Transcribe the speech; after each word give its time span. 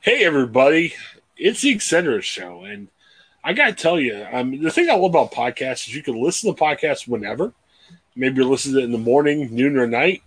Hey, 0.00 0.24
everybody, 0.24 0.94
it's 1.36 1.60
the 1.62 1.70
Eccentric 1.70 2.24
Show, 2.24 2.64
and 2.64 2.88
I 3.42 3.52
got 3.52 3.66
to 3.66 3.72
tell 3.72 3.98
you, 3.98 4.26
um, 4.32 4.62
the 4.62 4.70
thing 4.70 4.88
I 4.88 4.94
love 4.94 5.10
about 5.10 5.32
podcasts 5.32 5.88
is 5.88 5.94
you 5.94 6.02
can 6.02 6.22
listen 6.22 6.54
to 6.54 6.60
podcasts 6.60 7.06
whenever. 7.08 7.52
Maybe 8.14 8.36
you're 8.36 8.44
listening 8.46 8.74
to 8.76 8.80
it 8.80 8.84
in 8.84 8.92
the 8.92 8.98
morning, 8.98 9.48
noon, 9.54 9.76
or 9.76 9.86
night. 9.86 10.22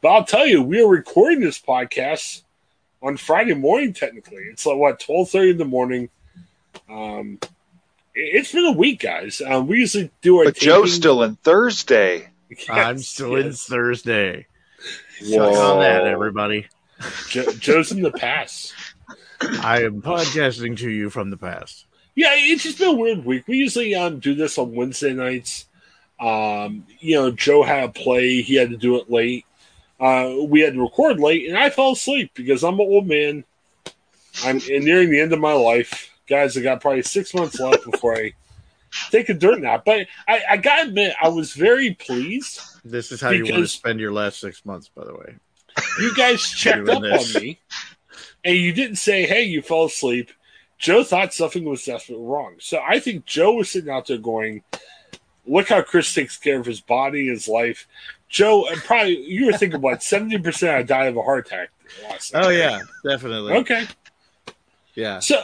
But 0.00 0.08
I'll 0.08 0.24
tell 0.24 0.46
you, 0.46 0.62
we 0.62 0.82
are 0.82 0.88
recording 0.88 1.40
this 1.40 1.58
podcast 1.60 2.42
on 3.02 3.16
Friday 3.16 3.54
morning. 3.54 3.92
Technically, 3.92 4.42
it's 4.50 4.66
like 4.66 4.76
what 4.76 5.00
twelve 5.00 5.30
thirty 5.30 5.50
in 5.50 5.58
the 5.58 5.64
morning. 5.64 6.08
Um, 6.90 7.38
it's 8.14 8.52
been 8.52 8.66
a 8.66 8.72
week, 8.72 9.00
guys. 9.00 9.40
Um, 9.44 9.66
we 9.66 9.78
usually 9.78 10.10
do 10.22 10.38
our. 10.38 10.44
But 10.46 10.56
Joe's 10.56 10.92
still 10.92 11.22
in 11.22 11.36
Thursday. 11.36 12.28
I'm 12.68 12.96
Yes, 12.96 13.08
still 13.08 13.36
in. 13.36 13.52
Thursday. 13.52 14.46
Whoa. 15.22 15.52
Suck 15.52 15.64
on 15.64 15.80
that, 15.80 16.06
everybody. 16.06 16.66
Jo- 17.28 17.52
Joe's 17.52 17.92
in 17.92 18.02
the 18.02 18.12
past. 18.12 18.74
I 19.40 19.82
am 19.82 20.00
podcasting 20.02 20.76
to 20.78 20.90
you 20.90 21.10
from 21.10 21.30
the 21.30 21.36
past. 21.36 21.86
Yeah, 22.14 22.30
it's 22.32 22.62
just 22.62 22.78
been 22.78 22.88
a 22.88 22.92
weird 22.92 23.24
week. 23.24 23.46
We 23.46 23.58
usually 23.58 23.94
um 23.94 24.18
do 24.18 24.34
this 24.34 24.56
on 24.58 24.74
Wednesday 24.74 25.12
nights. 25.12 25.66
Um, 26.18 26.86
you 26.98 27.16
know, 27.16 27.30
Joe 27.30 27.62
had 27.62 27.84
a 27.84 27.88
play; 27.92 28.40
he 28.40 28.54
had 28.54 28.70
to 28.70 28.76
do 28.76 28.96
it 28.96 29.10
late. 29.10 29.44
Uh, 30.00 30.34
we 30.42 30.60
had 30.60 30.74
to 30.74 30.80
record 30.80 31.20
late, 31.20 31.48
and 31.48 31.58
I 31.58 31.70
fell 31.70 31.92
asleep 31.92 32.30
because 32.34 32.64
I'm 32.64 32.74
an 32.74 32.80
old 32.80 33.06
man. 33.06 33.44
I'm 34.44 34.58
nearing 34.58 35.10
the 35.10 35.20
end 35.20 35.32
of 35.32 35.40
my 35.40 35.52
life, 35.52 36.10
guys. 36.26 36.56
I 36.56 36.62
got 36.62 36.80
probably 36.80 37.02
six 37.02 37.34
months 37.34 37.58
left 37.60 37.84
before 37.84 38.16
I 38.16 38.32
take 39.10 39.28
a 39.28 39.34
dirt 39.34 39.60
nap. 39.60 39.84
But 39.84 40.06
I, 40.26 40.42
I 40.50 40.56
gotta 40.56 40.88
admit, 40.88 41.14
I 41.22 41.28
was 41.28 41.52
very 41.52 41.94
pleased. 41.94 42.60
This 42.84 43.12
is 43.12 43.20
how 43.20 43.30
you 43.30 43.44
want 43.44 43.56
to 43.64 43.68
spend 43.68 44.00
your 44.00 44.12
last 44.12 44.40
six 44.40 44.64
months, 44.64 44.88
by 44.88 45.04
the 45.04 45.14
way. 45.14 45.36
You 46.00 46.14
guys 46.14 46.42
checked 46.50 46.88
up 46.88 47.02
this. 47.02 47.36
on 47.36 47.42
me, 47.42 47.60
and 48.44 48.56
you 48.56 48.72
didn't 48.72 48.96
say, 48.96 49.26
"Hey, 49.26 49.44
you 49.44 49.62
fell 49.62 49.84
asleep." 49.84 50.30
Joe 50.78 51.02
thought 51.02 51.32
something 51.32 51.64
was 51.64 51.84
definitely 51.84 52.26
wrong, 52.26 52.56
so 52.58 52.82
I 52.86 53.00
think 53.00 53.24
Joe 53.24 53.54
was 53.54 53.70
sitting 53.70 53.90
out 53.90 54.06
there 54.06 54.18
going, 54.18 54.62
"Look 55.46 55.68
how 55.68 55.82
Chris 55.82 56.12
takes 56.12 56.36
care 56.36 56.58
of 56.60 56.66
his 56.66 56.80
body, 56.80 57.28
his 57.28 57.48
life." 57.48 57.86
Joe, 58.28 58.66
and 58.68 58.78
probably 58.82 59.18
you 59.18 59.46
were 59.46 59.52
thinking, 59.52 59.80
"What? 59.80 60.02
Seventy 60.02 60.38
percent 60.38 60.76
I 60.76 60.82
died 60.82 61.08
of 61.08 61.16
a 61.16 61.22
heart 61.22 61.46
attack." 61.46 61.70
last. 62.08 62.32
Oh 62.34 62.48
yeah, 62.48 62.80
definitely. 63.04 63.54
Okay. 63.54 63.86
Yeah. 64.94 65.18
So, 65.18 65.40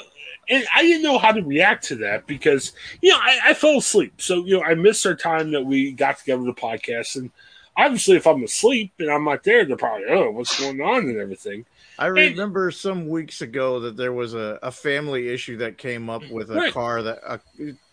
and 0.48 0.64
I 0.74 0.82
didn't 0.82 1.02
know 1.02 1.18
how 1.18 1.32
to 1.32 1.42
react 1.42 1.84
to 1.84 1.96
that 1.96 2.26
because 2.26 2.72
you 3.00 3.10
know 3.10 3.18
I, 3.18 3.38
I 3.46 3.54
fell 3.54 3.78
asleep. 3.78 4.20
So 4.20 4.44
you 4.44 4.58
know 4.58 4.62
I 4.62 4.74
missed 4.74 5.06
our 5.06 5.14
time 5.14 5.52
that 5.52 5.64
we 5.64 5.92
got 5.92 6.18
together 6.18 6.42
the 6.42 6.52
podcast, 6.52 7.16
and 7.16 7.30
obviously 7.76 8.16
if 8.16 8.26
I'm 8.26 8.42
asleep 8.44 8.92
and 8.98 9.10
I'm 9.10 9.24
not 9.24 9.42
there, 9.44 9.64
they're 9.64 9.76
probably 9.76 10.06
oh 10.08 10.30
what's 10.30 10.58
going 10.58 10.80
on 10.80 11.04
and 11.08 11.18
everything. 11.18 11.64
I 11.98 12.06
remember 12.06 12.70
some 12.70 13.08
weeks 13.08 13.42
ago 13.42 13.80
that 13.80 13.96
there 13.96 14.12
was 14.12 14.34
a, 14.34 14.58
a 14.62 14.70
family 14.70 15.28
issue 15.28 15.58
that 15.58 15.78
came 15.78 16.08
up 16.10 16.22
with 16.30 16.50
a 16.50 16.54
Right. 16.54 16.72
car 16.72 17.02
that 17.02 17.18
a 17.26 17.40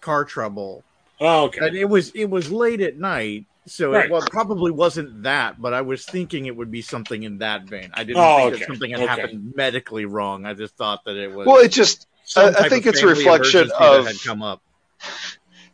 car 0.02 0.26
trouble. 0.26 0.84
Oh, 1.22 1.46
okay. 1.46 1.68
And 1.68 1.76
it 1.76 1.86
was 1.86 2.12
it 2.12 2.30
was 2.30 2.50
late 2.52 2.80
at 2.82 2.98
night, 2.98 3.46
so 3.66 3.92
Right. 3.92 4.06
it 4.06 4.12
well, 4.12 4.22
probably 4.22 4.72
wasn't 4.72 5.24
that, 5.24 5.62
but 5.62 5.74
I 5.74 5.82
was 5.82 6.06
thinking 6.06 6.46
it 6.46 6.56
would 6.56 6.72
be 6.72 6.82
something 6.82 7.24
in 7.24 7.40
that 7.40 7.64
vein. 7.66 7.92
I 7.94 8.04
didn't 8.06 8.22
Oh, 8.24 8.38
think 8.38 8.48
okay. 8.54 8.60
that 8.60 8.68
something 8.68 8.92
had 8.92 9.00
Okay. 9.02 9.08
happened 9.22 9.54
medically 9.56 10.06
wrong. 10.06 10.46
I 10.46 10.54
just 10.54 10.76
thought 10.78 11.04
that 11.06 11.18
it 11.18 11.32
was 11.32 11.46
Well, 11.46 11.58
it 11.58 11.70
just 11.72 12.08
I- 12.36 12.54
I 12.58 12.70
think 12.70 12.86
it's 12.86 13.02
a 13.02 13.08
reflection 13.08 13.70
of- 13.78 14.06
had 14.08 14.16
come 14.24 14.42
up. 14.42 14.62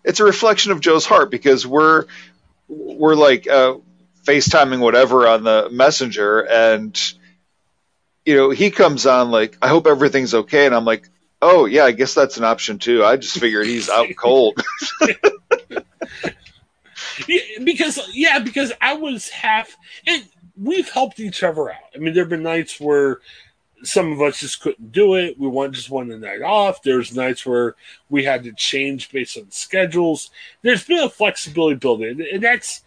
it's 0.04 0.20
a 0.20 0.24
reflection 0.24 0.72
of 0.72 0.80
Joe's 0.80 1.06
heart 1.06 1.30
because 1.32 1.66
we're 1.66 2.06
we're 2.68 3.16
like 3.16 3.48
uh, 3.48 3.76
FaceTiming 4.26 4.80
whatever 4.80 5.28
on 5.28 5.44
the 5.44 5.70
messenger, 5.72 6.42
and 6.42 7.00
you 8.26 8.36
know 8.36 8.50
he 8.50 8.72
comes 8.72 9.06
on 9.06 9.32
like, 9.32 9.58
"I 9.62 9.68
hope 9.68 9.88
everything's 9.88 10.34
okay," 10.34 10.66
and 10.66 10.76
I'm 10.76 10.86
like, 10.86 11.10
"Oh 11.42 11.66
yeah, 11.66 11.86
I 11.86 11.92
guess 11.92 12.14
that's 12.14 12.38
an 12.38 12.44
option 12.44 12.80
too." 12.80 13.04
I 13.04 13.18
just 13.18 13.40
figured 13.40 13.68
he's 13.68 13.90
out 13.90 14.08
cold. 14.18 14.62
Yeah, 17.28 17.42
because 17.64 18.00
yeah, 18.14 18.40
because 18.40 18.74
I 18.82 18.94
was 18.94 19.30
half, 19.30 19.76
and 20.06 20.26
we've 20.60 20.90
helped 20.90 21.20
each 21.20 21.44
other 21.44 21.70
out. 21.70 21.78
I 21.94 21.98
mean, 21.98 22.14
there've 22.14 22.30
been 22.30 22.44
nights 22.44 22.80
where 22.80 23.20
some 23.84 24.12
of 24.12 24.22
us 24.22 24.40
just 24.40 24.62
couldn't 24.62 24.92
do 24.92 25.16
it. 25.16 25.40
We 25.40 25.48
want 25.48 25.76
just 25.76 25.90
wanted 25.90 26.14
the 26.14 26.28
night 26.28 26.42
off. 26.42 26.82
There's 26.82 27.16
nights 27.16 27.46
where 27.46 27.76
we 28.10 28.24
had 28.24 28.44
to 28.44 28.54
change 28.54 29.12
based 29.12 29.38
on 29.38 29.52
schedules. 29.52 30.32
There's 30.62 30.84
been 30.84 31.04
a 31.04 31.10
flexibility 31.10 31.76
built 31.76 32.02
in, 32.02 32.22
and 32.22 32.44
that's 32.44 32.84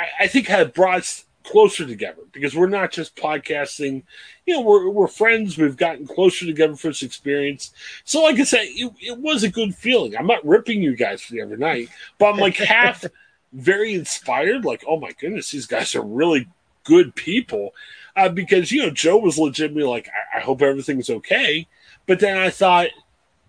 I, 0.00 0.24
I 0.24 0.26
think 0.26 0.46
had 0.46 0.72
brought 0.72 0.98
us 0.98 1.24
closer 1.42 1.86
together 1.86 2.22
because 2.32 2.54
we're 2.54 2.68
not 2.68 2.92
just 2.92 3.16
podcasting. 3.16 4.02
You 4.46 4.54
know, 4.54 4.60
we're 4.62 4.88
we're 4.88 5.08
friends. 5.08 5.58
We've 5.58 5.76
gotten 5.76 6.06
closer 6.06 6.46
together 6.46 6.76
for 6.76 6.88
this 6.88 7.02
experience. 7.02 7.72
So, 8.04 8.22
like 8.22 8.38
I 8.38 8.44
said, 8.44 8.64
it, 8.64 8.92
it 9.00 9.18
was 9.18 9.42
a 9.42 9.50
good 9.50 9.74
feeling. 9.74 10.16
I'm 10.16 10.26
not 10.26 10.46
ripping 10.46 10.82
you 10.82 10.96
guys 10.96 11.22
for 11.22 11.32
the 11.32 11.42
other 11.42 11.56
night, 11.56 11.88
but 12.18 12.32
I'm 12.32 12.38
like 12.38 12.56
half 12.56 13.04
very 13.52 13.94
inspired. 13.94 14.64
Like, 14.64 14.84
oh 14.86 14.98
my 14.98 15.12
goodness, 15.12 15.50
these 15.50 15.66
guys 15.66 15.94
are 15.94 16.02
really 16.02 16.48
good 16.84 17.14
people. 17.14 17.74
Uh, 18.16 18.28
because 18.28 18.72
you 18.72 18.82
know, 18.82 18.90
Joe 18.90 19.18
was 19.18 19.38
legitimately 19.38 19.88
like, 19.88 20.08
I, 20.08 20.38
I 20.38 20.40
hope 20.40 20.62
everything's 20.62 21.10
okay. 21.10 21.66
But 22.06 22.20
then 22.20 22.36
I 22.36 22.50
thought, 22.50 22.88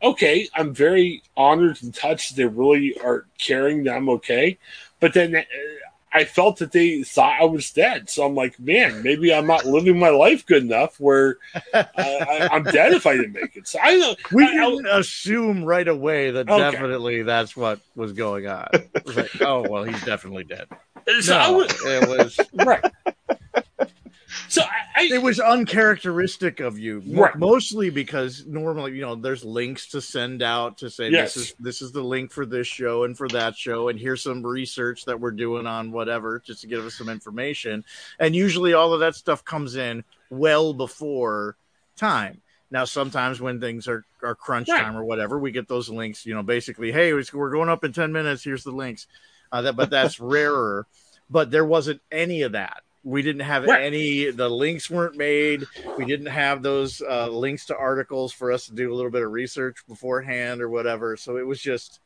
okay, 0.03 0.47
I'm 0.55 0.73
very 0.73 1.23
honored 1.35 1.81
and 1.81 1.93
touched. 1.93 2.35
They 2.35 2.45
really 2.45 2.97
are 3.03 3.25
caring 3.37 3.83
that 3.83 3.95
I'm 3.95 4.09
okay. 4.09 4.57
But 4.99 5.13
then 5.13 5.35
uh, 5.35 5.41
I 6.13 6.25
felt 6.25 6.57
that 6.57 6.71
they 6.73 7.03
thought 7.03 7.39
I 7.41 7.45
was 7.45 7.71
dead. 7.71 8.09
So 8.09 8.25
I'm 8.25 8.35
like, 8.35 8.59
man, 8.59 9.01
maybe 9.01 9.33
I'm 9.33 9.47
not 9.47 9.65
living 9.65 9.97
my 9.97 10.09
life 10.09 10.45
good 10.45 10.63
enough 10.63 10.99
where 10.99 11.37
uh, 11.73 11.83
I, 11.95 12.49
I'm 12.51 12.63
dead 12.63 12.91
if 12.93 13.05
I 13.07 13.15
didn't 13.15 13.33
make 13.33 13.55
it. 13.55 13.67
So 13.67 13.79
I 13.81 13.97
don't. 13.97 14.31
We 14.31 14.43
I- 14.43 14.47
I- 14.47 14.69
didn't 14.69 14.87
assume 14.87 15.63
right 15.63 15.87
away 15.87 16.31
that 16.31 16.49
Okay. 16.49 16.59
definitely 16.71 17.23
that's 17.23 17.55
what 17.55 17.79
was 17.95 18.13
going 18.13 18.47
on. 18.47 18.67
It 18.73 19.05
was 19.05 19.15
like, 19.15 19.31
oh 19.41 19.63
well, 19.69 19.83
he's 19.83 20.03
definitely 20.03 20.43
dead. 20.43 20.67
so 21.21 21.37
I 21.37 21.49
No, 21.49 21.57
was 21.57 21.85
it 21.85 22.07
was 22.07 22.39
right. 22.53 22.83
So 24.51 24.61
I, 24.63 25.03
I 25.03 25.09
it 25.13 25.21
was 25.23 25.39
uncharacteristic 25.39 26.59
of 26.59 26.77
you, 26.77 27.01
Right. 27.07 27.33
mostly 27.37 27.89
because 27.89 28.45
normally 28.45 28.91
you 28.91 29.01
know 29.01 29.15
there's 29.15 29.45
links 29.45 29.87
to 29.87 30.01
send 30.01 30.41
out 30.43 30.79
to 30.79 30.89
say 30.89 31.09
Yes. 31.09 31.35
this 31.35 31.43
is 31.43 31.55
this 31.57 31.81
is 31.81 31.91
the 31.93 32.03
link 32.03 32.33
for 32.33 32.45
this 32.45 32.67
show 32.67 33.05
and 33.05 33.17
for 33.17 33.29
that 33.29 33.55
show, 33.55 33.87
and 33.87 33.97
here's 33.97 34.21
some 34.21 34.45
research 34.45 35.05
that 35.05 35.21
we're 35.21 35.31
doing 35.31 35.67
on 35.67 35.93
whatever 35.93 36.39
just 36.45 36.61
to 36.61 36.67
give 36.67 36.85
us 36.85 36.95
some 36.95 37.07
information, 37.07 37.85
and 38.19 38.35
usually 38.35 38.73
all 38.73 38.93
of 38.93 38.99
that 38.99 39.15
stuff 39.15 39.45
comes 39.45 39.77
in 39.77 40.03
well 40.29 40.73
before 40.73 41.55
time. 41.95 42.41
Now, 42.69 42.83
sometimes 42.83 43.39
when 43.39 43.61
things 43.61 43.87
are, 43.87 44.05
are 44.21 44.35
crunch 44.35 44.67
Right. 44.67 44.81
time 44.81 44.97
or 44.97 45.05
whatever, 45.05 45.39
we 45.39 45.51
get 45.51 45.69
those 45.69 45.89
links. 45.89 46.25
You 46.25 46.35
know, 46.35 46.43
basically, 46.43 46.91
hey, 46.91 47.13
we're 47.13 47.51
going 47.51 47.69
up 47.69 47.85
in 47.85 47.93
ten 47.93 48.11
minutes. 48.11 48.43
Here's 48.43 48.65
the 48.65 48.71
links. 48.71 49.07
Uh, 49.49 49.61
that, 49.61 49.77
but 49.77 49.89
that's 49.89 50.19
rarer. 50.19 50.87
But 51.29 51.51
there 51.51 51.65
wasn't 51.65 52.01
any 52.11 52.41
of 52.41 52.51
that. 52.51 52.83
We 53.03 53.21
didn't 53.23 53.41
have 53.41 53.65
Right. 53.65 53.81
any. 53.83 54.29
The 54.29 54.49
links 54.49 54.89
weren't 54.89 55.17
made. 55.17 55.65
We 55.97 56.05
didn't 56.05 56.27
have 56.27 56.61
those 56.61 57.01
uh, 57.01 57.29
links 57.29 57.65
to 57.67 57.77
articles 57.77 58.31
for 58.31 58.51
us 58.51 58.67
to 58.67 58.73
do 58.73 58.93
a 58.93 58.95
little 58.95 59.09
bit 59.11 59.23
of 59.23 59.31
research 59.31 59.77
beforehand 59.87 60.61
or 60.61 60.69
whatever. 60.69 61.17
So 61.17 61.37
it 61.37 61.47
was 61.47 61.59
just, 61.59 61.99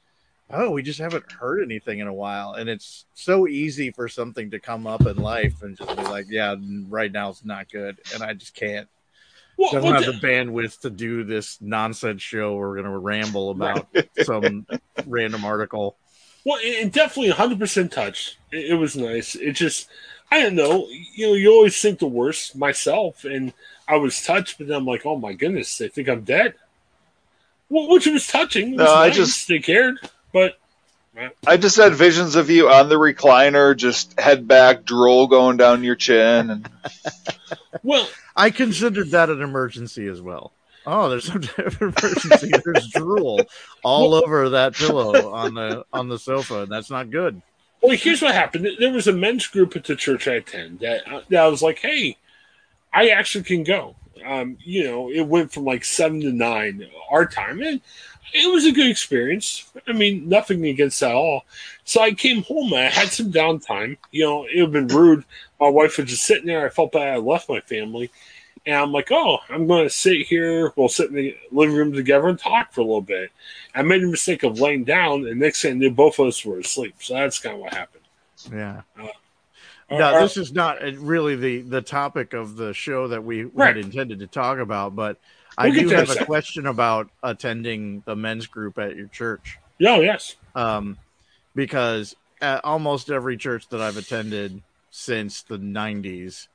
oh, 0.49 0.71
we 0.71 0.83
just 0.83 0.99
haven't 0.99 1.29
heard 1.33 1.61
anything 1.63 1.99
in 1.99 2.07
a 2.07 2.13
while, 2.13 2.53
and 2.53 2.69
it's 2.69 3.05
so 3.13 3.45
easy 3.47 3.91
for 3.91 4.07
something 4.07 4.51
to 4.51 4.59
come 4.59 4.87
up 4.87 5.05
in 5.05 5.17
life 5.17 5.63
and 5.63 5.75
just 5.77 5.95
be 5.97 6.03
like, 6.03 6.27
yeah, 6.29 6.55
right 6.87 7.11
now 7.11 7.29
it's 7.29 7.43
not 7.43 7.69
good, 7.69 7.99
and 8.13 8.23
I 8.23 8.33
just 8.33 8.55
can't. 8.55 8.87
Well, 9.57 9.71
Doesn't 9.71 9.89
well, 9.89 10.01
have 10.01 10.21
the 10.21 10.27
bandwidth 10.27 10.81
to 10.81 10.89
do 10.89 11.23
this 11.23 11.57
nonsense 11.61 12.21
show. 12.21 12.55
Where 12.55 12.67
we're 12.69 12.75
going 12.81 12.91
to 12.91 12.97
ramble 12.97 13.51
about 13.51 13.87
some 14.23 14.65
random 15.05 15.45
article. 15.45 15.95
Well, 16.45 16.57
it, 16.61 16.85
it 16.87 16.91
definitely 16.93 17.33
100% 17.33 17.91
touched. 17.91 18.37
It, 18.51 18.71
it 18.71 18.73
was 18.75 18.95
nice. 18.95 19.35
It 19.35 19.53
just, 19.53 19.89
I 20.31 20.41
don't 20.41 20.55
know. 20.55 20.87
You 20.89 21.27
know, 21.27 21.33
you 21.33 21.51
always 21.51 21.79
think 21.81 21.99
the 21.99 22.07
worst 22.07 22.55
myself, 22.55 23.25
and 23.25 23.51
I 23.87 23.97
was 23.97 24.23
touched, 24.23 24.57
but 24.57 24.67
then 24.67 24.77
I'm 24.77 24.85
like, 24.85 25.05
oh 25.05 25.17
my 25.17 25.33
goodness, 25.33 25.77
they 25.77 25.89
think 25.89 26.07
I'm 26.07 26.21
dead. 26.21 26.53
Well, 27.69 27.89
which 27.89 28.05
was 28.05 28.27
touching. 28.27 28.73
It 28.73 28.77
was 28.77 28.85
No, 28.87 28.93
I 28.93 29.09
just- 29.09 29.47
they 29.47 29.59
cared, 29.59 29.97
but 30.31 30.57
I 31.47 31.57
just 31.57 31.77
had 31.77 31.93
visions 31.93 32.35
of 32.35 32.49
you 32.49 32.69
on 32.69 32.89
the 32.89 32.95
recliner, 32.95 33.75
just 33.75 34.19
head 34.19 34.47
back, 34.47 34.83
drool 34.83 35.27
going 35.27 35.55
down 35.57 35.83
your 35.83 35.95
chin, 35.95 36.49
and 36.49 36.69
well, 37.83 38.07
I 38.35 38.49
considered 38.49 39.11
that 39.11 39.29
an 39.29 39.41
emergency 39.41 40.07
as 40.07 40.21
well. 40.21 40.51
Oh, 40.85 41.09
there's 41.09 41.25
some 41.25 41.41
different 41.57 41.97
emergency. 41.99 42.51
There's 42.63 42.87
drool 42.89 43.41
all 43.83 44.13
over 44.13 44.49
that 44.49 44.75
pillow 44.75 45.31
on 45.33 45.53
the 45.55 45.85
on 45.93 46.09
the 46.09 46.19
sofa, 46.19 46.63
and 46.63 46.71
that's 46.71 46.89
not 46.91 47.09
good. 47.09 47.41
well. 47.81 47.95
Here's 47.95 48.21
what 48.21 48.33
happened. 48.35 48.67
There 48.79 48.91
was 48.93 49.07
a 49.07 49.13
men's 49.13 49.47
group 49.47 49.75
at 49.75 49.85
the 49.85 49.95
church 49.95 50.27
I 50.27 50.35
attend 50.35 50.79
that, 50.79 51.03
that 51.29 51.43
I 51.43 51.47
was 51.47 51.61
like, 51.61 51.79
hey, 51.79 52.17
I 52.93 53.09
actually 53.09 53.43
can 53.45 53.63
go. 53.63 53.95
Um, 54.25 54.57
you 54.63 54.83
know, 54.85 55.09
it 55.11 55.21
went 55.27 55.51
from 55.51 55.65
like 55.65 55.83
seven 55.83 56.21
to 56.21 56.31
nine 56.31 56.87
our 57.11 57.25
time, 57.25 57.61
and 57.61 57.81
it 58.33 58.51
was 58.51 58.65
a 58.65 58.71
good 58.71 58.89
experience. 58.89 59.71
I 59.87 59.91
mean, 59.93 60.27
nothing 60.27 60.65
against 60.65 60.99
that 61.01 61.11
at 61.11 61.15
all. 61.15 61.45
So 61.83 62.01
I 62.01 62.11
came 62.13 62.43
home 62.43 62.73
I 62.73 62.83
had 62.83 63.09
some 63.09 63.31
downtime. 63.31 63.97
You 64.11 64.23
know, 64.25 64.45
it 64.45 64.61
would 64.61 64.73
have 64.75 64.87
been 64.87 64.95
rude. 64.97 65.25
My 65.59 65.69
wife 65.69 65.97
was 65.97 66.09
just 66.09 66.23
sitting 66.25 66.47
there. 66.47 66.65
I 66.65 66.69
felt 66.69 66.91
bad 66.91 67.13
I 67.13 67.17
left 67.17 67.49
my 67.49 67.59
family. 67.61 68.09
And 68.67 68.75
I'm 68.75 68.91
like, 68.91 69.09
oh, 69.11 69.37
I'm 69.49 69.67
going 69.67 69.83
to 69.83 69.89
sit 69.89 70.25
here. 70.25 70.73
We'll 70.75 70.89
sit 70.89 71.09
in 71.09 71.15
the 71.15 71.37
living 71.51 71.75
room 71.75 71.93
together 71.93 72.27
and 72.27 72.39
talk 72.39 72.73
for 72.73 72.81
a 72.81 72.83
little 72.83 73.01
bit. 73.01 73.31
I 73.75 73.83
made 73.83 74.01
the 74.01 74.07
mistake 74.07 74.41
of 74.43 74.59
laying 74.59 74.83
down, 74.85 75.27
and 75.27 75.39
next 75.39 75.61
thing 75.61 75.73
I 75.73 75.75
knew, 75.75 75.91
both 75.91 76.17
of 76.19 76.27
us 76.27 76.43
were 76.43 76.59
asleep. 76.59 76.95
So 76.99 77.13
that's 77.13 77.39
kind 77.39 77.55
of 77.55 77.61
what 77.61 77.73
happened. 77.73 78.03
Yeah. 78.51 78.81
No, 79.91 80.01
our- 80.01 80.21
this 80.21 80.35
is 80.37 80.51
not 80.51 80.83
uh, 80.83 80.93
really 80.97 81.35
the 81.35 81.61
the 81.61 81.81
topic 81.81 82.33
of 82.33 82.55
the 82.55 82.73
show 82.73 83.07
that 83.09 83.23
we 83.23 83.43
Right. 83.43 83.75
had 83.75 83.85
intended 83.85 84.19
to 84.19 84.27
talk 84.27 84.57
about, 84.57 84.95
but 84.95 85.17
I 85.57 85.67
We'll 85.67 85.75
get 85.75 85.89
do 85.89 85.95
have 85.95 86.09
a 86.09 86.25
question 86.25 86.65
about 86.65 87.09
attending 87.21 88.01
the 88.05 88.15
men's 88.15 88.47
group 88.47 88.79
at 88.79 88.95
your 88.95 89.07
church. 89.07 89.57
oh, 89.85 90.01
yes. 90.01 90.35
um, 90.55 90.97
because 91.55 92.15
at 92.41 92.65
almost 92.65 93.09
every 93.11 93.37
church 93.37 93.69
that 93.69 93.79
I've 93.79 93.95
attended 93.97 94.61
since 94.91 95.43
the 95.43 95.57
90s 95.59 96.47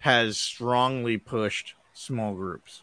has 0.00 0.38
strongly 0.38 1.16
pushed 1.18 1.74
small 1.92 2.34
groups, 2.34 2.82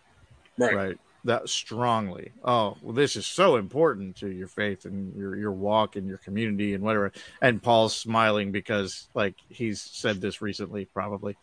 Right. 0.58 0.76
right? 0.76 0.98
That 1.24 1.50
strongly. 1.50 2.32
Oh, 2.44 2.78
well, 2.82 2.94
this 2.94 3.16
is 3.16 3.26
so 3.26 3.58
important 3.58 4.18
to 4.18 4.32
your 4.32 4.48
faith 4.48 4.86
and 4.86 5.14
your 5.16 5.36
your 5.36 5.52
walk 5.52 5.96
and 5.96 6.08
your 6.08 6.20
community 6.20 6.74
and 6.74 6.84
whatever. 6.84 7.12
And 7.42 7.62
Paul's 7.62 7.96
smiling 7.96 8.52
because, 8.52 9.10
like, 9.14 9.36
he's 9.50 9.82
said 9.82 10.22
this 10.22 10.42
recently, 10.42 10.86
probably, 10.86 11.36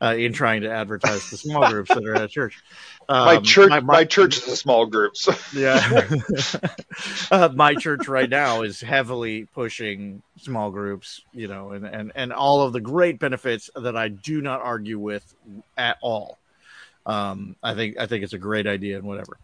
uh, 0.00 0.14
in 0.16 0.32
trying 0.32 0.62
to 0.62 0.70
advertise 0.70 1.28
the 1.28 1.36
small 1.36 1.68
groups 1.70 1.92
that 1.92 2.04
are 2.06 2.14
at 2.14 2.30
church. 2.30 2.62
my 3.08 3.36
Um, 3.36 3.42
church, 3.42 3.82
my, 3.82 4.04
church 4.04 4.38
is 4.38 4.48
a 4.48 4.56
small 4.56 4.86
group. 4.86 5.16
So 5.16 5.34
yeah. 5.54 6.08
uh, 7.30 7.50
my 7.54 7.74
church 7.74 8.08
right 8.08 8.30
now 8.30 8.62
is 8.62 8.80
heavily 8.80 9.44
pushing 9.44 10.22
small 10.38 10.70
groups, 10.70 11.20
you 11.32 11.48
know, 11.48 11.72
and, 11.72 11.84
and, 11.84 12.12
and 12.14 12.32
all 12.32 12.62
of 12.62 12.72
the 12.72 12.80
great 12.80 13.18
benefits 13.18 13.70
that 13.74 13.96
I 13.96 14.08
do 14.08 14.40
not 14.40 14.60
argue 14.62 14.98
with 14.98 15.34
at 15.76 15.98
all. 16.00 16.38
Um, 17.06 17.56
I 17.62 17.74
think 17.74 17.98
I 17.98 18.06
think 18.06 18.24
it's 18.24 18.32
a 18.32 18.38
great 18.38 18.66
idea 18.66 18.96
and 18.96 19.06
whatever. 19.06 19.38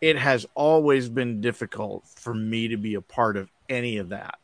It 0.00 0.16
has 0.18 0.46
always 0.54 1.08
been 1.08 1.40
difficult 1.40 2.06
for 2.06 2.34
me 2.34 2.68
to 2.68 2.76
be 2.76 2.94
a 2.94 3.00
part 3.00 3.36
of 3.36 3.50
any 3.68 3.98
of 3.98 4.10
that 4.10 4.38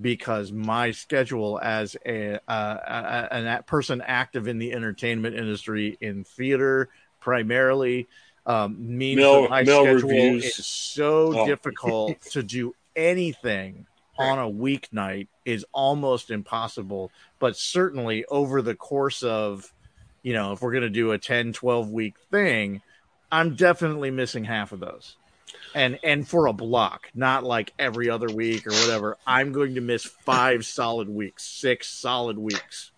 because 0.00 0.52
my 0.52 0.90
schedule 0.90 1.58
as 1.62 1.96
a, 2.04 2.38
uh, 2.48 3.28
a, 3.30 3.58
a, 3.58 3.62
person 3.62 4.02
active 4.04 4.46
in 4.46 4.58
the 4.58 4.72
entertainment 4.72 5.36
industry 5.36 5.96
in 6.00 6.24
theater 6.24 6.88
primarily 7.20 8.06
um, 8.46 8.76
means 8.98 9.16
Mail- 9.18 9.42
that 9.42 9.50
my 9.50 9.64
schedule 9.64 10.08
reviews. 10.10 10.44
is 10.44 10.66
so 10.66 11.40
Oh. 11.40 11.46
difficult 11.46 12.20
to 12.32 12.42
do 12.42 12.74
anything 12.94 13.86
on 14.18 14.38
a 14.38 14.50
weeknight 14.50 15.28
is 15.44 15.64
almost 15.72 16.30
impossible 16.30 17.10
but 17.38 17.56
certainly 17.56 18.24
over 18.26 18.62
the 18.62 18.74
course 18.74 19.22
of 19.22 19.72
you 20.26 20.32
know 20.32 20.50
if 20.50 20.60
we're 20.60 20.72
going 20.72 20.82
to 20.82 20.90
do 20.90 21.12
a 21.12 21.18
10 21.18 21.52
12 21.52 21.90
week 21.90 22.16
thing 22.32 22.82
i'm 23.30 23.54
definitely 23.54 24.10
missing 24.10 24.42
half 24.42 24.72
of 24.72 24.80
those 24.80 25.14
and 25.72 26.00
and 26.02 26.26
for 26.26 26.46
a 26.48 26.52
block 26.52 27.08
not 27.14 27.44
like 27.44 27.72
every 27.78 28.10
other 28.10 28.28
week 28.28 28.66
or 28.66 28.72
whatever 28.72 29.16
i'm 29.24 29.52
going 29.52 29.76
to 29.76 29.80
miss 29.80 30.04
five 30.04 30.66
solid 30.66 31.08
weeks 31.08 31.44
six 31.44 31.88
solid 31.88 32.36
weeks 32.36 32.90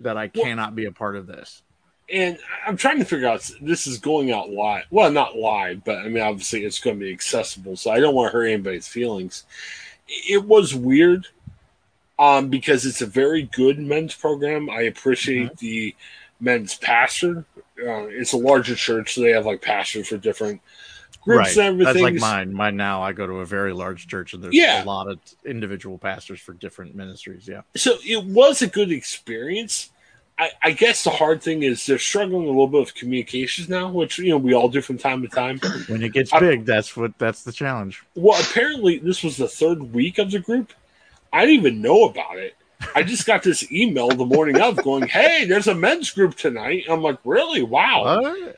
that 0.00 0.16
i 0.16 0.26
cannot 0.26 0.74
be 0.74 0.86
a 0.86 0.92
part 0.92 1.16
of 1.16 1.26
this 1.26 1.62
And 2.08 2.38
I'm 2.66 2.78
trying 2.78 2.98
to 2.98 3.04
figure 3.04 3.28
out 3.28 3.48
this 3.60 3.86
is 3.86 3.98
going 3.98 4.32
out 4.32 4.50
live. 4.50 4.82
Well, 4.90 5.12
not 5.12 5.36
live, 5.36 5.84
but 5.84 5.98
I 5.98 6.08
mean, 6.08 6.24
obviously 6.24 6.64
it's 6.64 6.80
going 6.80 6.98
to 6.98 7.04
be 7.04 7.12
accessible. 7.12 7.76
So 7.76 7.92
I 7.92 8.00
don't 8.00 8.16
want 8.16 8.32
to 8.32 8.36
hurt 8.36 8.46
anybody's 8.46 8.88
feelings. 8.88 9.44
It 10.08 10.44
was 10.44 10.74
weird 10.74 11.28
um, 12.18 12.48
because 12.48 12.84
it's 12.84 13.00
a 13.00 13.06
very 13.06 13.44
good 13.44 13.78
men's 13.78 14.16
program. 14.16 14.68
I 14.68 14.82
appreciate 14.82 15.58
the 15.58 15.94
men's 16.40 16.74
pastor. 16.76 17.44
Uh, 17.78 18.04
it's 18.08 18.32
a 18.32 18.36
larger 18.36 18.74
church, 18.74 19.14
so 19.14 19.20
they 19.22 19.30
have 19.30 19.46
like 19.46 19.62
pastors 19.62 20.08
for 20.08 20.16
different 20.18 20.60
groups 21.22 21.56
and 21.56 21.66
everything. 21.66 21.84
that's 21.94 22.00
like 22.02 22.14
mine 22.14 22.50
mine 22.54 22.76
now 22.78 23.02
i 23.02 23.12
go 23.12 23.26
to 23.26 23.40
a 23.40 23.44
very 23.44 23.74
large 23.74 24.06
church 24.06 24.32
and 24.32 24.42
there's 24.42 24.54
Yeah. 24.54 24.82
a 24.82 24.86
lot 24.86 25.06
of 25.06 25.18
individual 25.44 25.98
pastors 25.98 26.40
for 26.40 26.54
different 26.54 26.94
ministries 26.94 27.46
yeah 27.46 27.60
so 27.76 27.96
it 28.06 28.24
was 28.24 28.62
a 28.62 28.66
good 28.66 28.90
experience. 28.90 29.90
I, 30.38 30.50
I 30.62 30.70
guess 30.70 31.04
the 31.04 31.10
hard 31.10 31.42
thing 31.42 31.62
is 31.62 31.84
they're 31.84 31.98
struggling 31.98 32.44
a 32.44 32.46
little 32.48 32.66
bit 32.68 32.80
with 32.80 32.94
communications 32.94 33.68
now, 33.68 33.90
which 33.90 34.18
you 34.18 34.30
know 34.30 34.38
we 34.38 34.54
all 34.54 34.70
do 34.70 34.80
from 34.80 34.96
time 34.96 35.20
to 35.20 35.28
time. 35.28 35.58
when 35.88 36.02
it 36.02 36.14
gets 36.14 36.32
I- 36.32 36.40
big 36.40 36.64
that's 36.64 36.96
what 36.96 37.12
that's 37.18 37.44
the 37.44 37.52
challenge 37.52 38.02
Well, 38.14 38.40
apparently 38.40 38.96
this 38.98 39.22
was 39.22 39.36
the 39.36 39.48
third 39.48 39.92
week 39.92 40.16
of 40.16 40.30
the 40.30 40.38
group. 40.38 40.72
I 41.34 41.44
didn't 41.44 41.60
even 41.60 41.82
know 41.82 42.04
about 42.08 42.38
it. 42.38 42.56
I 42.94 43.02
just 43.02 43.26
got 43.26 43.42
this 43.42 43.70
email 43.70 44.08
the 44.08 44.24
morning 44.24 44.60
of 44.60 44.76
going, 44.82 45.06
"Hey, 45.06 45.44
there's 45.44 45.68
a 45.68 45.74
men's 45.74 46.10
group 46.10 46.36
tonight." 46.36 46.84
I'm 46.88 47.02
like, 47.02 47.18
"Really? 47.24 47.62
Wow!" 47.62 48.02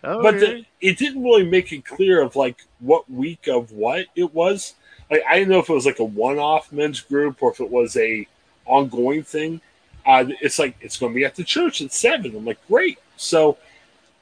Oh, 0.05 0.23
But 0.23 0.41
the, 0.41 0.65
it 0.81 0.99
didn't 0.99 1.23
really 1.23 1.45
make 1.45 1.73
it 1.73 1.85
clear 1.85 2.23
of 2.23 2.37
like 2.37 2.65
what 2.81 3.11
week 3.11 3.47
of 3.49 3.73
what 3.73 4.07
it 4.15 4.33
was. 4.35 4.75
Like 5.11 5.23
I 5.29 5.39
didn't 5.39 5.51
know 5.51 5.59
if 5.59 5.69
it 5.69 5.75
was 5.75 5.87
like 5.87 5.99
a 5.99 6.05
one-off 6.05 6.73
men's 6.73 7.01
group 7.01 7.43
or 7.43 7.51
if 7.53 7.61
it 7.61 7.71
was 7.71 7.97
a 7.97 8.27
ongoing 8.67 9.23
thing. 9.23 9.61
Uh, 10.07 10.25
it's 10.41 10.59
like 10.59 10.77
it's 10.81 10.99
going 10.99 11.13
to 11.13 11.17
be 11.17 11.25
at 11.25 11.35
the 11.35 11.45
church 11.45 11.81
at 11.81 11.93
seven. 11.93 12.35
I'm 12.35 12.45
like, 12.45 12.65
great. 12.69 12.99
So 13.17 13.59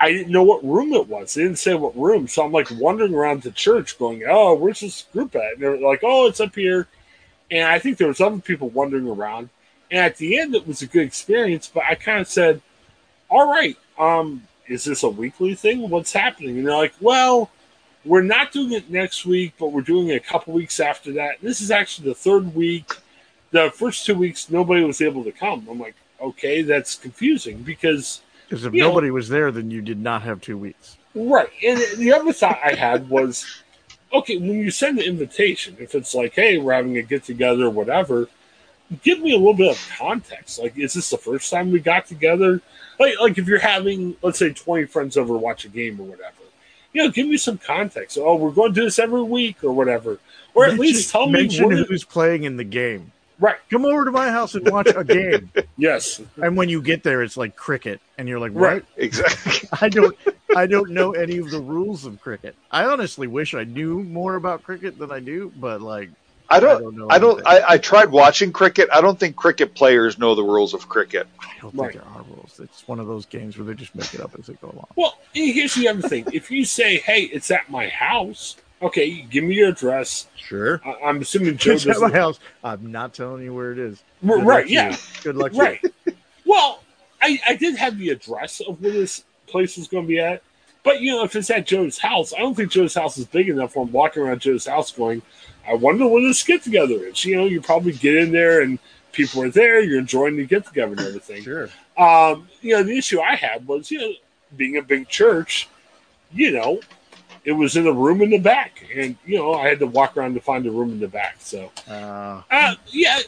I 0.01 0.13
didn't 0.13 0.33
know 0.33 0.43
what 0.43 0.65
room 0.65 0.93
it 0.95 1.09
was. 1.09 1.35
They 1.35 1.43
didn't 1.43 1.59
say 1.59 1.75
what 1.75 1.97
room. 1.97 2.27
So 2.27 2.45
I'm 2.45 2.53
like 2.53 2.69
wandering 2.73 3.15
around 3.15 3.43
the 3.43 3.51
church, 3.51 3.99
going, 3.99 4.25
"Oh, 4.29 4.55
where's 4.55 4.81
this 4.81 5.07
group 5.13 5.37
at?" 5.37 5.55
And 5.55 5.63
they're 5.63 5.77
like, 5.77 6.01
"Oh, 6.03 6.27
it's 6.27 6.41
up 6.41 6.55
here." 6.55 6.89
And 7.51 7.69
I 7.69 7.79
think 7.79 7.99
there 7.99 8.09
was 8.09 8.21
other 8.21 8.39
people 8.39 8.71
wandering 8.71 9.09
around. 9.09 9.51
And 9.91 10.01
at 10.01 10.17
the 10.17 10.39
end, 10.39 10.55
it 10.55 10.67
was 10.67 10.83
a 10.83 10.87
good 10.87 11.07
experience. 11.07 11.71
But 11.73 11.85
I 11.89 11.95
kind 11.95 12.21
of 12.21 12.29
said, 12.29 12.61
"All 13.29 13.51
right, 13.51 13.77
um, 13.99 14.47
is 14.67 14.85
this 14.85 15.03
a 15.03 15.09
weekly 15.09 15.55
thing? 15.55 15.89
What's 15.91 16.13
happening?" 16.13 16.59
And 16.59 16.67
they're 16.67 16.77
like, 16.77 16.95
"Well." 17.01 17.51
We're 18.03 18.23
not 18.23 18.51
doing 18.51 18.73
it 18.73 18.89
next 18.89 19.27
week, 19.27 19.53
but 19.59 19.73
we're 19.73 19.83
doing 19.83 20.09
it 20.09 20.15
a 20.15 20.21
couple 20.21 20.55
weeks 20.55 20.81
after 20.81 21.13
that. 21.13 21.37
This 21.43 21.61
is 21.61 21.71
actually 21.71 22.09
the 22.09 22.15
third 22.15 22.55
week. 22.55 22.91
The 23.51 23.71
first 23.75 24.07
two 24.07 24.15
weeks, 24.15 24.49
nobody 24.49 24.83
was 24.83 25.03
able 25.03 25.23
to 25.25 25.31
come. 25.31 25.67
I'm 25.71 25.79
like, 25.79 25.95
okay, 26.19 26.63
that's 26.63 26.95
confusing 26.95 27.59
because 27.59 28.23
Because 28.49 28.65
if 28.65 28.73
you 28.73 28.81
know- 28.81 28.89
nobody 28.89 29.11
was 29.11 29.29
there, 29.29 29.51
then 29.53 29.71
you 29.71 29.83
did 29.83 29.99
not 29.99 30.23
have 30.23 30.41
two 30.41 30.57
weeks. 30.57 30.97
Right. 31.15 31.51
And 31.63 31.79
the 31.99 32.11
other 32.15 32.33
thought 32.33 32.59
I 32.65 32.73
had 32.75 33.11
was 33.11 33.45
okay, 34.15 34.39
when 34.39 34.55
you 34.59 34.71
send 34.71 34.99
an 34.99 35.05
invitation, 35.05 35.77
if 35.79 35.95
it's 35.95 36.15
like, 36.15 36.33
hey, 36.33 36.57
we're 36.57 36.73
having 36.73 36.97
a 36.97 37.03
get 37.03 37.25
together 37.25 37.65
or 37.67 37.71
whatever, 37.71 38.29
give 39.03 39.21
me 39.21 39.35
a 39.35 39.39
little 39.39 39.55
bit 39.55 39.71
of 39.71 39.91
context. 39.99 40.59
Like, 40.59 40.77
is 40.79 40.95
this 40.95 41.11
the 41.11 41.19
first 41.19 41.51
time 41.51 41.71
we 41.71 41.81
got 41.81 42.07
together? 42.07 42.61
Like, 42.99 43.19
like 43.21 43.39
if 43.39 43.47
you're 43.47 43.59
having, 43.59 44.17
let's 44.23 44.39
say, 44.39 44.53
20 44.53 44.87
friends 44.87 45.17
over 45.17 45.35
to 45.35 45.39
watch 45.39 45.65
a 45.65 45.69
game 45.69 46.01
or 46.01 46.05
whatever, 46.05 46.37
you 46.93 47.03
know, 47.03 47.11
give 47.11 47.27
me 47.29 47.37
some 47.37 47.59
context. 47.59 48.19
Oh, 48.21 48.35
we're 48.37 48.51
going 48.51 48.75
to 48.75 48.81
do 48.81 48.85
this 48.85 48.99
every 48.99 49.23
week 49.23 49.63
or 49.63 49.73
whatever. 49.73 50.19
Or 50.55 50.67
at 50.67 50.79
least 50.79 51.11
tell 51.11 51.27
me 51.27 51.43
mention 51.43 51.67
what, 51.67 51.87
who's 51.87 52.05
playing 52.05 52.43
in 52.45 52.57
the 52.57 52.65
game. 52.65 53.13
Right. 53.39 53.57
Come 53.71 53.87
over 53.87 54.05
to 54.05 54.11
my 54.11 54.29
house 54.31 54.55
and 54.55 54.69
watch 54.71 54.89
a 54.95 55.05
game. 55.05 55.51
Yes. 55.79 56.21
and 56.37 56.59
when 56.59 56.69
you 56.69 56.83
get 56.83 57.03
there, 57.03 57.23
it's 57.23 57.39
like 57.39 57.57
cricket, 57.57 58.03
and 58.19 58.29
you're 58.29 58.39
like, 58.39 58.53
Right. 58.55 58.85
Exactly. 58.99 59.67
I 59.81 59.89
don't, 59.89 60.15
I 60.55 60.67
don't 60.67 60.91
know 60.91 61.13
any 61.13 61.39
of 61.39 61.51
the 61.51 61.61
rules 61.61 62.05
of 62.05 62.21
cricket. 62.21 62.55
I 62.71 62.85
honestly 62.85 63.27
wish 63.27 63.55
I 63.55 63.65
knew 63.65 64.03
more 64.03 64.35
about 64.35 64.63
cricket 64.63 64.99
than 64.99 65.11
I 65.11 65.21
do, 65.21 65.51
but 65.57 65.81
like, 65.81 66.11
I 66.51 66.59
don't. 66.61 66.83
don't 66.83 66.97
know 66.97 67.07
I 67.11 67.19
don't. 67.19 67.47
I, 67.47 67.63
I 67.71 67.79
tried 67.79 68.11
watching 68.11 68.53
cricket. 68.53 68.89
I 68.93 69.01
don't 69.01 69.19
think 69.21 69.37
cricket 69.37 69.75
players 69.75 70.19
know 70.19 70.35
the 70.35 70.43
rules 70.43 70.75
of 70.75 70.89
cricket. 70.89 71.27
I 71.41 71.47
don't 71.61 71.75
Right. 71.75 71.93
think 71.93 72.03
there 72.05 72.13
are 72.13 72.23
rules. 72.25 72.59
It's 72.63 72.87
one 72.89 72.99
of 72.99 73.07
those 73.07 73.25
games 73.27 73.57
where 73.57 73.65
they 73.67 73.75
just 73.75 73.95
make 73.95 74.13
it 74.15 74.21
up 74.21 74.33
as 74.39 74.47
they 74.47 74.55
go 74.55 74.69
along. 74.71 74.87
Well, 74.97 75.17
here's 75.33 75.75
the 75.75 75.89
other 75.89 76.03
thing: 76.09 76.27
if 76.33 76.51
you 76.51 76.65
say, 76.65 76.99
"Hey, 76.99 77.23
it's 77.23 77.51
at 77.53 77.71
my 77.71 77.89
house," 77.89 78.57
okay, 78.83 79.23
give 79.31 79.45
me 79.45 79.55
your 79.55 79.69
address. 79.69 80.27
Sure. 80.37 80.81
I- 80.85 81.07
I'm 81.09 81.21
assuming 81.21 81.57
Joe 81.57 81.73
It's 81.73 81.87
at 81.87 81.99
my 82.01 82.11
house. 82.11 82.41
I'm 82.65 82.91
not 82.91 83.15
telling 83.15 83.45
you 83.45 83.55
where 83.55 83.71
it 83.73 83.79
is. 83.79 84.03
Good 84.27 84.45
right? 84.45 84.69
Yeah. 84.69 84.91
you. 84.91 84.97
Good 85.23 85.37
luck. 85.37 85.53
to 85.53 85.59
Right. 85.59 85.81
you. 86.07 86.15
Well, 86.45 86.83
I, 87.23 87.39
I 87.47 87.55
did 87.55 87.77
have 87.77 87.97
the 87.99 88.09
address 88.11 88.61
of 88.61 88.81
where 88.83 88.91
this 88.93 89.23
place 89.47 89.77
was 89.77 89.87
going 89.87 90.05
to 90.05 90.09
be 90.09 90.19
at, 90.19 90.43
but 90.83 91.01
you 91.01 91.13
know, 91.13 91.23
if 91.23 91.37
it's 91.37 91.51
at 91.51 91.67
Joe's 91.67 91.99
house, 91.99 92.33
I 92.35 92.39
don't 92.39 92.55
think 92.57 92.73
Joe's 92.73 92.95
house 92.95 93.19
is 93.19 93.27
big 93.27 93.49
enough 93.49 93.75
for 93.75 93.85
him 93.87 93.93
walking 93.93 94.23
around 94.25 94.41
Joe's 94.41 94.67
house 94.67 94.91
going, 94.91 95.23
"I 95.67 95.75
wonder 95.75 96.07
where 96.07 96.23
this 96.23 96.43
get 96.43 96.63
together 96.63 96.95
is." 97.07 97.25
You 97.25 97.37
know, 97.37 97.47
you 97.47 97.61
probably 97.61 97.93
get 97.93 98.17
in 98.17 98.33
there 98.33 98.61
and 98.63 98.79
people 99.13 99.43
are 99.43 99.51
there, 99.51 99.81
you're 99.81 99.99
enjoying 99.99 100.37
the 100.37 100.47
get 100.47 100.67
together 100.67 100.93
and 100.93 101.01
everything. 101.01 101.43
Sure. 101.43 101.69
Um, 101.97 102.49
you 102.61 102.75
know, 102.75 102.83
the 102.83 102.97
issue 102.97 103.21
I 103.21 103.35
had 103.35 103.67
was, 103.67 103.91
you 103.91 104.01
know, 104.01 104.13
being 104.57 104.77
a 104.77 104.83
big 104.83 105.09
church, 105.09 105.69
you 106.33 106.53
know, 106.53 106.81
it 107.45 107.53
was 107.53 107.77
in 107.77 107.87
a 107.87 107.93
room 107.93 108.21
in 108.23 108.31
the 108.31 108.39
back, 108.39 108.85
and 108.95 109.17
you 109.25 109.39
know, 109.39 109.55
I 109.55 109.69
had 109.69 109.79
to 109.79 109.87
walk 109.87 110.17
around 110.17 110.35
to 110.35 110.41
find 110.41 110.67
a 110.67 110.71
room 110.71 110.91
in 110.91 111.01
the 111.01 111.09
back. 111.09 111.37
So, 111.41 111.71
Uh, 111.89 112.43
uh, 112.51 112.75
yeah, 112.89 113.21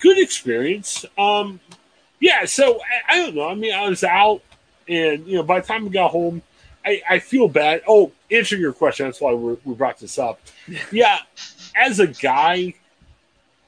good 0.00 0.18
experience. 0.18 1.04
Um, 1.18 1.60
yeah, 2.20 2.44
so 2.44 2.80
I, 3.08 3.14
I 3.14 3.16
don't 3.18 3.34
know. 3.34 3.48
I 3.48 3.54
mean, 3.54 3.74
I 3.74 3.88
was 3.88 4.04
out, 4.04 4.42
and 4.88 5.26
you 5.26 5.36
know, 5.36 5.42
by 5.42 5.60
the 5.60 5.66
time 5.66 5.84
we 5.84 5.90
got 5.90 6.10
home, 6.12 6.42
I, 6.84 7.02
I 7.10 7.18
feel 7.18 7.48
bad. 7.48 7.82
Oh, 7.88 8.12
answering 8.30 8.60
your 8.60 8.72
question, 8.72 9.06
that's 9.06 9.20
why 9.20 9.34
we 9.34 9.74
brought 9.74 9.98
this 9.98 10.18
up. 10.18 10.40
Yeah, 10.92 11.18
as 11.76 12.00
a 12.00 12.06
guy 12.06 12.74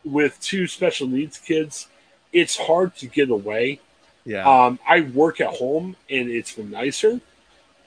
with 0.04 0.40
two 0.40 0.66
special 0.66 1.06
needs 1.06 1.38
kids, 1.38 1.88
it's 2.32 2.56
hard 2.56 2.94
to 2.96 3.06
get 3.06 3.30
away. 3.30 3.80
yeah. 4.24 4.46
Um, 4.66 4.78
I 4.86 5.00
work 5.02 5.40
at 5.40 5.48
home, 5.54 5.96
and 6.10 6.28
it's 6.30 6.52
been 6.52 6.70
nicer, 6.70 7.20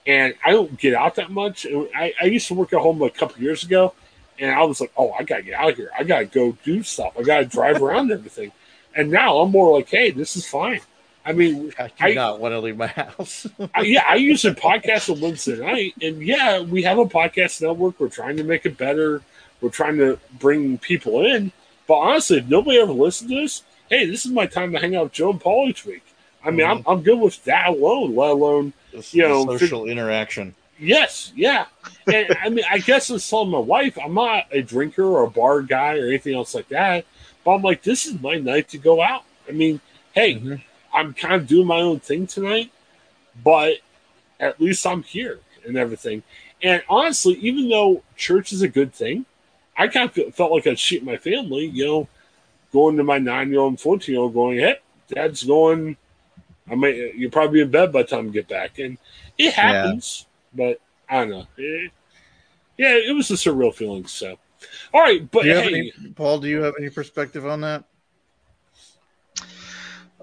and 0.06 0.34
I 0.44 0.52
don't 0.52 0.78
get 0.80 0.94
out 0.94 1.16
that 1.16 1.32
much. 1.32 1.66
I, 1.96 2.14
I 2.22 2.26
used 2.26 2.48
to 2.48 2.54
work 2.54 2.74
at 2.74 2.80
home 2.80 3.02
a 3.02 3.10
couple 3.10 3.42
years 3.42 3.64
ago, 3.64 3.94
and 4.40 4.52
I 4.52 4.64
was 4.64 4.82
like, 4.82 4.92
"Oh, 4.98 5.12
I 5.12 5.24
gotta 5.24 5.44
get 5.44 5.54
out 5.54 5.72
of 5.72 5.78
here. 5.78 5.92
I 5.98 6.04
gotta 6.04 6.26
go 6.26 6.58
do 6.64 6.84
stuff. 6.84 7.14
I 7.18 7.24
gotta 7.24 7.46
drive 7.46 7.82
around 7.84 8.12
and 8.12 8.20
everything." 8.20 8.52
And 8.96 9.10
now 9.12 9.38
I'm 9.38 9.52
more 9.52 9.78
like, 9.78 9.90
"Hey, 9.90 10.12
this 10.12 10.36
is 10.36 10.48
fine." 10.48 10.82
I 11.24 11.34
mean, 11.34 11.72
I 11.78 11.88
do 11.88 11.94
I- 12.00 12.14
not 12.16 12.40
want 12.40 12.54
to 12.54 12.60
leave 12.60 12.78
my 12.78 12.88
house. 12.88 13.46
I, 13.76 13.82
yeah, 13.82 14.04
I 14.10 14.16
use 14.16 14.44
a 14.44 14.56
podcast 14.56 15.14
on 15.14 15.22
Wednesday 15.22 15.58
night, 15.60 15.94
and 16.02 16.20
yeah, 16.22 16.62
we 16.62 16.82
have 16.84 16.98
a 16.98 17.06
podcast 17.06 17.62
network. 17.62 18.00
We're 18.00 18.10
trying 18.10 18.38
to 18.38 18.44
make 18.44 18.66
it 18.66 18.78
better. 18.78 19.22
We're 19.62 19.70
trying 19.70 19.98
to 19.98 20.20
bring 20.40 20.78
people 20.78 21.24
in. 21.26 21.52
But 21.88 21.96
honestly, 21.96 22.38
if 22.40 22.48
nobody 22.48 22.80
ever 22.80 22.92
listened 22.94 23.30
to 23.30 23.42
this, 23.42 23.64
hey, 23.90 24.06
this 24.06 24.26
is 24.26 24.32
my 24.32 24.46
time 24.48 24.72
to 24.74 24.80
hang 24.80 24.96
out 24.96 25.04
with 25.06 25.14
Joe 25.14 25.32
and 25.32 25.42
Paul 25.42 25.68
each 25.70 25.86
week. 25.86 26.04
I 26.44 26.50
mean, 26.50 26.66
I'm, 26.66 26.84
I'm 26.88 27.04
good 27.04 27.20
with 27.20 27.44
that 27.46 27.68
alone, 27.70 28.16
let 28.16 28.32
alone 28.32 28.74
This- 28.92 29.14
You 29.14 29.24
know, 29.24 29.46
social 29.58 29.86
interaction. 29.86 30.56
Yes, 30.80 31.32
yeah. 31.36 31.66
And 32.12 32.36
I 32.42 32.50
mean, 32.50 32.66
I 32.70 32.80
guess 32.80 33.12
I 33.12 33.14
was 33.14 33.30
telling 33.30 33.52
my 33.52 33.60
wife, 33.60 34.00
I'm 34.04 34.16
not 34.16 34.46
a 34.52 34.64
drinker 34.64 35.04
or 35.04 35.24
a 35.24 35.30
bar 35.30 35.62
guy 35.62 35.98
or 36.00 36.08
anything 36.08 36.34
else 36.34 36.56
like 36.56 36.70
that. 36.70 37.06
But 37.44 37.52
I'm 37.52 37.62
like, 37.62 37.84
this 37.84 38.08
is 38.08 38.20
my 38.20 38.38
night 38.38 38.70
to 38.70 38.80
go 38.80 39.00
out. 39.02 39.24
I 39.48 39.52
mean, 39.52 39.80
hey, 40.14 40.36
Mhm. 40.36 40.62
I'm 40.92 41.14
kind 41.14 41.36
of 41.36 41.46
doing 41.48 41.68
my 41.68 41.80
own 41.82 42.00
thing 42.00 42.26
tonight, 42.26 42.72
but 43.44 43.76
at 44.40 44.60
least 44.60 44.86
I'm 44.88 45.04
here 45.04 45.40
and 45.66 45.78
everything. 45.78 46.24
And 46.64 46.82
honestly, 46.90 47.36
even 47.36 47.70
though 47.70 48.02
church 48.18 48.52
is 48.52 48.62
a 48.64 48.68
good 48.68 48.92
thing, 48.94 49.26
I 49.82 49.88
kind 49.88 50.08
of 50.10 50.14
felt- 50.14 50.36
felt 50.36 50.52
like 50.52 50.68
I'd 50.68 50.78
cheat 50.78 51.04
my 51.04 51.18
family, 51.18 51.66
you 51.66 51.86
know, 51.86 52.08
going 52.72 52.98
to 52.98 53.04
my 53.04 53.18
nine 53.18 53.50
year 53.50 53.62
old 53.62 53.72
and 53.74 53.80
14 53.82 54.14
year 54.14 54.22
old 54.22 54.34
going, 54.34 54.60
hey, 54.60 54.76
dad's 55.08 55.44
going, 55.44 55.98
I 56.70 56.76
might, 56.76 57.16
you'll 57.16 57.32
probably 57.32 57.60
be 57.60 57.62
in 57.64 57.72
bed 57.72 57.92
by 57.92 58.04
the 58.04 58.08
time 58.08 58.26
we 58.26 58.32
get 58.32 58.48
back. 58.48 58.78
And 58.78 59.00
it 59.38 59.54
happens, 59.54 60.28
but 60.54 60.80
I 61.10 61.22
don't 61.22 61.30
know. 61.32 61.48
Eh, 61.58 61.88
yeah, 62.78 62.94
it 62.96 63.16
was 63.16 63.32
a 63.32 63.34
surreal 63.34 63.74
feeling. 63.74 64.06
So, 64.06 64.38
all 64.94 65.02
right, 65.02 65.30
but 65.32 65.44
Do 65.44 65.50
you 65.50 65.56
have 65.56 65.64
hey, 65.66 65.92
any, 66.00 66.12
Paul? 66.14 66.40
Do 66.40 66.48
you 66.48 66.62
have 66.62 66.76
any 66.80 66.90
perspective 66.92 67.46
on 67.46 67.62
that? 67.62 67.84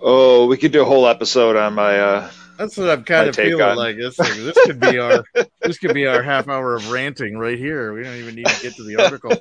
Oh, 0.01 0.47
we 0.47 0.57
could 0.57 0.71
do 0.71 0.83
a 0.83 0.85
whole 0.85 1.09
episode 1.09 1.57
on 1.57 1.75
my. 1.75 1.99
uh 1.99 2.31
That's 2.59 2.77
what 2.77 2.91
I'm 2.91 3.05
kind 3.05 3.29
of 3.29 3.37
feeling 3.37 3.63
on- 3.63 3.77
like. 3.77 3.97
This 3.97 4.17
this 4.17 4.59
could 4.67 4.81
be 4.81 4.99
our 4.99 5.25
this 5.63 5.79
could 5.79 5.95
be 5.95 6.07
our 6.07 6.23
half 6.23 6.49
hour 6.49 6.75
of 6.75 6.91
ranting 6.91 7.39
right 7.39 7.57
here. 7.59 7.93
We 7.95 8.03
don't 8.03 8.17
even 8.17 8.35
need 8.35 8.47
to 8.47 8.63
get 8.63 8.75
to 8.75 8.85
the 8.85 8.97
article. 9.03 9.33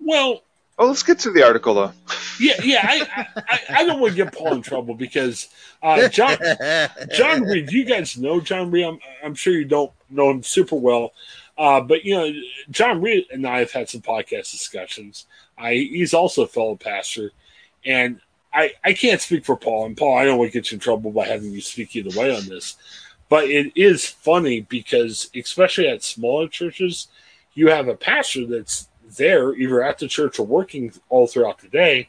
well, 0.00 0.42
Oh, 0.78 0.86
let's 0.86 1.02
get 1.02 1.18
to 1.20 1.30
the 1.30 1.42
article 1.42 1.74
though. 1.74 1.92
yeah, 2.40 2.54
yeah, 2.62 2.80
I, 2.82 3.26
I, 3.36 3.60
I 3.80 3.84
don't 3.84 4.00
want 4.00 4.16
to 4.16 4.24
get 4.24 4.34
Paul 4.34 4.54
in 4.54 4.62
trouble 4.62 4.94
because 4.94 5.48
uh, 5.82 6.08
John, 6.08 6.38
John 7.12 7.42
Reed, 7.44 7.70
you 7.70 7.84
guys 7.84 8.16
know 8.16 8.40
John 8.40 8.70
Reed. 8.70 8.86
I'm, 8.86 8.98
I'm 9.22 9.34
sure 9.34 9.52
you 9.52 9.66
don't 9.66 9.92
know 10.08 10.30
him 10.30 10.42
super 10.42 10.76
well, 10.76 11.12
uh, 11.58 11.82
but 11.82 12.04
you 12.06 12.14
know, 12.16 12.32
John 12.70 13.02
Reed 13.02 13.26
and 13.30 13.46
I 13.46 13.58
have 13.58 13.72
had 13.72 13.90
some 13.90 14.00
podcast 14.00 14.52
discussions. 14.52 15.26
I, 15.58 15.74
he's 15.74 16.14
also 16.14 16.44
a 16.44 16.48
fellow 16.48 16.76
pastor, 16.76 17.32
and 17.84 18.18
I, 18.52 18.72
I 18.84 18.92
can't 18.92 19.20
speak 19.20 19.44
for 19.44 19.56
Paul. 19.56 19.86
And 19.86 19.96
Paul, 19.96 20.18
I 20.18 20.24
don't 20.24 20.38
want 20.38 20.52
to 20.52 20.58
get 20.58 20.70
you 20.70 20.76
in 20.76 20.80
trouble 20.80 21.12
by 21.12 21.26
having 21.26 21.52
you 21.52 21.60
speak 21.60 21.94
either 21.94 22.18
way 22.18 22.34
on 22.34 22.46
this, 22.46 22.76
but 23.28 23.44
it 23.44 23.72
is 23.76 24.06
funny 24.06 24.62
because, 24.62 25.30
especially 25.34 25.88
at 25.88 26.02
smaller 26.02 26.48
churches, 26.48 27.08
you 27.54 27.68
have 27.68 27.88
a 27.88 27.94
pastor 27.94 28.46
that's 28.46 28.88
there 29.16 29.54
either 29.54 29.82
at 29.82 29.98
the 29.98 30.08
church 30.08 30.38
or 30.38 30.46
working 30.46 30.92
all 31.08 31.26
throughout 31.26 31.58
the 31.58 31.68
day, 31.68 32.08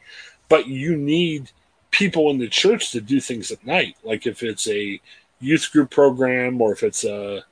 but 0.50 0.68
you 0.68 0.96
need 0.96 1.52
people 1.92 2.30
in 2.32 2.40
the 2.40 2.48
church 2.48 2.92
to 2.92 3.02
do 3.02 3.20
things 3.20 3.52
at 3.52 3.66
night. 3.66 3.96
Like 4.04 4.26
if 4.26 4.42
it's 4.44 4.68
a 4.68 5.00
youth 5.40 5.70
group 5.72 5.92
program 5.92 6.62
or 6.62 6.72
if 6.72 6.84
it's 6.84 7.04
a 7.04 7.44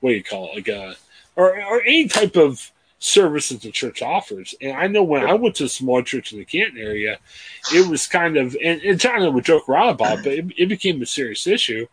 what 0.00 0.10
do 0.10 0.16
you 0.16 0.24
call 0.24 0.50
it, 0.50 0.56
like 0.56 0.68
a 0.68 0.96
or 1.36 1.62
or 1.62 1.82
any 1.82 2.08
type 2.08 2.36
of 2.36 2.71
service 3.02 3.48
that 3.48 3.60
the 3.60 3.70
church 3.72 4.00
offers. 4.00 4.54
And 4.60 4.76
I 4.76 4.86
know 4.86 5.02
when 5.02 5.26
I 5.26 5.34
went 5.34 5.56
to 5.56 5.64
a 5.64 5.68
small 5.68 6.02
church 6.02 6.32
in 6.32 6.38
the 6.38 6.44
Canton 6.44 6.78
area, 6.78 7.18
it 7.74 7.88
was 7.88 8.06
kind 8.06 8.36
of 8.36 8.56
and, 8.64 8.80
and 8.82 9.00
John 9.00 9.34
would 9.34 9.44
joke 9.44 9.68
around 9.68 9.88
about, 9.88 10.20
it, 10.20 10.24
but 10.24 10.32
it, 10.32 10.46
it 10.56 10.68
became 10.68 11.02
a 11.02 11.06
serious 11.06 11.46
issue 11.46 11.86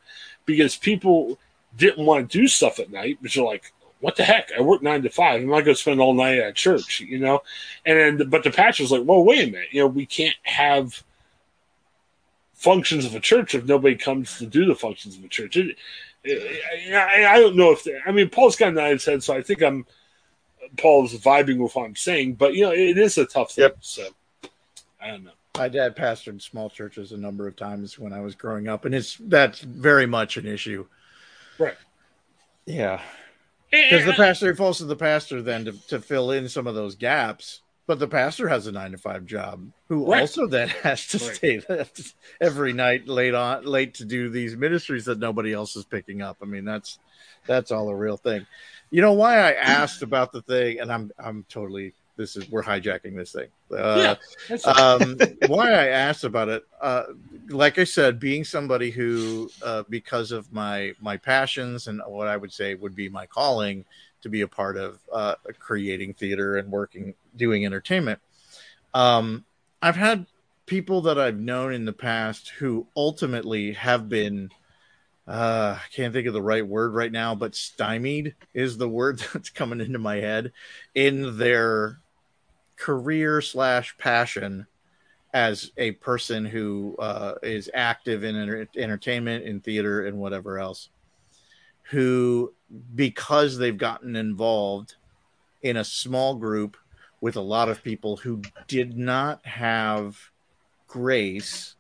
because 0.46 0.78
people 0.78 1.39
didn't 1.75 2.06
want 2.06 2.30
to 2.30 2.38
do 2.38 2.48
stuff 2.48 2.80
at 2.80 2.92
night, 2.92 3.18
but 3.22 3.36
you're 3.36 3.46
like, 3.46 3.74
what 4.01 4.16
the 4.18 4.24
heck? 4.24 4.50
I 4.56 4.62
work 4.62 4.84
nine 4.84 5.01
to 5.01 5.10
five. 5.10 5.42
I'm 5.42 5.48
not 5.48 5.66
going 5.66 5.75
to 5.75 5.82
spend 5.82 6.00
all 6.00 6.13
night 6.13 6.38
at 6.38 6.56
church, 6.56 7.00
you 7.00 7.18
know? 7.18 7.42
And 7.86 8.30
but 8.30 8.44
the 8.44 8.51
pastor's 8.51 8.92
like, 8.92 9.04
well, 9.04 9.24
wait 9.24 9.48
a 9.48 9.51
minute. 9.51 9.70
You 9.72 9.82
know, 9.82 9.88
we 9.88 10.06
can't 10.06 10.36
have 10.44 11.04
functions 12.54 13.06
of 13.06 13.16
a 13.16 13.20
church 13.20 13.56
if 13.56 13.66
nobody 13.66 13.96
comes 13.96 14.38
to 14.38 14.46
do 14.46 14.66
the 14.66 14.75
functions 14.75 15.18
of 15.18 15.24
a 15.24 15.28
church. 15.28 15.58
It, 15.58 15.75
I, 16.94 17.25
I 17.28 17.39
don't 17.39 17.56
know 17.56 17.72
if, 17.72 17.84
they, 17.84 17.98
I 18.06 18.12
mean, 18.12 18.30
Paul's 18.30 18.56
got 18.56 18.74
nine 18.74 19.00
head, 19.00 19.24
so 19.24 19.36
I 19.36 19.42
think 19.42 19.62
I'm, 19.62 19.86
Paul's 20.78 21.13
vibing 21.13 21.58
with 21.62 21.75
what 21.75 21.86
I'm 21.86 21.96
saying, 21.96 22.36
but 22.36 22.54
you 22.54 22.63
know, 22.63 22.72
it 22.72 22.98
is 22.98 23.18
a 23.18 23.25
tough 23.25 23.51
thing. 23.51 23.63
Yep. 23.63 23.78
So 23.82 24.08
I 25.01 25.08
don't 25.08 25.24
know. 25.24 25.32
My 25.58 25.68
dad 25.68 25.96
pastored 25.96 26.42
small 26.42 26.70
churches 26.70 27.12
a 27.12 27.18
number 27.18 27.48
of 27.48 27.56
times 27.56 27.98
when 28.00 28.13
I 28.13 28.22
was 28.22 28.36
growing 28.36 28.68
up, 28.68 28.86
and 28.86 28.94
it's 28.96 29.18
that's 29.20 29.60
very 29.60 30.06
much 30.06 30.38
an 30.38 30.46
issue. 30.46 30.86
Right. 31.58 31.75
Yeah, 32.66 33.01
because 33.72 34.06
the 34.06 34.13
pastor 34.13 34.56
falls 34.56 34.78
to 34.78 34.86
the 34.86 34.96
pastor 34.96 35.42
then 35.42 35.66
to, 35.66 35.72
to 35.88 36.00
fill 36.00 36.32
in 36.32 36.48
some 36.50 36.68
of 36.68 36.75
those 36.75 36.96
gaps. 36.96 37.62
But 37.88 37.98
the 37.98 38.08
pastor 38.08 38.48
has 38.48 38.68
a 38.68 38.72
nine 38.72 38.92
to 38.92 39.00
five 39.00 39.25
job, 39.25 39.66
who 39.88 40.06
Right. 40.12 40.22
also 40.22 40.46
then 40.46 40.70
has 40.84 41.08
to 41.08 41.18
Right. 41.18 41.36
stay 41.36 41.62
every 42.39 42.72
night 42.72 43.08
late 43.08 43.34
on 43.34 43.66
late 43.66 43.96
to 43.96 44.06
do 44.06 44.30
these 44.30 44.56
ministries 44.56 45.06
that 45.06 45.18
nobody 45.18 45.54
else 45.54 45.75
is 45.75 45.86
picking 45.86 46.22
up. 46.22 46.38
I 46.42 46.46
mean, 46.46 46.66
that's 46.66 47.00
that's 47.48 47.72
all 47.72 47.89
a 47.89 47.96
real 47.96 48.18
thing. 48.18 48.46
You 48.91 49.01
know 49.01 49.13
why 49.13 49.38
I 49.38 49.51
asked 49.53 50.01
about 50.01 50.31
the 50.31 50.41
thing, 50.41 50.79
and 50.79 50.91
I'm 50.91 51.12
I'm 51.19 51.46
totally 51.50 51.93
this 52.19 52.36
is 52.36 52.50
we're 52.51 52.62
hijacking 52.62 53.15
this 53.15 53.31
thing. 53.31 53.48
Uh, 53.72 54.15
yeah, 54.50 54.58
um, 54.65 55.17
why 55.48 55.72
I 55.72 55.88
asked 55.88 56.25
about 56.25 56.50
it, 56.50 56.67
uh, 56.81 57.03
like 57.48 57.79
I 57.79 57.86
said, 57.86 58.19
being 58.19 58.43
somebody 58.43 58.91
who, 58.91 59.50
uh, 59.63 59.84
because 59.89 60.34
of 60.34 60.51
my 60.51 60.93
my 61.00 61.15
passions 61.15 61.88
and 61.88 62.01
what 62.05 62.27
I 62.27 62.36
would 62.36 62.51
say 62.51 62.75
would 62.75 62.93
be 62.93 63.08
my 63.08 63.25
calling 63.25 63.86
to 64.22 64.29
be 64.29 64.41
a 64.41 64.48
part 64.48 64.75
of 64.75 65.00
uh, 65.13 65.36
creating 65.60 66.13
theater 66.13 66.58
and 66.58 66.69
working 66.69 67.13
doing 67.38 67.65
entertainment, 67.65 68.19
um, 68.93 69.46
I've 69.81 69.96
had 69.96 70.25
people 70.65 71.01
that 71.03 71.17
I've 71.17 71.39
known 71.39 71.74
in 71.74 71.86
the 71.86 71.93
past 71.93 72.50
who 72.50 72.86
ultimately 72.96 73.72
have 73.74 74.10
been. 74.10 74.51
Uh, 75.29 75.77
I 75.77 75.93
can't 75.93 76.12
think 76.12 76.25
of 76.25 76.33
the 76.33 76.41
right 76.41 76.67
word 76.67 76.95
right 76.95 77.12
now, 77.12 77.36
but 77.36 77.53
stymied 77.53 78.33
is 78.55 78.77
the 78.77 78.89
word 78.89 79.19
that's 79.33 79.51
coming 79.51 79.79
into 79.79 80.00
my 80.00 80.15
head 80.15 80.51
in 80.95 81.38
their 81.38 82.00
career 82.77 83.39
slash 83.39 83.95
passion 84.00 84.65
as 85.31 85.71
a 85.77 85.91
person 85.91 86.45
who 86.45 86.95
uh, 86.98 87.36
is 87.43 87.69
active 87.75 88.24
in 88.24 88.36
enter- 88.36 88.67
entertainment, 88.75 89.45
in 89.45 89.59
theater, 89.59 90.07
and 90.07 90.17
whatever 90.17 90.57
else, 90.57 90.89
who 91.83 92.51
because 92.95 93.59
they've 93.59 93.77
gotten 93.77 94.15
involved 94.15 94.95
in 95.62 95.77
a 95.77 95.83
small 95.83 96.36
group 96.36 96.75
with 97.21 97.36
a 97.36 97.41
lot 97.41 97.69
of 97.69 97.83
people 97.83 98.17
who 98.17 98.41
did 98.67 98.98
not 98.98 99.45
have 99.45 100.17
grace 100.88 101.75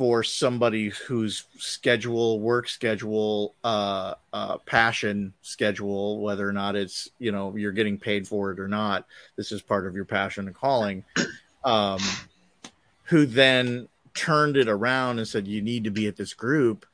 for 0.00 0.24
somebody 0.24 0.88
whose 0.88 1.44
schedule, 1.58 2.40
work 2.40 2.66
schedule, 2.70 3.54
uh, 3.62 4.14
uh, 4.32 4.56
passion 4.64 5.34
schedule, 5.42 6.22
whether 6.22 6.48
or 6.48 6.54
not 6.54 6.74
it's 6.74 7.10
you 7.18 7.30
know 7.30 7.54
you're 7.54 7.70
getting 7.70 7.98
paid 7.98 8.26
for 8.26 8.50
it 8.50 8.58
or 8.58 8.66
not, 8.66 9.04
this 9.36 9.52
is 9.52 9.60
part 9.60 9.86
of 9.86 9.94
your 9.94 10.06
passion 10.06 10.46
and 10.46 10.56
calling. 10.56 11.04
Um, 11.64 12.00
who 13.04 13.26
then 13.26 13.88
turned 14.14 14.56
it 14.56 14.70
around 14.70 15.18
and 15.18 15.28
said 15.28 15.46
you 15.46 15.60
need 15.60 15.84
to 15.84 15.90
be 15.90 16.06
at 16.06 16.16
this 16.16 16.32
group 16.32 16.86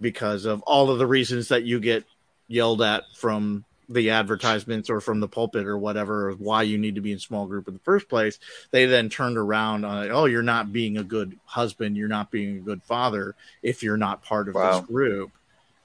because 0.00 0.44
of 0.44 0.60
all 0.62 0.90
of 0.90 0.98
the 0.98 1.06
reasons 1.06 1.46
that 1.46 1.62
you 1.62 1.78
get 1.78 2.02
yelled 2.48 2.82
at 2.82 3.04
from 3.14 3.64
the 3.90 4.10
advertisements 4.10 4.88
or 4.88 5.00
from 5.00 5.20
the 5.20 5.28
pulpit 5.28 5.66
or 5.66 5.76
whatever 5.76 6.28
of 6.28 6.40
why 6.40 6.62
you 6.62 6.78
need 6.78 6.94
to 6.94 7.00
be 7.00 7.12
in 7.12 7.18
small 7.18 7.46
group 7.46 7.66
in 7.68 7.74
the 7.74 7.80
first 7.80 8.08
place 8.08 8.38
they 8.70 8.86
then 8.86 9.08
turned 9.08 9.36
around 9.36 9.84
on 9.84 10.10
oh 10.12 10.24
you're 10.26 10.42
not 10.42 10.72
being 10.72 10.96
a 10.96 11.04
good 11.04 11.36
husband 11.44 11.96
you're 11.96 12.08
not 12.08 12.30
being 12.30 12.56
a 12.56 12.60
good 12.60 12.82
father 12.84 13.34
if 13.62 13.82
you're 13.82 13.96
not 13.96 14.22
part 14.22 14.48
of 14.48 14.54
Wow. 14.54 14.78
this 14.80 14.86
group 14.86 15.32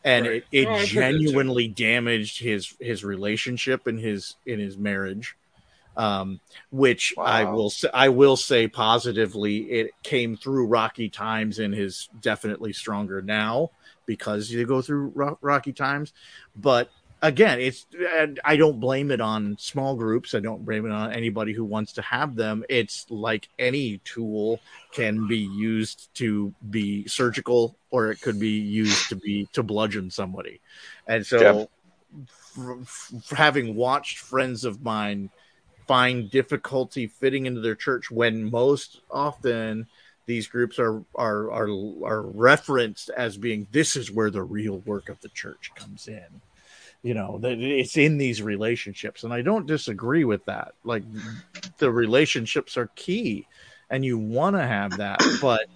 and 0.04 0.28
Right. 0.28 0.44
it, 0.52 0.66
it 0.66 0.68
Oh, 0.70 0.74
I've 0.76 0.92
heard 0.92 1.10
that 1.16 1.26
too. 1.26 1.32
genuinely 1.32 1.68
damaged 1.68 2.40
his 2.40 2.76
his 2.80 3.04
relationship 3.04 3.88
and 3.88 4.00
his 4.00 4.36
in 4.46 4.60
his 4.60 4.78
marriage 4.78 5.36
um 5.98 6.40
which 6.72 7.14
i 7.18 7.44
will 7.46 7.70
say 7.70 7.90
i 7.94 8.10
will 8.10 8.36
say 8.38 8.68
positively 8.68 9.58
it 9.72 9.92
came 10.04 10.36
through 10.36 10.68
rocky 10.68 11.10
times 11.10 11.58
and 11.58 11.74
is 11.74 12.10
definitely 12.20 12.74
stronger 12.74 13.22
now 13.22 13.72
because 14.06 14.52
you 14.52 14.66
go 14.66 14.82
through 14.82 15.12
ro- 15.16 15.38
rocky 15.42 15.72
times 15.74 16.12
but 16.56 16.90
again 17.26 17.60
it's 17.60 17.86
i 18.44 18.56
don't 18.56 18.80
blame 18.80 19.12
it 19.12 19.22
on 19.22 19.58
small 19.60 19.96
groups. 19.96 20.34
I 20.34 20.40
don't 20.40 20.64
blame 20.64 20.86
it 20.86 20.92
on 20.92 21.12
anybody 21.12 21.54
who 21.54 21.66
wants 21.66 21.94
to 21.94 22.02
have 22.02 22.36
them. 22.36 22.64
It's 22.70 23.06
like 23.10 23.50
any 23.58 24.00
tool 24.00 24.60
can 24.92 25.28
be 25.28 25.40
used 25.40 26.14
to 26.16 26.54
be 26.70 27.08
surgical 27.08 27.76
or 27.90 28.12
it 28.12 28.22
could 28.22 28.40
be 28.40 28.60
used 28.60 29.10
to 29.10 29.16
be 29.16 29.48
to 29.54 29.64
bludgeon 29.64 30.12
somebody. 30.12 30.62
And 31.08 31.26
so 31.26 31.70
f- 32.58 32.80
f- 32.82 33.30
having 33.32 33.76
watched 33.76 34.20
friends 34.20 34.66
of 34.66 34.84
mine 34.84 35.30
find 35.88 36.30
difficulty 36.30 37.08
fitting 37.08 37.46
into 37.46 37.62
their 37.62 37.76
church 37.76 38.10
when 38.10 38.50
most 38.50 39.02
often 39.12 39.88
these 40.26 40.48
groups 40.48 40.80
are 40.80 41.04
are 41.14 41.52
are 41.52 41.70
are 42.04 42.22
referenced 42.22 43.10
as 43.10 43.38
being 43.38 43.68
this 43.72 43.96
is 43.96 44.12
where 44.12 44.32
the 44.32 44.42
real 44.42 44.80
work 44.80 45.10
of 45.10 45.20
the 45.22 45.30
church 45.30 45.72
comes 45.76 46.08
in 46.08 46.42
you 47.06 47.14
know 47.14 47.38
that 47.38 47.62
it's 47.62 47.98
in 47.98 48.18
these 48.18 48.42
relationships. 48.42 49.24
And 49.24 49.32
i 49.32 49.44
don't 49.44 49.68
disagree 49.68 50.26
with 50.26 50.44
that. 50.46 50.74
Like 50.84 51.04
the 51.78 51.92
relationships 51.92 52.78
are 52.78 52.90
key 52.96 53.46
and 53.92 54.04
you 54.04 54.18
want 54.18 54.56
to 54.56 54.66
have 54.66 54.98
that. 54.98 55.22
But 55.42 55.68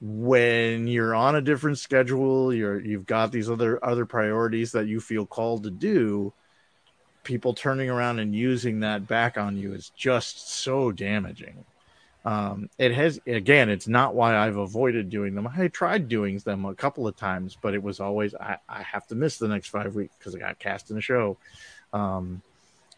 when 0.00 0.86
you're 0.86 1.14
on 1.14 1.36
a 1.36 1.40
different 1.40 1.78
schedule 1.78 2.52
you're 2.52 2.78
you've 2.78 3.06
got 3.06 3.32
these 3.32 3.48
other 3.48 3.82
other 3.82 4.04
priorities 4.04 4.72
that 4.72 4.86
you 4.86 5.00
feel 5.00 5.24
called 5.24 5.62
to 5.62 5.70
do 5.70 6.32
people 7.24 7.54
turning 7.54 7.88
around 7.88 8.18
and 8.18 8.34
using 8.34 8.80
that 8.80 9.08
back 9.08 9.38
on 9.38 9.56
you 9.56 9.72
is 9.72 9.90
just 9.96 10.50
so 10.50 10.92
damaging 10.92 11.64
um, 12.26 12.68
it 12.78 12.92
has 12.92 13.18
again 13.26 13.70
it's 13.70 13.88
not 13.88 14.14
why 14.14 14.36
i've 14.36 14.56
avoided 14.56 15.08
doing 15.08 15.34
them. 15.34 15.48
I 15.56 15.68
tried 15.68 16.08
doing 16.08 16.38
them 16.38 16.64
a 16.66 16.74
couple 16.74 17.06
of 17.08 17.16
times 17.16 17.56
but 17.60 17.72
it 17.72 17.82
was 17.82 18.00
always 18.00 18.34
i, 18.34 18.58
I 18.68 18.82
have 18.82 19.06
to 19.08 19.14
miss 19.14 19.38
the 19.38 19.48
next 19.48 19.68
five 19.68 19.94
weeks 19.94 20.14
because 20.18 20.34
i 20.34 20.38
got 20.38 20.58
cast 20.58 20.90
in 20.90 20.98
a 20.98 21.00
show. 21.00 21.38
Um, 21.92 22.42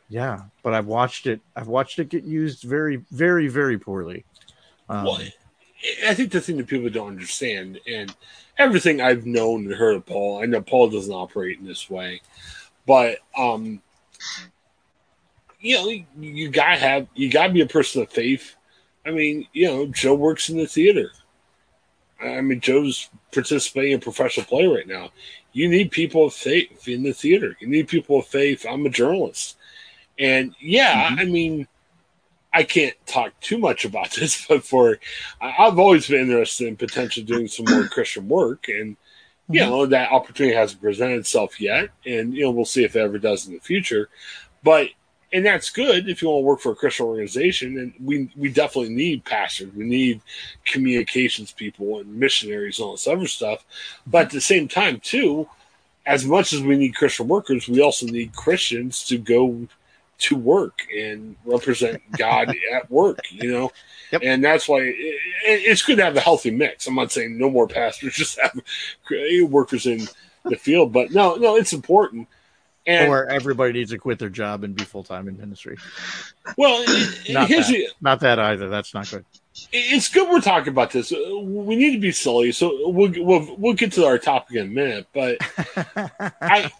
yeah 0.09 0.41
but 0.63 0.73
i've 0.73 0.87
watched 0.87 1.27
it 1.27 1.41
i've 1.55 1.69
watched 1.69 1.99
it 1.99 2.09
get 2.09 2.25
used 2.25 2.63
very 2.63 2.97
very 3.13 3.49
very 3.49 3.79
poorly. 3.79 4.25
Um, 4.89 5.07
I 6.07 6.15
think 6.15 6.33
the 6.33 6.41
thing 6.41 6.57
that 6.57 6.67
people 6.67 6.91
don't 6.91 7.09
understand, 7.09 7.79
and 7.87 8.15
everything 8.57 9.01
I've 9.01 9.27
known 9.27 9.67
and 9.67 9.75
heard 9.75 9.97
of 9.97 10.07
Paul, 10.07 10.43
I 10.43 10.47
know 10.47 10.61
Paul 10.61 10.91
doesn't 10.91 11.13
operate 11.13 11.59
in 11.59 11.67
this 11.67 11.89
way, 11.89 12.21
but 12.87 13.19
um, 13.37 13.81
you 15.61 15.77
know, 15.77 16.05
you 16.19 16.49
gotta 16.49 16.79
have, 16.79 17.07
you 17.15 17.31
gotta 17.31 17.53
be 17.53 17.61
a 17.61 17.67
person 17.67 18.03
of 18.03 18.11
faith. 18.11 18.57
I 19.07 19.11
mean, 19.11 19.47
you 19.53 19.67
know, 19.67 19.87
Joe 19.87 20.15
works 20.15 20.49
in 20.49 20.59
the 20.59 20.67
theater. 20.67 21.11
I 22.21 22.41
mean, 22.41 22.61
Joe's 22.61 23.09
participating 23.33 23.93
in 23.93 24.01
professional 24.01 24.47
play 24.47 24.67
right 24.67 24.87
now. 24.87 25.11
You 25.53 25.69
need 25.69 25.91
people 25.91 26.27
of 26.27 26.35
faith 26.35 26.87
in 26.89 27.03
the 27.03 27.13
theater. 27.13 27.57
You 27.61 27.69
need 27.69 27.89
people 27.89 28.19
of 28.19 28.27
faith. 28.27 28.67
I'm 28.69 28.87
a 28.87 28.91
journalist, 28.91 29.57
and 30.19 30.55
yeah, 30.61 31.11
mm-hmm. 31.11 31.19
I 31.19 31.25
mean. 31.25 31.69
I 32.51 32.63
can't 32.63 32.97
talk 33.05 33.39
too 33.41 33.59
much 33.59 33.85
about 33.85 34.11
this, 34.19 34.47
but 34.47 34.65
for 34.65 34.99
I've 35.39 35.79
always 35.79 36.09
been 36.09 36.23
interested 36.23 36.67
in 36.67 36.77
potentially 36.77 37.27
doing 37.27 37.47
some 37.47 37.67
more 37.69 37.87
Christian 37.91 38.27
work, 38.27 38.69
and 38.69 38.97
you 39.51 39.61
mm-hmm. 39.61 39.71
know 39.71 39.87
that 39.87 40.11
opportunity 40.11 40.57
hasn't 40.57 40.81
presented 40.81 41.19
itself 41.19 41.61
yet, 41.61 41.91
and 42.07 42.33
you 42.33 42.45
know 42.45 42.51
we'll 42.51 42.65
see 42.65 42.85
if 42.85 42.97
it 42.97 43.01
ever 43.01 43.19
does 43.19 43.47
in 43.47 43.53
the 43.53 43.61
future. 43.61 44.09
But 44.63 44.89
and 45.33 45.45
that's 45.45 45.71
good 45.71 46.09
if 46.09 46.23
you 46.23 46.29
want 46.29 46.43
to 46.43 46.47
work 46.47 46.61
for 46.61 46.73
a 46.73 46.77
Christian 46.77 47.07
organization, 47.07 47.79
and 47.79 47.93
we 48.03 48.31
we 48.37 48.51
definitely 48.51 48.95
need 48.95 49.25
pastors, 49.25 49.73
we 49.75 49.85
need 49.85 50.21
communications 50.65 51.53
people 51.53 52.01
and 52.01 52.15
missionaries 52.15 52.79
and 52.79 52.87
all 52.87 52.93
this 52.93 53.07
other 53.07 53.27
stuff. 53.27 53.65
But 54.07 54.27
at 54.27 54.31
the 54.31 54.41
same 54.41 54.69
time, 54.69 55.01
too, 55.01 55.49
as 56.07 56.25
much 56.25 56.53
as 56.53 56.63
we 56.63 56.77
need 56.77 56.95
Christian 56.95 57.29
workers, 57.29 57.69
we 57.69 57.83
also 57.83 58.07
need 58.07 58.35
Christians 58.35 59.05
to 59.09 59.19
go 59.19 59.69
to 60.19 60.37
work 60.37 60.81
and 60.97 61.37
represent 61.45 62.03
God 62.19 62.55
at 62.73 62.91
work, 62.91 63.21
you 63.31 63.53
know? 63.53 63.71
Yep. 64.11 64.23
And 64.25 64.43
that's 64.43 64.69
why 64.69 64.81
it, 64.81 65.21
it's 65.45 65.83
good 65.83 65.97
to 65.99 66.05
have 66.05 66.17
a 66.17 66.21
healthy 66.21 66.51
mix. 66.51 66.87
I'm 66.87 66.95
not 66.95 67.13
saying 67.13 67.39
no 67.39 67.51
more 67.51 67.69
pastors, 67.69 68.15
just 68.17 68.39
have 68.41 68.59
workers 69.49 69.87
in 69.87 70.09
the 70.45 70.57
field, 70.57 70.93
but 70.93 71.13
no, 71.13 71.37
no, 71.37 71.57
it's 71.57 71.73
important. 71.73 72.27
And 72.89 73.11
or 73.11 73.29
everybody 73.31 73.75
needs 73.75 73.91
to 73.91 73.99
quit 73.99 74.19
their 74.19 74.31
job 74.31 74.65
and 74.65 74.75
be 74.75 74.85
full-time 74.85 75.29
in 75.29 75.37
ministry 75.39 75.77
well, 76.57 76.81
Not 77.29 77.49
that. 77.49 77.67
the, 77.69 77.89
not 78.01 78.21
that 78.21 78.39
either 78.39 78.69
that's 78.69 78.95
not 78.95 79.11
good 79.11 79.25
it's 79.73 80.09
good 80.09 80.29
we're 80.29 80.41
talking 80.41 80.69
about 80.69 80.91
this. 80.91 81.13
Uh, 81.13 81.39
We 81.41 81.77
need 81.77 81.93
to 81.93 82.01
be 82.01 82.13
silly, 82.13 82.53
so 82.53 82.89
we'll 82.89 83.13
we'll, 83.17 83.57
we'll 83.57 83.75
get 83.75 83.93
to 83.93 84.05
our 84.07 84.19
topic 84.19 84.57
in 84.57 84.67
a 84.67 84.69
minute. 84.69 85.07
But 85.13 85.39
I 86.41 86.71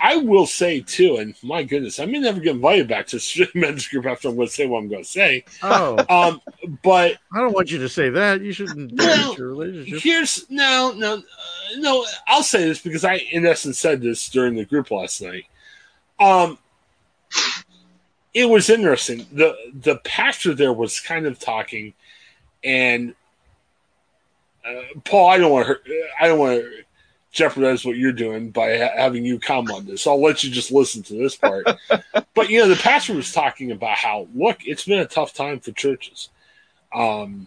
I 0.00 0.16
will 0.16 0.46
say 0.46 0.80
too, 0.80 1.16
and 1.16 1.34
my 1.42 1.62
goodness, 1.62 1.98
I 1.98 2.06
may 2.06 2.18
never 2.18 2.40
get 2.40 2.54
invited 2.56 2.88
back 2.88 3.06
to 3.08 3.46
men's 3.54 3.88
group 3.88 4.06
after 4.06 4.28
I'm 4.28 4.36
going 4.36 4.48
to 4.48 4.54
say 4.54 4.66
what 4.66 4.78
I'm 4.78 4.88
going 4.88 5.02
to 5.02 5.08
say. 5.08 5.44
oh 5.62 5.98
Um, 6.08 6.40
but 6.82 7.16
I 7.32 7.40
don't 7.40 7.52
want 7.52 7.70
you 7.70 7.78
to 7.78 7.88
say 7.88 8.10
that. 8.10 8.40
You 8.40 8.52
shouldn't 8.52 8.92
your 9.38 9.48
relationship. 9.48 10.00
here's 10.00 10.48
no 10.50 10.92
no 10.96 11.14
uh, 11.16 11.20
no. 11.78 12.06
I'll 12.26 12.42
say 12.42 12.66
this 12.66 12.80
because 12.80 13.04
I 13.04 13.16
in 13.32 13.46
essence 13.46 13.78
said 13.78 14.00
this 14.00 14.28
during 14.28 14.54
the 14.54 14.64
group 14.64 14.90
last 14.90 15.20
night. 15.22 15.44
Um, 16.20 16.58
it 18.34 18.48
was 18.48 18.70
interesting. 18.70 19.26
the 19.32 19.56
The 19.74 19.96
pastor 20.04 20.54
there 20.54 20.72
was 20.72 21.00
kind 21.00 21.26
of 21.26 21.38
talking, 21.38 21.94
and 22.62 23.14
uh, 24.64 24.82
Paul, 25.04 25.28
I 25.28 25.38
don't 25.38 25.52
want 25.52 25.66
to. 25.66 26.08
I 26.20 26.28
don't 26.28 26.38
want 26.38 26.60
to 26.60 26.84
jeopardize 27.30 27.84
what 27.84 27.96
you're 27.96 28.12
doing 28.12 28.50
by 28.50 28.78
ha- 28.78 28.96
having 28.96 29.24
you 29.24 29.38
comment 29.38 29.76
on 29.76 29.86
this. 29.86 30.06
I'll 30.06 30.22
let 30.22 30.42
you 30.42 30.50
just 30.50 30.72
listen 30.72 31.02
to 31.04 31.14
this 31.14 31.36
part. 31.36 31.66
but 32.34 32.50
you 32.50 32.60
know, 32.60 32.68
the 32.68 32.76
pastor 32.76 33.14
was 33.14 33.32
talking 33.32 33.70
about 33.70 33.96
how 33.96 34.28
look, 34.34 34.58
it's 34.66 34.84
been 34.84 35.00
a 35.00 35.06
tough 35.06 35.34
time 35.34 35.60
for 35.60 35.72
churches. 35.72 36.30
Um, 36.92 37.46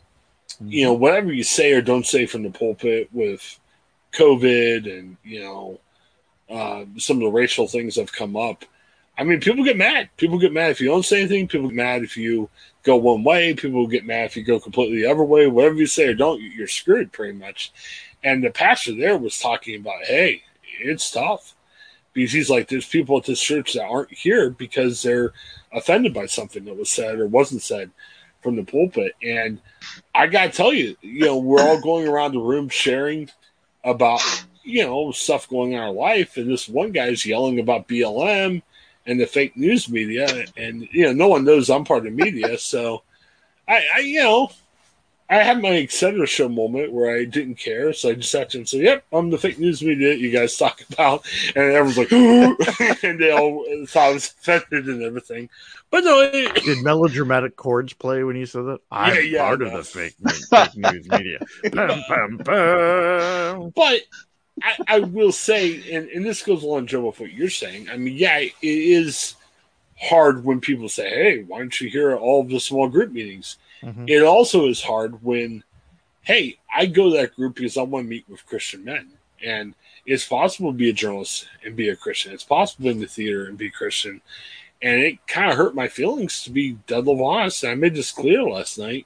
you 0.59 0.83
know, 0.83 0.93
whatever 0.93 1.31
you 1.31 1.43
say 1.43 1.73
or 1.73 1.81
don't 1.81 2.05
say 2.05 2.25
from 2.25 2.43
the 2.43 2.51
pulpit 2.51 3.09
with 3.11 3.59
COVID 4.13 4.91
and 4.91 5.17
you 5.23 5.41
know 5.41 5.79
uh, 6.51 6.85
some 6.97 7.17
of 7.17 7.23
the 7.23 7.31
racial 7.31 7.67
things 7.67 7.95
have 7.95 8.11
come 8.11 8.35
up. 8.35 8.65
I 9.17 9.23
mean, 9.23 9.39
people 9.39 9.63
get 9.63 9.77
mad. 9.77 10.09
People 10.17 10.39
get 10.39 10.53
mad 10.53 10.71
if 10.71 10.81
you 10.81 10.87
don't 10.87 11.05
say 11.05 11.19
anything. 11.19 11.47
People 11.47 11.67
get 11.67 11.75
mad 11.75 12.03
if 12.03 12.17
you 12.17 12.49
go 12.83 12.95
one 12.95 13.23
way. 13.23 13.53
People 13.53 13.85
get 13.87 14.05
mad 14.05 14.25
if 14.25 14.37
you 14.37 14.43
go 14.43 14.59
completely 14.59 15.01
the 15.01 15.11
other 15.11 15.23
way. 15.23 15.47
Whatever 15.47 15.75
you 15.75 15.85
say 15.85 16.07
or 16.07 16.13
don't, 16.13 16.41
you're 16.41 16.67
screwed 16.67 17.11
pretty 17.11 17.37
much. 17.37 17.71
And 18.23 18.43
the 18.43 18.49
pastor 18.49 18.95
there 18.95 19.17
was 19.17 19.39
talking 19.39 19.79
about, 19.79 20.03
hey, 20.05 20.43
it's 20.79 21.11
tough 21.11 21.55
because 22.13 22.31
he's 22.31 22.49
like, 22.49 22.67
there's 22.67 22.87
people 22.87 23.17
at 23.17 23.25
this 23.25 23.41
church 23.41 23.73
that 23.73 23.85
aren't 23.85 24.11
here 24.11 24.49
because 24.49 25.01
they're 25.01 25.33
offended 25.71 26.13
by 26.13 26.25
something 26.25 26.65
that 26.65 26.77
was 26.77 26.89
said 26.89 27.19
or 27.19 27.27
wasn't 27.27 27.61
said 27.61 27.91
from 28.41 28.55
the 28.55 28.63
pulpit. 28.63 29.13
And 29.21 29.59
I 30.15 30.27
got 30.27 30.45
to 30.45 30.51
tell 30.51 30.73
you, 30.73 30.95
you 31.01 31.25
know, 31.25 31.37
we're 31.37 31.61
all 31.61 31.79
going 31.79 32.07
around 32.07 32.33
the 32.33 32.39
room 32.39 32.69
sharing 32.69 33.29
about, 33.83 34.21
you 34.63 34.85
know, 34.85 35.11
stuff 35.11 35.49
going 35.49 35.75
on 35.75 35.81
in 35.81 35.87
our 35.87 35.93
life. 35.93 36.37
And 36.37 36.49
this 36.49 36.67
one 36.69 36.91
guy's 36.91 37.25
yelling 37.25 37.59
about 37.59 37.87
BLM 37.87 38.61
and 39.05 39.19
the 39.19 39.25
fake 39.25 39.57
news 39.57 39.89
media. 39.89 40.45
And, 40.57 40.87
you 40.91 41.05
know, 41.05 41.13
no 41.13 41.27
one 41.27 41.43
knows 41.43 41.69
I'm 41.69 41.85
part 41.85 42.05
of 42.05 42.15
the 42.15 42.23
media. 42.23 42.57
So 42.57 43.03
I, 43.67 43.85
I 43.95 43.99
you 43.99 44.23
know, 44.23 44.51
I 45.31 45.35
had 45.43 45.61
my 45.61 45.77
etc. 45.77 46.27
show 46.27 46.49
moment 46.49 46.91
where 46.91 47.15
I 47.15 47.23
didn't 47.23 47.55
care, 47.55 47.93
so 47.93 48.09
I 48.09 48.15
just 48.15 48.29
sat 48.29 48.49
there 48.49 48.59
and 48.59 48.67
said, 48.67 48.81
"Yep, 48.81 49.05
I'm 49.13 49.29
the 49.29 49.37
fake 49.37 49.59
news 49.59 49.81
media 49.81 50.09
that 50.09 50.19
you 50.19 50.29
guys 50.29 50.57
talk 50.57 50.81
about," 50.91 51.25
and 51.55 51.71
everyone's 51.71 51.97
like, 51.97 52.11
and 53.03 53.17
they 53.17 53.31
all 53.31 53.65
thought 53.87 54.09
I 54.09 54.13
was 54.13 54.27
offended 54.27 54.87
and 54.87 55.01
everything. 55.01 55.49
But 55.89 56.03
no, 56.03 56.19
it, 56.19 56.55
Did 56.55 56.83
melodramatic 56.83 57.55
chords 57.55 57.93
play 57.93 58.23
when 58.25 58.35
you 58.35 58.45
said 58.45 58.63
that? 58.63 58.79
I'm 58.91 59.25
yeah, 59.25 59.47
part 59.47 59.61
no. 59.61 59.67
of 59.67 59.71
the 59.71 59.79
uh, 59.79 59.83
fake, 59.83 60.15
fake 60.49 60.75
news 60.75 61.09
media. 61.09 61.39
Bum, 61.71 62.03
bum, 62.09 62.37
bum. 62.37 63.73
but 63.73 64.01
I, 64.63 64.95
I 64.95 64.99
will 64.99 65.31
say, 65.31 65.93
and, 65.93 66.09
and 66.09 66.25
this 66.25 66.43
goes 66.43 66.63
along, 66.63 66.87
Joe, 66.87 67.05
with 67.05 67.19
what 67.19 67.33
you're 67.33 67.49
saying. 67.49 67.89
I 67.89 67.97
mean, 67.97 68.15
yeah, 68.15 68.37
it 68.37 68.53
is 68.61 69.35
hard 69.99 70.43
when 70.43 70.59
people 70.59 70.89
say, 70.89 71.09
"Hey, 71.09 71.43
why 71.43 71.59
don't 71.59 71.79
you 71.81 71.89
hear 71.89 72.15
all 72.15 72.41
of 72.41 72.49
the 72.49 72.59
small 72.59 72.87
group 72.89 73.11
meetings?" 73.11 73.57
Mhm. 73.81 74.09
It 74.09 74.23
also 74.23 74.67
is 74.67 74.81
hard 74.81 75.23
when, 75.23 75.63
hey, 76.23 76.57
I 76.73 76.85
go 76.85 77.09
to 77.09 77.17
that 77.17 77.35
group 77.35 77.55
because 77.55 77.77
I 77.77 77.83
want 77.83 78.05
to 78.05 78.09
meet 78.09 78.29
with 78.29 78.45
Christian 78.45 78.83
men. 78.83 79.11
And 79.43 79.73
it's 80.05 80.27
possible 80.27 80.71
to 80.71 80.77
be 80.77 80.89
a 80.89 80.93
journalist 80.93 81.47
and 81.65 81.75
be 81.75 81.89
a 81.89 81.95
Christian. 81.95 82.33
It's 82.33 82.43
possible 82.43 82.89
in 82.89 82.99
the 82.99 83.07
theater 83.07 83.45
and 83.45 83.57
be 83.57 83.69
Christian. 83.69 84.21
And 84.81 85.01
it 85.01 85.27
kind 85.27 85.51
of 85.51 85.57
hurt 85.57 85.75
my 85.75 85.87
feelings 85.87 86.43
to 86.43 86.51
be 86.51 86.77
dead 86.87 87.07
level 87.07 87.25
honest. 87.25 87.63
And 87.63 87.71
I 87.71 87.75
made 87.75 87.95
this 87.95 88.11
clear 88.11 88.43
last 88.43 88.77
night 88.77 89.05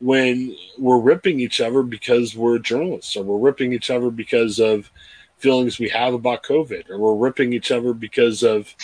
when 0.00 0.56
we're 0.78 0.98
ripping 0.98 1.40
each 1.40 1.60
other 1.60 1.82
because 1.82 2.36
we're 2.36 2.58
journalists, 2.58 3.16
or 3.16 3.24
we're 3.24 3.38
ripping 3.38 3.72
each 3.72 3.90
other 3.90 4.10
because 4.10 4.58
of 4.58 4.90
feelings 5.38 5.78
we 5.78 5.88
have 5.90 6.14
about 6.14 6.42
COVID, 6.42 6.90
or 6.90 6.98
we're 6.98 7.14
ripping 7.14 7.52
each 7.52 7.70
other 7.70 7.92
because 7.94 8.42
of 8.42 8.74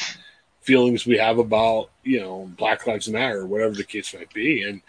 feelings 0.63 1.07
we 1.07 1.17
have 1.19 1.39
about, 1.39 1.91
you 2.05 2.21
know, 2.21 2.51
Black 2.57 2.87
Lives 2.87 3.09
Matter, 3.09 3.41
or 3.41 3.47
whatever 3.47 3.75
the 3.75 3.85
case 3.85 4.15
might 4.15 4.33
be. 4.33 4.63
And 4.63 4.83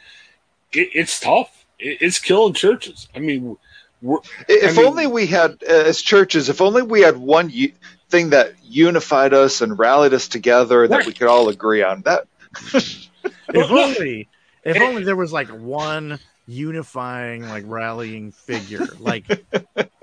it, 0.73 0.89
it's 0.93 1.19
tough. 1.19 1.65
It, 1.79 1.97
it's 2.01 2.19
killing 2.19 2.53
churches. 2.53 3.07
I 3.15 3.19
mean, 3.19 3.57
we're, 4.01 4.17
If 4.47 4.73
I 4.77 4.81
mean- 4.81 4.85
only 4.85 5.07
we 5.07 5.27
had, 5.27 5.63
uh, 5.67 5.71
as 5.73 6.01
churches, 6.01 6.49
if 6.49 6.61
only 6.61 6.81
we 6.81 7.01
had 7.01 7.17
one 7.17 7.49
u- 7.49 7.71
thing 8.09 8.31
that 8.31 8.53
unified 8.63 9.33
us 9.33 9.61
and 9.61 9.79
rallied 9.79 10.13
us 10.13 10.27
together 10.27 10.87
that 10.87 11.05
we 11.05 11.13
could 11.13 11.27
all 11.29 11.47
agree 11.49 11.81
on. 11.83 12.01
That 12.01 12.27
If 12.73 13.71
only, 13.71 14.27
if 14.63 14.75
and- 14.75 14.83
only 14.83 15.03
there 15.03 15.15
was 15.15 15.31
like 15.33 15.49
one 15.49 16.19
unifying, 16.47 17.47
like 17.47 17.63
rallying 17.67 18.31
figure, 18.31 18.87
like, 18.99 19.25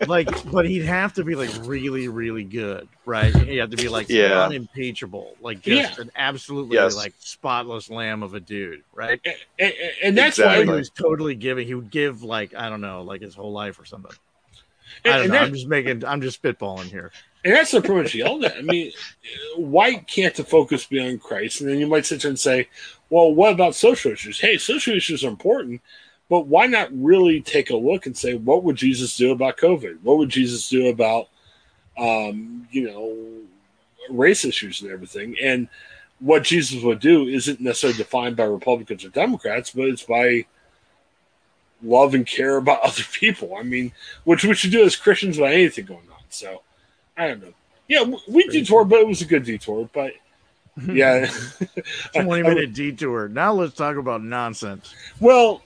like, 0.06 0.28
but 0.50 0.66
he'd 0.66 0.84
have 0.84 1.12
to 1.14 1.24
be 1.24 1.34
like 1.34 1.50
really, 1.62 2.08
really 2.08 2.44
good, 2.44 2.88
right? 3.04 3.34
He'd 3.34 3.58
have 3.58 3.70
to 3.70 3.76
be 3.76 3.88
like 3.88 4.08
Yeah. 4.08 4.44
unimpeachable, 4.44 5.36
like 5.40 5.60
just 5.62 5.96
Yeah. 5.98 6.02
an 6.02 6.10
absolutely 6.16 6.76
Yes. 6.76 6.96
like 6.96 7.12
spotless 7.18 7.90
lamb 7.90 8.22
of 8.22 8.34
a 8.34 8.40
dude, 8.40 8.82
right? 8.94 9.20
and, 9.24 9.34
and- 9.58 9.74
and 10.02 10.18
that's 10.18 10.38
Exactly. 10.38 10.64
He 10.66 10.70
was 10.70 10.90
totally 10.90 11.34
giving. 11.34 11.66
He 11.66 11.74
would 11.74 11.90
give 11.90 12.22
like 12.22 12.54
I 12.54 12.68
don't 12.70 12.80
know, 12.80 13.02
like 13.02 13.20
his 13.20 13.34
whole 13.34 13.52
life 13.52 13.78
or 13.78 13.84
something. 13.84 14.12
and, 15.04 15.14
i 15.14 15.18
don't 15.18 15.28
know 15.28 15.32
that, 15.34 15.42
i'm 15.42 15.52
just 15.54 15.66
making. 15.68 16.04
I'm 16.04 16.22
just 16.22 16.42
spitballing 16.42 16.84
here. 16.86 17.12
And 17.44 17.54
that's 17.54 17.70
the 17.70 17.80
pretty 17.80 18.02
much 18.02 18.14
yelled 18.14 18.44
at. 18.44 18.56
I 18.56 18.62
mean, 18.62 18.90
why 19.56 19.94
can't 19.94 20.34
the 20.34 20.42
focus 20.44 20.86
be 20.86 20.98
on 21.00 21.18
Christ? 21.18 21.60
And 21.60 21.70
then 21.70 21.78
you 21.78 21.86
might 21.86 22.04
sit 22.04 22.22
there 22.22 22.30
and 22.30 22.38
say, 22.38 22.68
well, 23.10 23.32
what 23.32 23.52
about 23.52 23.74
social 23.74 24.12
issues? 24.12 24.40
Hey, 24.40 24.58
social 24.58 24.94
issues 24.94 25.24
are 25.24 25.28
important, 25.28 25.80
but 26.28 26.46
why 26.46 26.66
not 26.66 26.90
really 26.92 27.40
take 27.40 27.70
a 27.70 27.76
look 27.76 28.06
and 28.06 28.16
say, 28.16 28.34
what 28.34 28.64
would 28.64 28.76
Jesus 28.76 29.16
do 29.16 29.32
about 29.32 29.56
COVID? 29.56 30.02
What 30.02 30.18
would 30.18 30.28
Jesus 30.28 30.68
do 30.68 30.88
about, 30.88 31.28
um, 31.96 32.68
you 32.70 32.90
know, 32.90 33.16
race 34.10 34.44
issues 34.44 34.82
and 34.82 34.90
everything? 34.90 35.36
And 35.42 35.68
what 36.20 36.44
Jesus 36.44 36.82
would 36.82 37.00
do 37.00 37.28
isn't 37.28 37.60
necessarily 37.60 37.96
defined 37.96 38.36
by 38.36 38.44
Republicans 38.44 39.04
or 39.04 39.08
Democrats, 39.08 39.70
but 39.70 39.86
it's 39.86 40.02
by 40.02 40.44
love 41.82 42.14
and 42.14 42.26
care 42.26 42.56
about 42.56 42.80
other 42.84 43.04
people. 43.12 43.56
I 43.56 43.62
mean, 43.62 43.92
which 44.24 44.44
we 44.44 44.54
should 44.54 44.72
do 44.72 44.84
as 44.84 44.96
Christians 44.96 45.38
about 45.38 45.52
anything 45.52 45.86
going 45.86 46.00
on. 46.12 46.24
So, 46.28 46.62
I 47.16 47.28
don't 47.28 47.42
know. 47.42 47.54
Yeah, 47.88 48.04
we 48.28 48.46
detoured, 48.48 48.90
but 48.90 49.00
it 49.00 49.06
was 49.06 49.22
a 49.22 49.24
good 49.24 49.44
detour. 49.44 49.88
But 49.94 50.12
yeah, 50.86 51.30
20 52.14 52.42
minute 52.42 52.72
detour. 52.74 53.28
Now 53.28 53.52
let's 53.52 53.74
talk 53.74 53.96
about 53.96 54.22
nonsense. 54.22 54.94
well, 55.20 55.62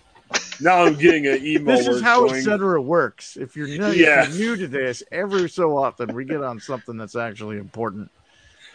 now 0.61 0.85
I'm 0.85 0.95
getting 0.95 1.27
an 1.27 1.45
email. 1.45 1.77
This 1.77 1.87
is 1.87 2.01
how 2.03 2.27
going- 2.27 2.37
etc. 2.39 2.81
works. 2.81 3.37
If 3.37 3.57
you're, 3.57 3.67
new, 3.69 3.91
Yeah. 3.93 4.25
if 4.25 4.35
you're 4.37 4.49
new 4.51 4.57
to 4.57 4.69
this, 4.69 5.03
every 5.13 5.49
so 5.49 5.77
often 5.77 6.15
we 6.15 6.25
get 6.25 6.43
on 6.43 6.59
something 6.61 6.97
that's 6.97 7.17
actually 7.17 7.59
important, 7.59 8.11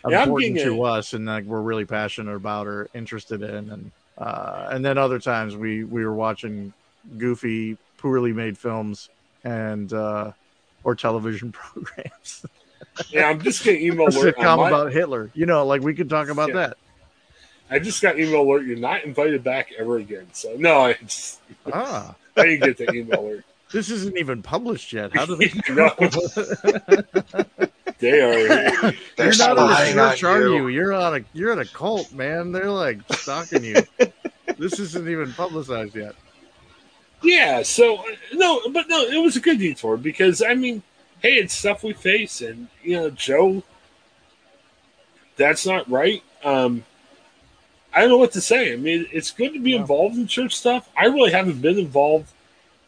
Yeah, 0.08 0.24
important 0.24 0.58
to 0.60 0.76
a- 0.86 0.92
us, 0.98 1.14
and 1.14 1.26
like 1.26 1.46
we're 1.46 1.62
really 1.62 1.86
passionate 1.86 2.36
about 2.36 2.68
or 2.68 2.88
interested 2.94 3.42
in, 3.42 3.70
and 3.72 3.92
uh, 4.18 4.68
and 4.72 4.84
then 4.86 4.98
other 4.98 5.20
times 5.20 5.56
we 5.56 5.84
we 5.84 6.06
were 6.06 6.14
watching 6.14 6.74
goofy, 7.18 7.78
poorly 7.98 8.34
made 8.34 8.58
films 8.58 9.10
and 9.44 9.94
uh, 9.94 10.32
or 10.84 10.96
television 10.96 11.52
programs. 11.54 12.46
Yeah, 13.10 13.30
I'm 13.30 13.42
just 13.42 13.64
getting 13.64 13.82
email 13.88 14.08
A 14.08 14.10
alert. 14.10 14.38
on 14.38 14.44
sitcom 14.44 14.58
my- 14.58 14.68
about 14.68 14.92
Hitler. 14.94 15.30
You 15.34 15.46
know, 15.46 15.66
like 15.66 15.82
we 15.82 15.94
could 15.94 16.10
talk 16.10 16.30
about 16.30 16.50
Yeah. 16.50 16.56
that. 16.56 16.78
I 17.70 17.80
just 17.80 18.02
got 18.02 18.18
email 18.18 18.42
alert. 18.44 18.66
You're 18.66 18.78
not 18.78 19.04
invited 19.04 19.44
back 19.44 19.70
ever 19.78 19.98
again. 19.98 20.28
So 20.34 20.56
no, 20.58 20.82
I 20.82 20.94
just 20.94 21.40
Ah, 21.74 22.16
I 22.38 22.44
didn't 22.44 22.62
get 22.64 22.78
the 22.78 22.94
email 22.94 23.20
alert. 23.20 23.46
this 23.74 23.90
isn't 23.90 24.18
even 24.18 24.42
published 24.42 24.94
yet. 24.94 25.14
How 25.14 25.26
do 25.26 25.36
they? 25.38 25.52
No. 25.74 25.90
They 28.00 28.22
are. 28.22 28.38
You're 28.38 28.94
They're 29.16 29.34
not 29.38 29.58
in 29.58 29.64
a 29.64 29.68
spying 29.74 30.00
on 30.00 30.12
church, 30.12 30.24
are 30.24 30.42
you. 30.48 30.56
you? 30.56 30.68
You're 30.68 30.94
on 30.94 31.16
a 31.22 31.26
you're 31.34 31.52
in 31.52 31.60
a 31.60 31.66
cult, 31.66 32.14
man. 32.14 32.52
They're 32.52 32.70
like 32.72 33.00
stalking 33.14 33.64
you. 33.64 33.76
this 34.58 34.80
isn't 34.80 35.10
even 35.10 35.34
publicized 35.34 35.96
yet. 35.96 36.14
Yeah, 37.24 37.64
so 37.64 37.98
uh, 37.98 38.04
no, 38.34 38.62
but 38.72 38.88
no, 38.88 39.02
it 39.02 39.18
was 39.18 39.36
a 39.36 39.40
good 39.40 39.58
detour 39.58 39.98
because 39.98 40.44
I 40.44 40.54
mean, 40.54 40.84
hey, 41.22 41.34
it's 41.36 41.54
stuff 41.54 41.84
we 41.84 41.94
face, 41.94 42.42
and 42.42 42.68
you 42.84 42.98
know, 42.98 43.10
Joe, 43.10 43.64
that's 45.36 45.66
not 45.66 45.90
right. 45.90 46.24
Um, 46.44 46.86
I 47.94 48.02
don't 48.02 48.10
know 48.10 48.18
what 48.18 48.34
to 48.34 48.42
say. 48.42 48.74
I 48.74 48.76
mean, 48.76 49.08
it's 49.12 49.32
good 49.32 49.54
to 49.54 49.60
be 49.60 49.72
Yeah. 49.72 49.78
involved 49.78 50.18
in 50.18 50.28
church 50.28 50.56
stuff. 50.56 50.90
I 50.96 51.06
really 51.06 51.32
haven't 51.32 51.62
been 51.62 51.80
involved 51.80 52.30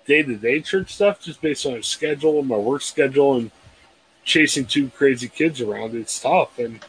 day 0.06 0.24
to 0.24 0.36
day 0.36 0.62
church 0.62 0.94
stuff 0.94 1.22
just 1.22 1.42
based 1.42 1.66
on 1.66 1.74
a 1.74 1.84
schedule 1.84 2.40
and 2.40 2.48
my 2.48 2.58
work 2.58 2.82
schedule 2.82 3.36
and 3.36 3.52
chasing 4.24 4.66
two 4.66 4.90
crazy 4.90 5.28
kids 5.28 5.62
around. 5.62 5.96
It's 5.96 6.20
tough, 6.20 6.60
and 6.60 6.80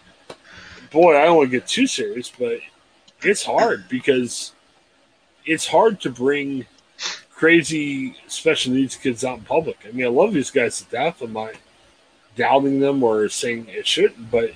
boy, 0.90 1.16
I 1.18 1.24
don't 1.24 1.36
want 1.36 1.50
to 1.50 1.58
get 1.58 1.66
too 1.68 1.86
serious, 1.86 2.30
but 2.30 2.60
it's 3.22 3.44
hard 3.44 3.88
because 3.88 4.52
it's 5.46 5.66
hard 5.66 6.00
to 6.02 6.10
bring 6.10 6.66
crazy 7.40 8.14
special 8.26 8.74
needs 8.74 8.96
kids 8.96 9.24
out 9.24 9.38
in 9.38 9.44
public. 9.44 9.78
I 9.88 9.92
mean, 9.92 10.04
I 10.04 10.10
love 10.10 10.34
these 10.34 10.50
guys 10.50 10.78
to 10.78 10.90
death. 10.90 11.22
I'm 11.22 11.32
not 11.32 11.54
doubting 12.36 12.80
them 12.80 13.02
or 13.02 13.30
saying 13.30 13.66
it 13.70 13.86
shouldn't, 13.86 14.30
but 14.30 14.50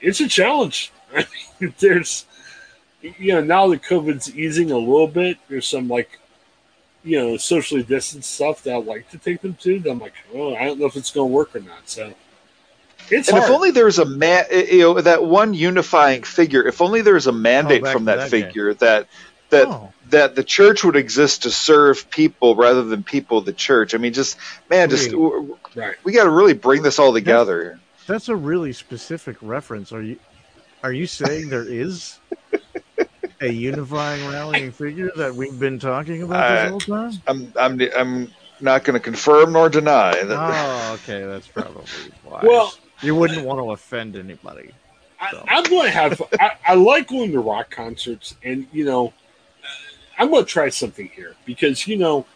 it's 0.00 0.20
a 0.20 0.28
challenge. 0.28 0.92
I 1.16 1.26
mean, 1.60 1.74
there's, 1.80 2.24
you 3.02 3.32
know, 3.32 3.40
now 3.40 3.66
that 3.66 3.82
COVID's 3.82 4.32
easing 4.36 4.70
a 4.70 4.78
little 4.78 5.08
bit, 5.08 5.38
there's 5.48 5.66
some 5.66 5.88
like, 5.88 6.20
you 7.02 7.18
know, 7.18 7.36
socially 7.38 7.82
distanced 7.82 8.30
stuff 8.30 8.62
that 8.62 8.76
I'd 8.76 8.86
like 8.86 9.10
to 9.10 9.18
take 9.18 9.40
them 9.40 9.54
to. 9.62 9.80
That 9.80 9.90
I'm 9.90 9.98
like, 9.98 10.14
oh, 10.32 10.54
I 10.54 10.64
don't 10.64 10.78
know 10.78 10.86
if 10.86 10.94
it's 10.94 11.10
going 11.10 11.28
to 11.28 11.34
work 11.34 11.56
or 11.56 11.60
not. 11.60 11.88
So 11.88 12.14
it's 13.10 13.28
and 13.28 13.38
hard. 13.38 13.50
if 13.50 13.54
only 13.54 13.72
there 13.72 13.86
was 13.86 13.98
a 13.98 14.04
man, 14.04 14.44
you 14.52 14.78
know, 14.78 15.00
that 15.00 15.24
one 15.24 15.54
unifying 15.54 16.22
figure. 16.22 16.64
If 16.68 16.80
only 16.80 17.00
there 17.00 17.14
was 17.14 17.26
a 17.26 17.32
mandate 17.32 17.80
oh, 17.80 17.84
back 17.86 17.92
from 17.92 18.04
that, 18.04 18.16
that 18.16 18.30
guy. 18.30 18.42
figure 18.42 18.74
that 18.74 19.08
that 19.50 19.66
Oh, 19.66 19.92
that 20.10 20.34
the 20.34 20.44
church 20.44 20.84
would 20.84 20.96
exist 20.96 21.42
to 21.42 21.50
serve 21.50 22.08
people 22.10 22.54
rather 22.54 22.82
than 22.84 23.02
people 23.02 23.40
the 23.40 23.52
church. 23.52 23.94
I 23.94 23.98
mean, 23.98 24.12
just 24.12 24.36
man, 24.70 24.90
just 24.90 25.12
right. 25.74 25.96
we 26.04 26.12
got 26.12 26.24
to 26.24 26.30
really 26.30 26.54
bring 26.54 26.82
this 26.82 26.98
all 26.98 27.12
together. 27.12 27.78
that's 28.06 28.28
a 28.28 28.36
really 28.36 28.72
specific 28.72 29.36
reference. 29.40 29.92
Are 29.92 30.02
you 30.02 30.18
are 30.82 30.92
you 30.92 31.06
saying 31.06 31.48
there 31.48 31.66
is 31.66 32.18
a 33.40 33.50
unifying 33.50 34.26
rallying 34.28 34.72
figure 34.72 35.10
that 35.16 35.34
we've 35.34 35.58
been 35.58 35.78
talking 35.78 36.22
about 36.22 36.48
this 36.50 36.60
I- 36.60 36.68
whole 36.68 36.80
time? 36.80 37.12
I'm 37.26 37.52
I'm 37.56 37.80
I'm 37.96 38.34
not 38.60 38.84
going 38.84 38.94
to 38.94 39.00
confirm 39.00 39.52
nor 39.52 39.68
deny 39.68 40.12
that. 40.22 40.30
Oh, 40.30 40.94
okay, 40.94 41.24
that's 41.26 41.46
probably 41.46 41.84
why. 42.24 42.40
Well- 42.42 42.74
you 43.02 43.14
wouldn't 43.14 43.44
want 43.44 43.58
to 43.58 43.72
offend 43.72 44.16
anybody. 44.16 44.70
I, 45.20 45.44
I'm 45.48 45.64
going 45.64 45.84
to 45.84 45.90
have. 45.90 46.22
I, 46.40 46.52
I 46.66 46.74
like 46.74 47.08
going 47.08 47.32
to 47.32 47.40
rock 47.40 47.70
concerts, 47.70 48.36
and 48.42 48.66
you 48.72 48.84
know, 48.84 49.12
I'm 50.18 50.30
going 50.30 50.44
to 50.44 50.50
try 50.50 50.68
something 50.68 51.08
here 51.08 51.34
because 51.44 51.86
you 51.86 51.96
know, 51.96 52.26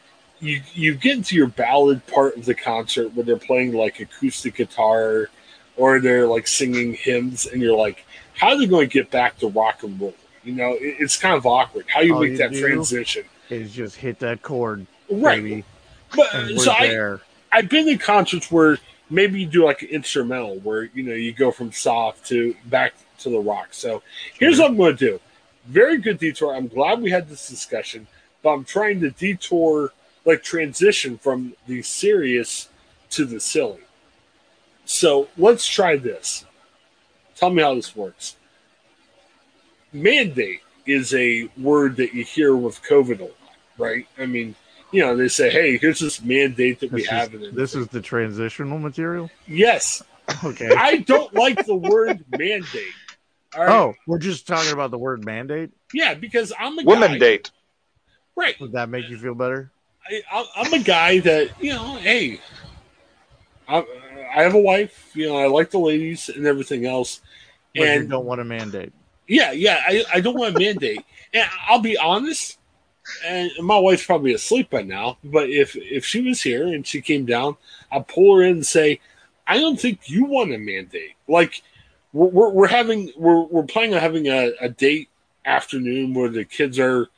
you 0.41 0.63
you 0.75 0.95
get 0.95 1.17
into 1.17 1.37
your 1.37 1.49
ballad 1.49 2.07
part 2.07 2.37
of 2.37 2.45
the 2.45 2.55
concert 2.55 3.15
where 3.15 3.25
they're 3.25 3.37
playing 3.37 3.73
like 3.73 4.01
acoustic 4.01 4.57
guitar, 4.57 5.29
or 5.77 6.01
they're 6.01 6.27
like 6.27 6.47
singing 6.47 6.95
hymns, 6.95 7.47
and 7.47 7.61
you're 7.63 7.77
like, 7.77 8.05
how 8.39 8.49
are 8.49 8.59
they 8.59 8.67
going 8.67 8.89
to 8.89 8.93
get 8.93 9.11
back 9.11 9.39
to 9.39 9.49
rock 9.49 9.83
and 9.83 10.01
roll? 10.01 10.15
You 10.45 10.55
know, 10.55 10.73
it, 10.73 10.97
it's 10.99 11.17
kind 11.17 11.35
of 11.35 11.47
awkward 11.47 11.87
how 11.89 12.01
you 12.01 12.15
All 12.15 12.23
make 12.23 12.33
you 12.33 12.39
that 12.39 12.55
transition, 12.55 13.25
Is 13.51 13.73
just 13.73 13.97
hit 13.97 14.19
that 14.21 14.43
chord, 14.43 14.87
right? 15.11 15.43
baby, 15.43 15.65
But 16.17 16.31
so 16.59 16.73
I, 16.73 16.89
there. 16.89 17.21
I've 17.53 17.69
been 17.69 17.89
in 17.89 17.99
concerts 17.99 18.51
where 18.51 18.79
maybe 19.11 19.41
you 19.41 19.47
do 19.47 19.65
like 19.65 19.83
an 19.83 19.89
instrumental 19.89 20.59
where 20.61 20.85
you 20.95 21.03
know 21.03 21.15
you 21.15 21.33
go 21.33 21.51
from 21.51 21.73
soft 21.73 22.27
to 22.29 22.55
back 22.67 22.95
to 23.19 23.31
the 23.31 23.39
rock. 23.39 23.69
So 23.73 24.03
here's 24.39 24.59
what 24.59 24.71
I'm 24.71 24.77
going 24.77 24.97
to 24.97 25.07
do. 25.11 25.21
Very 25.67 25.99
good 25.99 26.19
detour. 26.19 26.55
I'm 26.55 26.69
glad 26.69 27.01
we 27.03 27.11
had 27.11 27.29
this 27.29 27.49
discussion. 27.49 28.07
but 28.43 28.51
I'm 28.51 28.65
trying 28.65 29.01
to 29.01 29.11
detour, 29.11 29.93
like 30.25 30.43
transition 30.43 31.19
from 31.19 31.55
the 31.67 31.83
serious 31.83 32.69
to 33.11 33.25
the 33.27 33.39
silly. 33.41 33.81
So 34.87 35.29
let's 35.37 35.67
try 35.67 35.97
this. 35.97 36.45
Tell 37.37 37.51
me 37.51 37.63
how 37.63 37.75
this 37.75 37.95
works. 37.95 38.37
Mandate 39.93 40.61
is 40.87 41.13
a 41.15 41.49
word 41.59 41.97
that 41.97 42.15
you 42.15 42.25
hear 42.25 42.55
with 42.57 42.83
COVID 42.83 43.21
a 43.21 43.25
lot, 43.25 43.33
right? 43.79 44.07
I 44.19 44.27
mean, 44.27 44.55
you 44.93 45.03
know, 45.03 45.17
they 45.17 45.29
say, 45.29 45.51
"Hey, 45.51 45.77
here's 45.79 46.01
this 46.01 46.23
mandate 46.23 46.81
that 46.81 46.93
we 46.93 47.03
This, 47.03 47.11
have." 47.11 47.35
is, 47.35 47.49
in 47.49 47.55
this 47.55 47.75
is 47.75 47.89
the 47.89 48.01
transitional 48.01 48.79
material. 48.79 49.31
yes, 49.47 50.03
Okay. 50.45 50.71
I 50.77 50.99
don't 50.99 51.35
like 51.35 51.67
the 51.67 51.75
word 51.75 52.25
mandate. 52.39 52.95
All 53.57 53.65
right? 53.65 53.71
Oh, 53.73 53.95
we're 54.07 54.19
just 54.19 54.47
talking 54.47 54.73
about 54.73 54.91
the 54.91 54.99
word 54.99 55.25
mandate. 55.25 55.71
yeah, 55.93 56.15
because 56.15 56.53
I'm 56.59 56.79
a 56.79 56.85
Women 56.85 57.13
guy, 57.13 57.19
date. 57.19 57.51
right? 58.37 58.59
Would 58.61 58.73
that 58.73 58.89
make 58.89 59.09
you 59.09 59.19
feel 59.19 59.35
better? 59.35 59.71
I, 60.09 60.23
I- 60.33 60.47
I'm 60.57 60.73
a 60.73 60.79
guy 60.83 61.19
that 61.21 61.51
you 61.63 61.73
know. 61.73 61.97
Hey, 61.97 62.41
I, 63.69 63.85
I 64.35 64.43
have 64.43 64.55
a 64.55 64.59
wife. 64.61 65.11
You 65.15 65.29
know, 65.29 65.37
I 65.37 65.47
like 65.47 65.71
the 65.71 65.79
ladies 65.79 66.29
and 66.29 66.47
everything 66.47 66.87
else. 66.87 67.21
But 67.75 67.83
you 67.83 67.87
and 67.89 68.11
don't 68.11 68.25
want 68.25 68.41
a 68.41 68.45
mandate. 68.45 68.93
yeah, 69.29 69.53
yeah, 69.53 69.81
I, 69.87 70.05
I 70.15 70.21
don't 70.21 70.37
want 70.39 70.57
a 70.57 70.59
mandate. 70.59 71.05
And 71.33 71.49
I'll 71.69 71.79
be 71.79 71.97
honest. 71.97 72.59
And 73.25 73.53
my 73.63 73.79
wife's 73.79 74.05
probably 74.05 74.33
asleep 74.35 74.69
by 74.69 74.83
now. 74.83 75.19
But 75.23 75.49
if 75.49 75.77
if 75.77 76.05
she 76.05 76.23
was 76.23 76.43
here 76.43 76.67
and 76.67 76.85
she 76.85 77.01
came 77.01 77.25
down, 77.25 77.57
I'd 77.93 78.09
pull 78.09 78.35
her 78.37 78.43
in 78.43 78.51
and 78.57 78.67
say, 78.67 78.99
"I 79.47 79.59
don't 79.61 79.79
think 79.81 80.09
you 80.11 80.25
want 80.25 80.53
a 80.53 80.59
mandate. 80.59 81.13
Like 81.29 81.63
we're 82.13 82.29
we're, 82.29 82.51
we're 82.51 82.67
having 82.69 83.13
we're 83.17 83.43
we're 83.45 83.63
planning 83.65 83.95
on 83.95 84.01
having 84.01 84.27
a, 84.27 84.53
a 84.61 84.69
date 84.69 85.09
afternoon 85.45 86.15
where 86.15 86.29
the 86.29 86.45
kids 86.45 86.79
are 86.79 87.09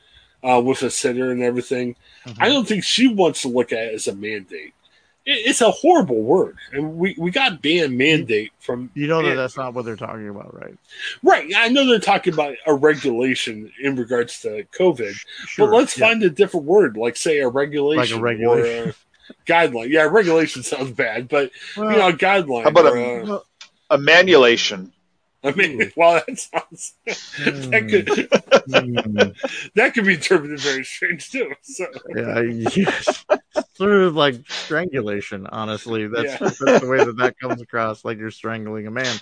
uh, 0.44 0.61
with 0.64 0.83
a 0.83 0.90
sitter 0.90 1.31
and 1.31 1.42
everything. 1.42 1.96
Mm-hmm. 2.26 2.42
I 2.42 2.48
don't 2.48 2.66
think 2.66 2.85
she 2.85 3.09
wants 3.09 3.42
to 3.42 3.48
look 3.48 3.72
at 3.72 3.78
it 3.78 3.94
as 3.94 4.09
a 4.09 4.14
mandate. 4.14 4.74
It, 5.24 5.38
it's 5.46 5.61
a 5.61 5.70
horrible 5.70 6.20
word, 6.22 6.57
and 6.72 6.96
we, 6.96 7.14
we 7.16 7.31
got 7.31 7.62
banned 7.62 7.96
mandate 7.96 8.50
from. 8.59 8.90
You 8.94 9.07
know 9.07 9.22
that 9.22 9.28
Yeah. 9.31 9.35
that's 9.37 9.57
not 9.57 9.72
what 9.74 9.85
they're 9.85 9.96
talking 9.96 10.28
about, 10.28 10.52
right? 10.61 10.76
Right, 11.22 11.50
I 11.57 11.68
know 11.68 11.87
they're 11.87 12.00
talking 12.00 12.33
about 12.33 12.55
a 12.66 12.74
regulation 12.74 13.70
in 13.83 13.94
regards 13.96 14.40
to 14.42 14.64
COVID, 14.78 15.12
Sure. 15.46 15.68
but 15.68 15.76
let's 15.76 15.96
yeah. 15.96 16.09
find 16.09 16.22
a 16.24 16.31
different 16.31 16.66
word, 16.66 16.96
like 16.96 17.16
say 17.16 17.38
a 17.38 17.48
regulation, 17.48 18.00
like 18.00 18.18
a 18.18 18.20
regulation. 18.22 18.88
or 18.88 18.90
a 18.90 18.94
guideline. 19.46 19.90
Yeah, 19.90 20.02
regulation 20.11 20.62
sounds 20.64 20.90
bad, 20.90 21.28
but 21.28 21.50
Well, 21.76 21.92
you 21.92 21.98
know, 21.98 22.09
a 22.09 22.12
guideline. 22.12 22.64
How 22.64 22.70
about 22.70 22.87
or 22.87 22.96
a- 22.96 23.26
a- 23.35 23.42
well, 23.92 23.98
A 23.98 24.02
manulation. 24.02 24.92
I 25.44 25.50
mean, 25.52 25.90
well, 25.96 26.22
that 26.26 26.38
sounds 26.38 26.94
that 27.05 27.88
could 27.90 28.07
mm, 28.07 29.37
that 29.74 29.92
could 29.92 30.07
be 30.07 30.14
interpreted 30.14 30.61
very 30.61 30.85
strange 30.85 31.31
too. 31.33 31.52
So 31.62 31.87
yeah, 32.14 32.42
yes. 32.42 33.24
sort 33.74 33.92
of 34.02 34.14
like 34.14 34.37
strangulation. 34.48 35.48
Honestly, 35.48 36.07
that's, 36.07 36.24
Yeah. 36.33 36.37
that's 36.38 36.59
the 36.59 36.87
way 36.88 36.98
that 37.05 37.16
that 37.16 37.38
comes 37.40 37.61
across, 37.61 38.05
like 38.05 38.18
you're 38.18 38.31
strangling 38.31 38.87
a 38.87 38.92
man. 38.92 39.16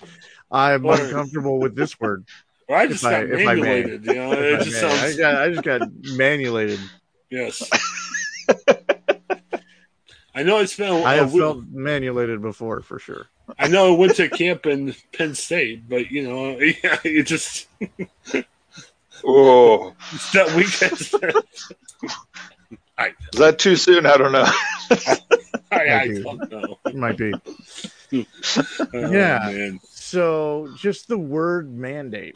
I'm 0.51 0.85
Or- 0.85 0.93
uncomfortable 1.01 1.57
with 1.59 1.75
this 1.75 1.99
word. 1.99 2.25
or 2.67 2.75
I 2.77 2.85
just 2.85 3.03
If 3.03 3.09
got 3.09 3.21
I 3.21 3.25
may. 3.25 3.45
manipulated. 3.45 4.05
You 4.05 4.13
know, 4.13 4.31
it 4.33 4.59
I 4.61 4.63
just 4.63 4.81
may. 4.83 4.89
I, 4.89 5.17
got, 5.17 5.41
I 5.41 5.49
just 5.49 5.63
got 5.63 5.81
manulated. 6.15 6.79
yes. 7.31 7.67
I 10.33 10.43
know 10.43 10.59
it's 10.59 10.77
been. 10.77 10.91
a- 10.91 11.01
I 11.01 11.15
a 11.15 11.17
have 11.17 11.33
week- 11.33 11.41
felt 11.41 11.63
manulated 11.71 12.41
before, 12.41 12.81
for 12.83 12.99
sure. 12.99 13.25
I 13.59 13.67
know 13.67 13.93
I 13.93 13.97
went 13.97 14.15
to 14.15 14.29
camp 14.29 14.65
in 14.65 14.95
Penn 15.13 15.35
State, 15.35 15.87
but 15.89 16.09
you 16.11 16.27
know, 16.27 16.57
yeah, 16.59 16.99
it 17.03 17.23
just 17.23 17.67
Oh, 19.23 19.93
it's 20.13 20.31
that 20.33 20.55
weekend. 20.55 20.93
is 23.33 23.39
that 23.39 23.59
too 23.59 23.75
soon? 23.75 24.05
I 24.05 24.17
don't 24.17 24.31
know. 24.31 24.45
I, 25.71 25.89
I 26.01 26.07
don't 26.07 26.51
know. 26.51 26.77
It 26.85 26.95
might 26.95 27.17
be. 27.17 27.33
Oh, 28.93 29.09
Yeah. 29.13 29.39
man. 29.45 29.79
So, 29.83 30.69
just 30.75 31.07
the 31.07 31.17
word 31.17 31.71
mandate. 31.73 32.35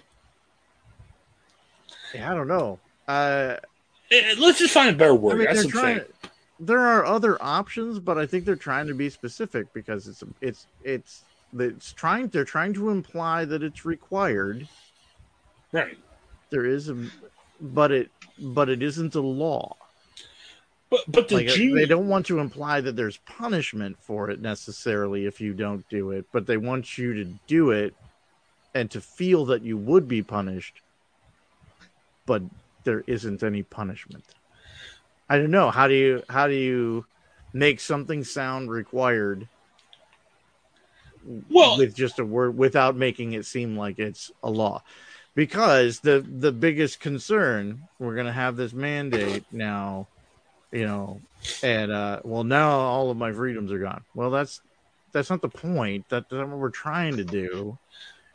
Yeah, 2.14 2.32
I 2.32 2.34
don't 2.36 2.48
know. 2.48 2.80
Uh, 3.08 3.58
Eh, 4.12 4.36
Let's 4.38 4.60
just 4.60 4.74
find 4.74 4.90
a 4.96 4.98
better 4.98 5.12
I 5.12 5.16
word. 5.16 5.38
mean, 5.38 5.48
That's 5.48 5.64
they're 5.64 5.72
trying. 5.72 6.02
There 6.60 6.80
are 6.80 7.06
other 7.06 7.42
options, 7.42 8.00
but 8.00 8.18
I 8.18 8.26
think 8.26 8.46
they're 8.46 8.56
trying 8.56 8.88
to 8.88 8.94
be 8.94 9.10
specific 9.10 9.74
because 9.74 10.08
it's 10.08 10.24
it's 10.42 10.68
it's 10.84 11.24
it's 11.58 11.94
trying. 11.94 12.28
They're 12.30 12.46
trying 12.46 12.74
to 12.76 12.90
imply 12.90 13.46
that 13.46 13.64
it's 13.64 13.86
required. 13.86 14.68
Right. 15.72 15.98
There 16.50 16.66
is 16.66 16.90
a, 16.90 17.10
but 17.60 17.92
it 17.92 18.10
but 18.40 18.70
it 18.70 18.82
isn't 18.82 19.16
a 19.16 19.22
law. 19.22 19.76
But 20.90 21.02
but 21.08 21.28
the 21.28 21.36
Like 21.36 21.48
they 21.48 21.86
don't 21.86 22.08
want 22.08 22.26
to 22.28 22.40
imply 22.40 22.80
that 22.82 22.96
there's 22.96 23.18
punishment 23.18 23.98
for 24.00 24.30
it 24.30 24.40
necessarily 24.40 25.26
if 25.26 25.42
you 25.42 25.54
don't 25.54 25.88
do 25.90 26.12
it, 26.12 26.26
but 26.32 26.46
they 26.46 26.58
want 26.58 26.98
you 26.98 27.14
to 27.16 27.26
do 27.48 27.72
it 27.72 27.94
and 28.76 28.92
to 28.92 29.02
feel 29.02 29.46
that 29.46 29.64
you 29.64 29.78
would 29.78 30.08
be 30.08 30.22
punished, 30.22 30.82
but 32.26 32.44
there 32.84 33.04
isn't 33.08 33.42
any 33.42 33.64
punishment. 33.64 34.24
I 35.30 35.38
don't 35.38 35.52
know. 35.52 35.72
How 35.72 35.88
do 35.88 35.94
you 35.94 36.24
how 36.30 36.48
do 36.48 36.54
you 36.54 37.06
make 37.54 37.80
something 37.80 38.24
sound 38.24 38.70
required 38.70 39.48
Well- 41.50 41.78
with 41.78 41.96
just 41.96 42.20
a 42.20 42.26
word 42.26 42.58
without 42.58 42.96
making 42.96 43.34
it 43.34 43.46
seem 43.46 43.78
like 43.78 44.00
it's 44.00 44.32
a 44.44 44.50
law? 44.50 44.84
Because 45.34 46.00
the 46.00 46.20
the 46.22 46.52
biggest 46.52 47.00
concern 47.00 47.88
we're 48.00 48.16
gonna 48.16 48.32
have 48.32 48.56
this 48.56 48.72
mandate 48.74 49.44
now, 49.52 50.08
you 50.72 50.86
know, 50.86 51.22
and 51.64 51.92
uh 51.92 52.22
well 52.24 52.44
now 52.44 52.72
all 52.72 53.10
of 53.12 53.18
my 53.18 53.32
freedoms 53.32 53.72
are 53.72 53.80
gone. 53.80 54.04
Well 54.14 54.30
that's 54.30 54.62
that's 55.12 55.30
not 55.30 55.42
the 55.42 55.50
point. 55.50 56.08
That, 56.10 56.30
that's 56.30 56.48
what 56.48 56.58
we're 56.58 56.70
trying 56.70 57.18
to 57.18 57.24
do. 57.24 57.78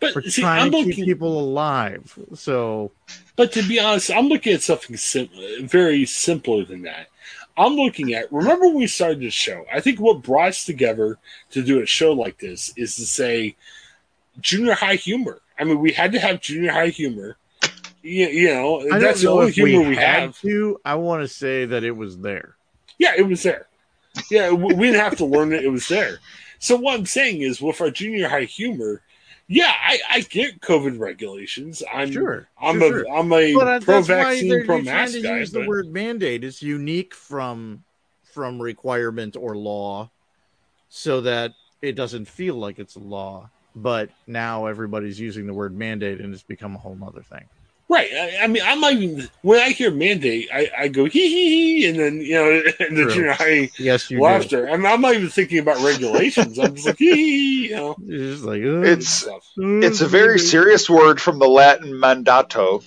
But 0.01 0.15
We're 0.15 0.23
see, 0.23 0.43
trying 0.43 0.63
I'm 0.63 0.71
to 0.73 0.79
keep 0.79 0.87
looking. 0.89 1.05
people 1.05 1.39
alive. 1.39 2.19
So 2.35 2.93
But 3.37 3.53
to 3.53 3.63
be 3.69 3.79
honest, 3.79 4.11
I'm 4.11 4.29
looking 4.29 4.55
at 4.55 4.63
something 4.63 4.97
sim- 4.97 5.29
very 5.63 6.07
simpler 6.07 6.65
than 6.65 6.83
that. 6.83 7.09
I'm 7.57 7.75
looking 7.75 8.15
at. 8.15 8.33
Remember 8.33 8.67
when 8.69 8.77
we 8.77 8.87
started 8.87 9.21
this 9.21 9.35
show? 9.35 9.67
I 9.73 9.81
think 9.81 10.01
what 10.01 10.23
brought 10.23 10.49
us 10.49 10.65
together 10.65 11.19
to 11.51 11.63
do 11.63 11.83
a 11.83 11.87
show 11.87 12.13
like 12.13 12.39
this 12.39 12.73
is 12.77 12.97
to 12.97 13.05
say 13.07 13.57
junior 14.41 14.73
high 14.75 14.95
humor. 14.95 15.41
I 15.59 15.65
mean, 15.65 15.79
we 15.81 15.93
had 15.93 16.13
to 16.13 16.19
have 16.21 16.41
junior 16.41 16.73
high 16.73 16.89
humor. 16.89 17.37
You, 18.03 18.29
you 18.29 18.49
know, 18.55 18.91
I 18.91 18.99
that's 18.99 19.21
the 19.21 19.29
only 19.31 19.53
humor 19.53 19.81
we, 19.83 19.89
we, 19.91 19.97
had 19.97 20.21
have. 20.21 20.41
to. 20.41 20.81
I 20.87 20.95
want 20.95 21.23
to 21.23 21.29
say 21.29 21.67
that 21.67 21.85
it 21.85 21.91
was 21.91 22.17
there. 22.19 22.57
Yeah, 22.99 23.13
it 23.17 23.29
was 23.29 23.43
there. 23.43 23.67
Yeah, 24.31 24.53
we 24.53 24.75
didn't 24.75 25.01
have 25.01 25.17
to 25.19 25.27
learn 25.27 25.53
it; 25.53 25.63
it 25.65 25.69
was 25.69 25.87
there. 25.89 26.21
So 26.61 26.77
what 26.77 26.99
I'm 26.99 27.05
saying 27.07 27.43
is, 27.43 27.61
with 27.61 27.81
our 27.83 27.91
junior 27.91 28.29
high 28.29 28.45
humor, 28.45 29.03
yeah, 29.53 29.73
I, 29.85 29.99
I 30.09 30.21
get 30.21 30.61
COVID 30.61 31.01
regulations. 31.01 31.83
I'm 31.93 32.13
Sure, 32.13 32.49
I'm 32.63 32.79
sure, 32.79 33.01
a 33.01 33.05
sure. 33.05 33.17
am 33.19 33.33
a 33.33 33.53
But 33.53 33.83
pro 33.83 34.01
vaccine, 34.01 34.65
pro 34.65 34.81
mask 34.81 35.21
guy. 35.21 35.39
use 35.41 35.51
the 35.51 35.67
word 35.67 35.93
mandate. 35.93 36.45
It's 36.45 36.63
unique 36.63 37.15
from 37.15 37.83
from 38.23 38.63
requirement 38.63 39.37
or 39.37 39.57
law, 39.57 40.09
so 40.89 41.21
that 41.23 41.51
it 41.83 41.97
doesn't 41.97 42.27
feel 42.27 42.55
like 42.55 42.79
it's 42.79 42.95
a 42.95 43.01
law. 43.01 43.51
But 43.75 44.11
now 44.29 44.67
everybody's 44.67 45.19
using 45.19 45.49
the 45.49 45.55
word 45.55 45.77
mandate, 45.77 46.21
and 46.21 46.33
it's 46.33 46.45
become 46.45 46.77
a 46.77 46.79
whole 46.79 46.97
other 47.05 47.23
thing. 47.23 47.47
Right. 47.91 48.09
I, 48.15 48.45
I 48.45 48.47
mean, 48.47 48.63
I'm 48.65 48.81
not 48.81 48.93
even 48.93 49.29
when 49.43 49.59
I 49.59 49.71
hear 49.71 49.91
mandate, 49.91 50.49
I, 50.55 50.71
I 50.79 50.89
go 50.89 51.07
hee 51.07 51.29
hee 51.29 51.81
hee, 51.81 51.89
and 51.89 51.99
then 51.99 52.21
you 52.21 52.35
know, 52.35 52.51
and 52.81 52.97
the 52.97 53.11
junior 53.13 53.33
high 53.33 53.69
Yes, 53.79 54.09
you 54.13 54.19
do. 54.19 54.23
laughter. 54.23 54.69
I 54.71 54.77
mean, 54.77 54.87
I'm 54.87 55.01
not 55.01 55.15
even 55.15 55.29
thinking 55.29 55.59
about 55.59 55.83
regulations. 55.85 56.57
I'm 56.61 56.77
just 56.77 56.87
like 56.87 56.99
hee 56.99 57.15
hee, 57.15 57.17
hee, 57.67 57.69
you 57.71 57.77
know, 57.77 57.97
It's 58.07 58.35
just 58.35 58.45
like 58.45 58.63
uh, 58.63 58.83
It's 58.83 59.29
it's 59.59 60.01
a 60.03 60.07
very 60.07 60.39
serious 60.39 60.89
word 60.89 61.21
from 61.21 61.41
the 61.41 61.49
Latin 61.49 61.99
mandato. 61.99 62.83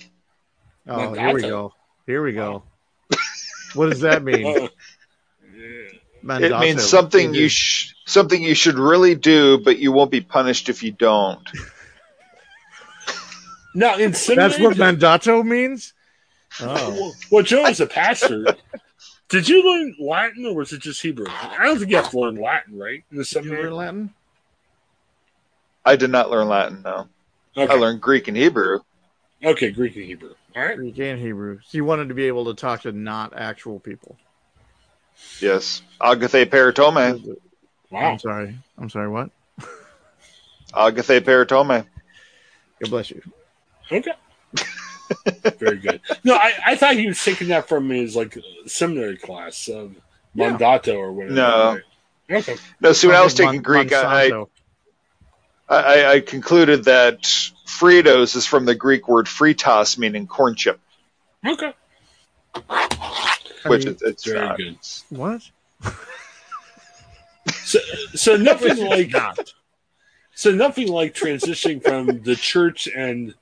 Oh, 0.86 1.12
here 1.12 1.34
we 1.34 1.42
go. 1.42 1.74
Here 2.06 2.22
we 2.22 2.32
go. 2.32 2.62
what 3.74 3.90
does 3.90 4.00
that 4.00 4.22
mean? 4.22 4.46
Uh, 4.46 4.68
yeah. 5.54 6.38
It 6.38 6.60
means 6.60 6.82
something 6.82 7.34
you 7.34 7.44
is- 7.44 7.52
sh- 7.52 7.92
something 8.06 8.42
you 8.42 8.54
should 8.54 8.78
really 8.78 9.14
do, 9.14 9.58
but 9.58 9.78
you 9.78 9.92
won't 9.92 10.10
be 10.10 10.22
punished 10.22 10.70
if 10.70 10.82
you 10.82 10.92
don't. 10.92 11.46
Now, 13.74 13.96
in 13.98 14.12
That's 14.12 14.58
what 14.58 14.76
mandato 14.76 15.42
means. 15.42 15.94
Oh, 16.60 16.90
Well, 16.90 17.16
well, 17.30 17.42
Joe 17.42 17.66
is 17.66 17.80
a 17.80 17.86
pastor. 17.86 18.54
Did 19.28 19.48
you 19.48 19.68
learn 19.68 19.96
Latin 19.98 20.46
or 20.46 20.54
was 20.54 20.72
it 20.72 20.80
just 20.80 21.02
Hebrew? 21.02 21.26
I 21.26 21.64
don't 21.64 21.78
think 21.78 21.90
you 21.90 21.96
have 21.96 22.10
to 22.10 22.18
learn 22.20 22.36
Latin, 22.40 22.78
right? 22.78 23.02
In 23.10 23.16
the 23.16 23.24
Did 23.24 23.32
you 23.32 23.50
seminary. 23.50 23.64
learn 23.64 23.74
Latin? 23.74 24.14
I 25.84 25.96
did 25.96 26.10
not 26.10 26.30
learn 26.30 26.48
Latin. 26.48 26.82
No, 26.82 27.08
Okay. 27.56 27.72
I 27.72 27.76
learned 27.76 28.00
Greek 28.00 28.28
and 28.28 28.36
Hebrew. 28.36 28.80
okay, 29.42 29.70
Greek 29.70 29.96
and 29.96 30.04
Hebrew. 30.04 30.34
All 30.56 30.62
right. 30.62 30.76
Greek 30.76 30.98
and 30.98 31.20
Hebrew. 31.20 31.58
So 31.66 31.76
you 31.78 31.84
wanted 31.84 32.08
to 32.08 32.14
be 32.14 32.24
able 32.24 32.44
to 32.46 32.54
talk 32.54 32.82
to 32.82 32.92
not 32.92 33.36
actual 33.36 33.80
people. 33.80 34.16
Yes, 35.40 35.82
agathe 36.00 36.46
peritome. 36.50 37.36
Wow. 37.90 38.12
I'm 38.12 38.18
sorry. 38.18 38.56
I'm 38.78 38.90
sorry. 38.90 39.08
What? 39.08 39.30
Agathe 40.72 41.20
peritome. 41.20 41.86
God 42.80 42.90
bless 42.90 43.10
you. 43.10 43.22
Okay. 43.92 44.12
Very 45.58 45.78
good. 45.78 46.00
No, 46.24 46.34
I, 46.34 46.52
I 46.66 46.76
thought 46.76 46.94
he 46.96 47.06
was 47.06 47.22
taking 47.22 47.48
that 47.48 47.68
from 47.68 47.88
his 47.90 48.16
like 48.16 48.36
seminary 48.66 49.16
class 49.16 49.68
of 49.68 49.94
Yeah. 50.34 50.50
Mondato 50.56 50.96
or 50.96 51.12
whatever. 51.12 51.34
No. 51.34 51.80
Okay. 52.30 52.56
No, 52.80 52.92
see, 52.92 53.06
when 53.08 53.16
I 53.16 53.22
was 53.22 53.38
Mon- 53.38 53.48
taking 53.48 53.62
Greek, 53.62 53.92
I, 53.92 54.30
Monsanto. 54.30 54.48
I, 55.68 56.06
I 56.14 56.20
concluded 56.20 56.84
that 56.84 57.22
Fritos 57.22 58.36
is 58.36 58.46
from 58.46 58.64
the 58.64 58.74
Greek 58.74 59.08
word 59.08 59.26
fritas, 59.26 59.98
meaning 59.98 60.26
corn 60.26 60.54
chip, 60.54 60.80
Okay. 61.46 61.72
which 63.66 63.84
mean, 63.84 63.92
it's, 63.94 64.02
it's 64.02 64.24
Very 64.24 64.40
not. 64.40 64.56
good. 64.56 64.78
what? 65.10 65.42
So, 67.64 67.78
so 68.14 68.36
nothing 68.36 68.86
like 68.86 69.10
not. 69.12 69.52
so 70.34 70.50
nothing 70.50 70.88
like 70.88 71.14
transitioning 71.14 71.82
from 71.82 72.22
the 72.22 72.36
church 72.36 72.88
and 72.88 73.34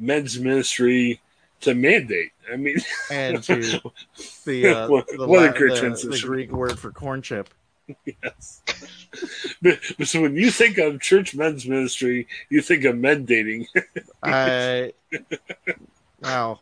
men's 0.00 0.38
ministry 0.40 1.20
to 1.60 1.74
mandate. 1.74 2.32
I 2.52 2.56
mean, 2.56 2.76
and 3.10 3.42
to 3.44 3.80
the, 4.44 4.66
uh, 4.66 4.88
What- 4.88 5.06
the, 5.08 5.26
what 5.26 5.54
the- 5.54 6.08
the 6.10 6.20
Greek 6.22 6.50
word 6.50 6.78
for 6.78 6.90
corn 6.90 7.22
chip. 7.22 7.50
yes. 8.04 8.62
But, 9.62 9.78
but 9.98 10.06
so 10.08 10.22
when 10.22 10.36
you 10.36 10.50
think 10.50 10.78
of 10.78 11.00
church 11.00 11.34
men's 11.34 11.66
ministry, 11.66 12.28
you 12.48 12.60
think 12.62 12.84
of 12.84 12.96
men 12.96 13.24
dating. 13.24 13.66
I 14.22 14.92
wow, 16.22 16.60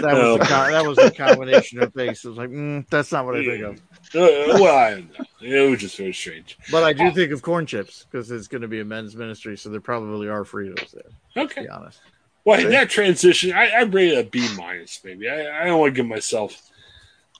that 0.00 0.14
was 0.14 0.36
a 0.36 0.38
co- 0.44 0.70
that 0.70 0.86
was 0.86 0.98
a 0.98 1.10
combination 1.10 1.82
of 1.82 1.92
things. 1.92 2.24
It 2.24 2.28
was 2.28 2.38
like 2.38 2.50
mm, 2.50 2.88
that's 2.88 3.10
not 3.10 3.24
what 3.26 3.36
I 3.36 3.44
think 3.44 3.64
of. 3.64 3.74
Uh, 4.14 4.58
well, 4.60 4.76
I 4.76 4.90
don't 4.94 5.18
know. 5.18 5.24
It 5.66 5.70
was 5.70 5.80
just 5.80 5.96
very 5.96 6.12
strange. 6.12 6.56
But 6.70 6.84
I 6.84 6.92
do 6.92 7.10
think 7.10 7.32
of 7.32 7.42
corn 7.42 7.66
chips 7.66 8.06
because 8.08 8.30
it's 8.30 8.46
going 8.48 8.62
to 8.62 8.68
be 8.68 8.78
a 8.80 8.84
men's 8.84 9.16
ministry, 9.16 9.56
so 9.58 9.68
there 9.70 9.80
probably 9.80 10.28
are 10.28 10.44
Fritos 10.44 10.92
there. 10.92 11.02
To 11.34 11.40
Okay. 11.40 11.62
be 11.62 11.68
honest, 11.68 12.00
Well, 12.48 12.60
in 12.60 12.70
that 12.70 12.88
transition, 12.88 13.52
I, 13.52 13.68
I 13.68 13.82
rate 13.82 14.14
it 14.14 14.26
a 14.26 14.30
B 14.30 14.48
minus, 14.56 15.00
maybe. 15.04 15.28
I, 15.28 15.62
I 15.62 15.64
don't 15.66 15.78
want 15.80 15.94
to 15.94 15.96
give 16.00 16.06
myself 16.08 16.62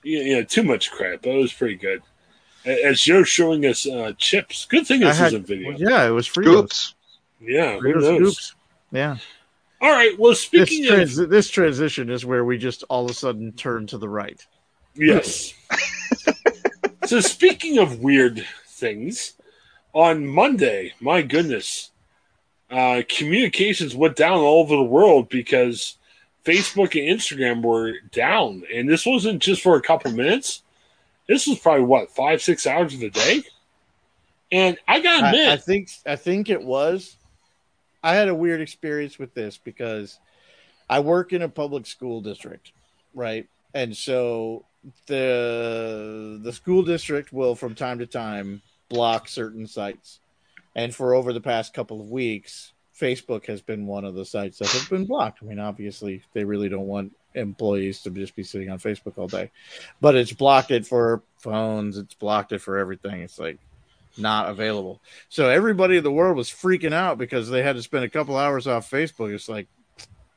you 0.03 0.19
you 0.19 0.35
know, 0.35 0.43
too 0.43 0.61
much 0.61 0.91
credit, 0.91 1.21
but 1.23 1.31
it 1.31 1.37
was 1.41 1.51
pretty 1.51 1.75
good. 1.75 2.03
A- 2.65 2.85
As 2.85 3.01
Joe's 3.01 3.27
showing 3.27 3.65
us 3.65 3.87
uh, 3.87 4.13
chips, 4.19 4.65
good 4.65 4.85
thing 4.85 4.99
this 4.99 5.17
had- 5.17 5.27
isn't 5.33 5.47
video. 5.47 5.69
well, 5.71 5.79
yeah, 5.81 6.05
it 6.07 6.11
was 6.11 6.27
free. 6.27 6.45
Scoops. 6.45 6.93
Yeah, 7.41 7.79
who 7.79 7.93
knows? 7.95 8.35
scoops. 8.35 8.55
Yeah, 8.91 9.17
All 9.81 9.89
right. 9.91 10.13
Well, 10.19 10.31
this, 10.31 10.41
speaking 10.41 10.85
trans- 10.85 11.17
of 11.17 11.29
this 11.31 11.49
transition 11.49 12.11
is 12.11 12.23
where 12.23 12.45
we 12.45 12.59
just 12.59 12.83
all 12.89 13.05
of 13.05 13.09
a 13.11 13.13
sudden 13.15 13.51
turn 13.53 13.87
to 13.87 13.97
the 13.97 14.07
right. 14.09 14.45
yes, 14.95 15.53
so 17.05 17.19
speaking 17.19 17.79
of 17.79 17.99
weird 17.99 18.45
things, 18.67 19.33
on 19.93 20.27
Monday, 20.27 20.93
my 21.01 21.21
goodness, 21.23 21.89
uh, 22.69 23.01
communications 23.09 23.95
went 23.95 24.15
down 24.15 24.39
all 24.39 24.61
over 24.61 24.75
the 24.75 24.83
world 24.83 25.29
because 25.29 25.97
Facebook 26.45 26.99
and 26.99 27.19
Instagram 27.19 27.63
were 27.63 27.93
down, 28.11 28.63
and 28.73 28.87
this 28.87 29.05
wasn't 29.05 29.41
just 29.41 29.61
for 29.61 29.75
a 29.75 29.81
couple 29.81 30.11
minutes. 30.11 30.63
This 31.27 31.47
was 31.47 31.59
probably 31.59 31.83
what 31.83 32.11
five, 32.11 32.41
six 32.41 32.65
hours 32.65 32.93
of 32.93 32.99
the 32.99 33.09
day, 33.09 33.43
and 34.51 34.77
I 34.87 34.99
gotta 34.99 35.27
I, 35.27 35.29
admit, 35.29 35.49
I 35.49 35.57
think 35.57 35.89
I 36.05 36.15
think 36.15 36.49
it 36.49 36.63
was. 36.63 37.15
I 38.03 38.15
had 38.15 38.29
a 38.29 38.35
weird 38.35 38.61
experience 38.61 39.19
with 39.19 39.33
this 39.33 39.57
because 39.57 40.19
I 40.89 41.01
work 41.01 41.33
in 41.33 41.41
a 41.41 41.49
public 41.49 41.85
school 41.85 42.21
district, 42.21 42.71
right? 43.13 43.47
And 43.73 43.95
so 43.95 44.65
the 45.07 46.39
the 46.41 46.53
school 46.53 46.83
district 46.83 47.33
will 47.33 47.55
from 47.55 47.75
time 47.75 47.99
to 47.99 48.05
time 48.05 48.61
block 48.87 49.27
certain 49.27 49.67
sites. 49.67 50.19
And 50.75 50.93
for 50.93 51.13
over 51.13 51.33
the 51.33 51.41
past 51.41 51.73
couple 51.73 51.99
of 51.99 52.09
weeks, 52.09 52.73
Facebook 52.99 53.45
has 53.47 53.61
been 53.61 53.87
one 53.87 54.05
of 54.05 54.15
the 54.15 54.25
sites 54.25 54.59
that 54.59 54.69
have 54.69 54.89
been 54.89 55.05
blocked. 55.05 55.39
I 55.41 55.45
mean, 55.45 55.59
obviously, 55.59 56.23
they 56.33 56.43
really 56.43 56.69
don't 56.69 56.87
want 56.87 57.13
employees 57.35 58.01
to 58.01 58.09
just 58.09 58.35
be 58.35 58.43
sitting 58.43 58.69
on 58.69 58.79
Facebook 58.79 59.17
all 59.17 59.27
day. 59.27 59.51
But 60.01 60.15
it's 60.15 60.33
blocked 60.33 60.71
it 60.71 60.85
for 60.85 61.21
phones, 61.37 61.97
it's 61.97 62.13
blocked 62.13 62.51
it 62.51 62.59
for 62.59 62.77
everything. 62.77 63.21
It's 63.21 63.39
like 63.39 63.57
not 64.17 64.49
available. 64.49 65.01
So 65.29 65.49
everybody 65.49 65.97
in 65.97 66.03
the 66.03 66.11
world 66.11 66.35
was 66.35 66.49
freaking 66.49 66.93
out 66.93 67.17
because 67.17 67.49
they 67.49 67.63
had 67.63 67.75
to 67.75 67.83
spend 67.83 68.03
a 68.03 68.09
couple 68.09 68.37
hours 68.37 68.67
off 68.67 68.89
Facebook. 68.89 69.33
It's 69.33 69.49
like 69.49 69.67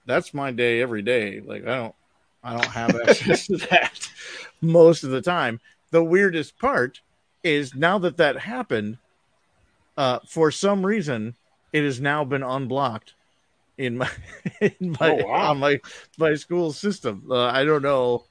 that's 0.07 0.35
my 0.35 0.51
day 0.51 0.81
every 0.81 1.03
day. 1.03 1.41
Like 1.41 1.67
I 1.67 1.77
don't 1.77 1.95
I 2.45 2.53
don't 2.53 2.67
have 2.67 2.95
access 3.09 3.47
to 3.47 3.57
that 3.71 4.09
most 4.61 5.05
of 5.05 5.11
the 5.11 5.23
time. 5.23 5.61
The 5.91 6.05
weirdest 6.05 6.59
part 6.59 7.01
is 7.43 7.75
now 7.75 7.99
that 7.99 8.17
that 8.17 8.39
happened, 8.39 8.99
uh, 9.97 10.19
for 10.27 10.51
some 10.51 10.85
reason, 10.85 11.35
it 11.73 11.85
has 11.85 12.01
now 12.01 12.25
been 12.25 12.43
unblocked 12.43 13.15
in 13.79 13.99
my 13.99 14.11
in 14.61 14.97
my 15.01 15.11
Oh, 15.11 15.27
wow. 15.27 15.51
on 15.51 15.59
my 15.59 15.81
my 16.19 16.35
school 16.35 16.73
system. 16.73 17.25
Uh, 17.31 17.45
I 17.47 17.65
don't 17.65 17.83
know. 17.83 18.25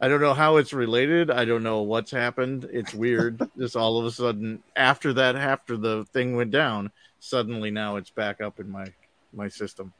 I 0.00 0.06
don't 0.08 0.20
know 0.20 0.34
how 0.34 0.56
it's 0.58 0.72
related. 0.72 1.28
I 1.30 1.44
don't 1.44 1.64
know 1.64 1.82
what's 1.82 2.12
happened. 2.12 2.68
It's 2.72 2.94
weird. 2.94 3.40
Just 3.58 3.74
all 3.76 3.98
of 3.98 4.06
a 4.06 4.12
sudden, 4.12 4.62
after 4.76 5.14
that, 5.14 5.34
after 5.34 5.76
the 5.76 6.04
thing 6.06 6.36
went 6.36 6.52
down, 6.52 6.92
suddenly 7.18 7.70
now 7.72 7.96
it's 7.96 8.10
back 8.10 8.40
up 8.40 8.60
in 8.60 8.70
my 8.70 8.86
my 9.32 9.48
system. 9.48 9.92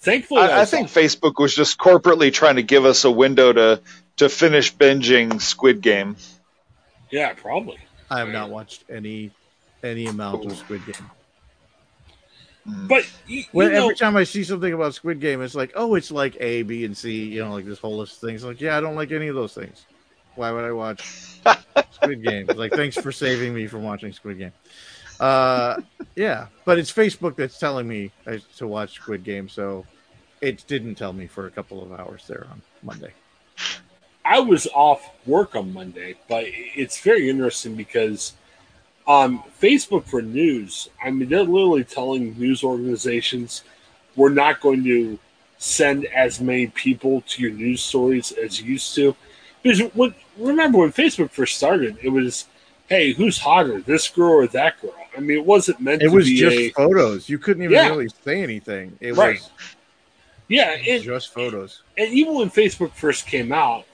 thankfully, 0.00 0.42
I, 0.42 0.62
I 0.62 0.64
think 0.64 0.88
Facebook 0.88 1.40
was 1.40 1.54
just 1.54 1.78
corporately 1.78 2.32
trying 2.32 2.56
to 2.56 2.62
give 2.62 2.84
us 2.84 3.04
a 3.04 3.10
window 3.10 3.52
to 3.52 3.82
to 4.18 4.28
finish 4.28 4.74
binging 4.74 5.40
Squid 5.40 5.80
Game. 5.80 6.16
yeah, 7.10 7.32
probably. 7.34 7.78
I 8.10 8.20
have 8.20 8.28
not 8.30 8.50
watched 8.50 8.84
any 8.88 9.32
any 9.82 10.06
amount 10.06 10.44
of 10.44 10.56
Squid 10.56 10.84
Game. 10.86 11.10
But 12.86 13.10
you, 13.26 13.38
you 13.38 13.44
When, 13.52 13.72
know, 13.72 13.84
every 13.84 13.96
time 13.96 14.16
I 14.16 14.24
see 14.24 14.44
something 14.44 14.72
about 14.72 14.94
Squid 14.94 15.20
Game, 15.20 15.40
it's 15.40 15.54
like, 15.54 15.72
oh, 15.74 15.94
it's 15.94 16.10
like 16.10 16.36
A, 16.40 16.62
B, 16.62 16.84
and 16.84 16.96
C. 16.96 17.24
You 17.24 17.44
know, 17.44 17.52
like 17.52 17.64
this 17.64 17.78
whole 17.78 17.96
list 17.96 18.22
of 18.22 18.28
things. 18.28 18.44
Like, 18.44 18.60
yeah, 18.60 18.76
I 18.76 18.80
don't 18.80 18.94
like 18.94 19.10
any 19.10 19.28
of 19.28 19.34
those 19.34 19.54
things. 19.54 19.86
Why 20.34 20.52
would 20.52 20.64
I 20.64 20.72
watch 20.72 21.02
Squid 21.92 22.22
Game? 22.22 22.46
Like, 22.46 22.72
thanks 22.72 22.96
for 22.96 23.10
saving 23.10 23.54
me 23.54 23.66
from 23.66 23.82
watching 23.82 24.12
Squid 24.12 24.38
Game. 24.38 24.52
Uh, 25.18 25.80
yeah, 26.14 26.46
but 26.64 26.78
it's 26.78 26.92
Facebook 26.92 27.36
that's 27.36 27.58
telling 27.58 27.88
me 27.88 28.12
uh, 28.26 28.38
to 28.56 28.66
watch 28.66 28.94
Squid 28.94 29.24
Game, 29.24 29.48
so 29.48 29.84
it 30.40 30.64
didn't 30.66 30.94
tell 30.94 31.12
me 31.12 31.26
for 31.26 31.46
a 31.46 31.50
couple 31.50 31.82
of 31.82 31.98
hours 31.98 32.24
there 32.28 32.46
on 32.50 32.62
Monday. 32.82 33.12
I 34.24 34.40
was 34.40 34.68
off 34.74 35.10
work 35.26 35.56
on 35.56 35.72
Monday, 35.72 36.16
but 36.28 36.44
it's 36.46 37.00
very 37.00 37.30
interesting 37.30 37.74
because 37.74 38.34
um, 39.08 39.42
Facebook 39.60 40.04
for 40.04 40.22
news, 40.22 40.90
I 41.02 41.10
mean, 41.10 41.28
they're 41.28 41.42
literally 41.42 41.84
telling 41.84 42.38
news 42.38 42.62
organizations 42.62 43.64
we're 44.14 44.28
not 44.28 44.60
going 44.60 44.84
to 44.84 45.18
send 45.58 46.04
as 46.06 46.40
many 46.40 46.66
people 46.68 47.22
to 47.22 47.42
your 47.42 47.52
news 47.52 47.82
stories 47.82 48.32
as 48.32 48.60
you 48.60 48.72
used 48.72 48.94
to. 48.94 49.16
Because 49.62 49.80
when, 49.94 50.14
remember 50.36 50.78
when 50.78 50.92
Facebook 50.92 51.30
first 51.30 51.56
started, 51.56 51.96
it 52.02 52.10
was, 52.10 52.46
hey, 52.88 53.12
who's 53.12 53.38
hotter, 53.38 53.80
this 53.80 54.08
girl 54.08 54.32
or 54.32 54.46
that 54.48 54.80
girl? 54.80 54.94
I 55.16 55.20
mean, 55.20 55.38
it 55.38 55.44
wasn't 55.44 55.80
meant 55.80 56.02
It 56.02 56.12
was 56.12 56.30
just 56.30 56.56
a. 56.56 56.70
photos. 56.70 57.28
You 57.28 57.38
couldn't 57.38 57.62
even 57.62 57.74
Yeah. 57.74 57.88
really 57.88 58.08
say 58.24 58.42
anything. 58.42 58.96
It 59.00 59.14
Right. 59.14 59.40
was 59.40 59.50
Yeah, 60.48 60.76
and, 60.86 61.02
just 61.02 61.32
photos. 61.32 61.82
and 61.96 62.12
even 62.12 62.34
when 62.34 62.50
Facebook 62.50 62.92
first 62.92 63.26
came 63.26 63.52
out, 63.52 63.84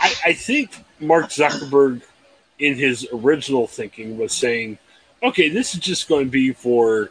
I, 0.00 0.14
I 0.26 0.32
think 0.32 0.70
Mark 0.98 1.26
Zuckerberg, 1.26 2.02
in 2.60 2.76
his 2.76 3.06
original 3.12 3.66
thinking, 3.66 4.18
was 4.18 4.32
saying, 4.32 4.78
"Okay, 5.22 5.48
this 5.48 5.74
is 5.74 5.80
just 5.80 6.08
going 6.08 6.26
to 6.26 6.30
be 6.30 6.52
for, 6.52 7.10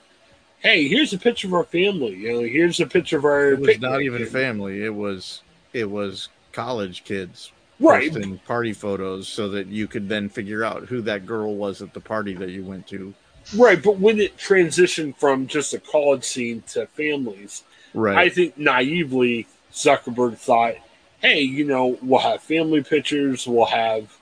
hey, 0.60 0.88
here's 0.88 1.14
a 1.14 1.18
picture 1.18 1.48
of 1.48 1.54
our 1.54 1.64
family. 1.64 2.16
You 2.16 2.34
know, 2.34 2.40
here's 2.42 2.80
a 2.80 2.86
picture 2.86 3.18
of 3.18 3.26
our. 3.26 3.54
It 3.54 3.60
was 3.60 3.80
not 3.80 4.02
even 4.02 4.26
family. 4.26 4.84
It 4.84 4.94
was 4.94 5.42
it 5.74 5.90
was 5.90 6.30
college 6.52 7.04
kids 7.04 7.52
right? 7.80 8.12
posting 8.12 8.38
party 8.40 8.74
photos 8.74 9.28
so 9.28 9.50
that 9.50 9.68
you 9.68 9.88
could 9.88 10.10
then 10.10 10.30
figure 10.30 10.64
out 10.64 10.86
who 10.86 11.02
that 11.02 11.26
girl 11.26 11.56
was 11.56 11.82
at 11.82 11.94
the 11.94 12.00
party 12.00 12.34
that 12.34 12.50
you 12.50 12.64
went 12.64 12.88
to. 12.88 13.14
Right, 13.56 13.82
but 13.82 13.98
when 13.98 14.20
it 14.20 14.38
transitioned 14.38 15.18
from 15.18 15.48
just 15.48 15.74
a 15.74 15.80
college 15.80 16.24
scene 16.24 16.64
to 16.68 16.86
families, 16.88 17.64
Right. 17.94 18.18
I 18.18 18.30
think 18.30 18.58
naively 18.58 19.48
Zuckerberg 19.72 20.38
thought, 20.38 20.76
hey, 21.22 21.42
you 21.42 21.66
know, 21.66 21.98
we'll 22.02 22.20
have 22.20 22.42
family 22.42 22.84
pictures, 22.84 23.48
we'll 23.48 23.66
have 23.66 24.16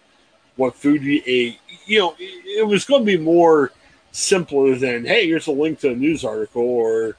what 0.57 0.75
food 0.75 1.03
you 1.03 1.21
ate. 1.25 1.59
You 1.85 1.99
know, 1.99 2.15
it, 2.19 2.67
was 2.67 2.85
going 2.85 3.05
to 3.05 3.17
be 3.17 3.17
more 3.17 3.71
simpler 4.11 4.75
than, 4.75 5.05
hey, 5.05 5.27
here's 5.27 5.47
a 5.47 5.51
link 5.51 5.79
to 5.79 5.91
a 5.91 5.95
news 5.95 6.25
article 6.25 6.63
or 6.63 7.15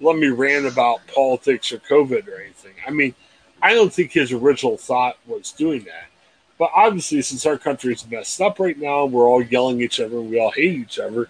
let 0.00 0.16
me 0.16 0.28
rant 0.28 0.66
about 0.66 1.06
politics 1.06 1.72
or 1.72 1.78
COVID 1.78 2.28
or 2.28 2.40
anything. 2.40 2.74
I 2.86 2.90
mean, 2.90 3.14
I 3.62 3.74
don't 3.74 3.92
think 3.92 4.12
his 4.12 4.32
original 4.32 4.76
thought 4.76 5.16
was 5.26 5.52
doing 5.52 5.84
that. 5.84 6.06
But 6.58 6.70
obviously, 6.74 7.22
since 7.22 7.46
our 7.46 7.56
country's 7.56 8.06
messed 8.10 8.40
up 8.40 8.58
right 8.58 8.78
now, 8.78 9.06
we're 9.06 9.26
all 9.26 9.42
yelling 9.42 9.78
at 9.78 9.84
each 9.84 10.00
other 10.00 10.18
and 10.18 10.28
we 10.28 10.38
all 10.38 10.50
hate 10.50 10.74
each 10.74 10.98
other. 10.98 11.28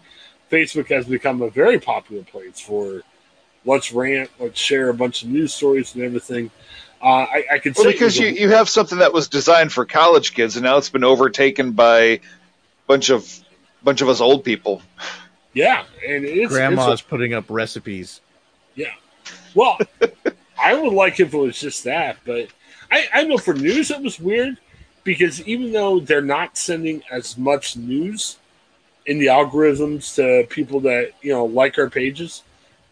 Facebook 0.50 0.88
has 0.88 1.06
become 1.06 1.42
a 1.42 1.50
very 1.50 1.78
popular 1.78 2.24
place 2.24 2.58
for 2.58 3.02
let's 3.64 3.92
rant, 3.92 4.30
let's 4.40 4.58
share 4.58 4.88
a 4.88 4.94
bunch 4.94 5.22
of 5.22 5.28
news 5.28 5.54
stories 5.54 5.94
and 5.94 6.02
everything. 6.02 6.50
Uh, 7.03 7.07
I, 7.07 7.44
I 7.53 7.59
could 7.59 7.74
Well, 7.76 7.84
say 7.86 7.92
because 7.92 8.18
you, 8.18 8.28
you 8.28 8.51
have 8.51 8.68
something 8.68 8.98
that 8.98 9.12
was 9.12 9.28
designed 9.28 9.72
for 9.72 9.86
college 9.86 10.34
kids, 10.34 10.57
and 10.57 10.64
now 10.64 10.76
it's 10.76 10.90
been 10.90 11.05
overtaken 11.05 11.72
by 11.72 11.98
a 12.01 12.20
bunch 12.86 13.09
of 13.11 13.26
bunch 13.82 14.03
of 14.03 14.09
us 14.11 14.20
old 14.20 14.44
people. 14.44 14.82
yeah, 15.55 15.84
and 16.07 16.24
it's 16.24 16.53
Grandma's 16.53 16.92
It's 16.92 17.03
putting 17.03 17.32
up 17.32 17.46
recipes. 17.48 18.20
Yeah, 18.74 18.92
well, 19.55 19.78
I 20.62 20.74
would 20.74 20.92
like 20.92 21.20
if 21.20 21.32
it 21.32 21.38
was 21.38 21.59
just 21.59 21.84
that, 21.84 22.18
but 22.26 22.48
I, 22.92 23.09
I 23.14 23.22
know 23.24 23.38
for 23.38 23.55
news 23.55 23.90
it 23.90 24.03
was 24.03 24.20
weird 24.20 24.59
because 25.03 25.40
even 25.46 25.72
though 25.72 26.01
they're 26.01 26.20
not 26.20 26.59
sending 26.59 27.03
as 27.11 27.38
much 27.38 27.76
news 27.78 28.36
in 29.07 29.18
the 29.18 29.26
algorithms 29.26 30.14
to 30.16 30.46
people 30.51 30.80
that 30.80 31.12
you 31.22 31.32
know 31.32 31.46
like 31.46 31.78
our 31.78 31.88
pages, 31.88 32.42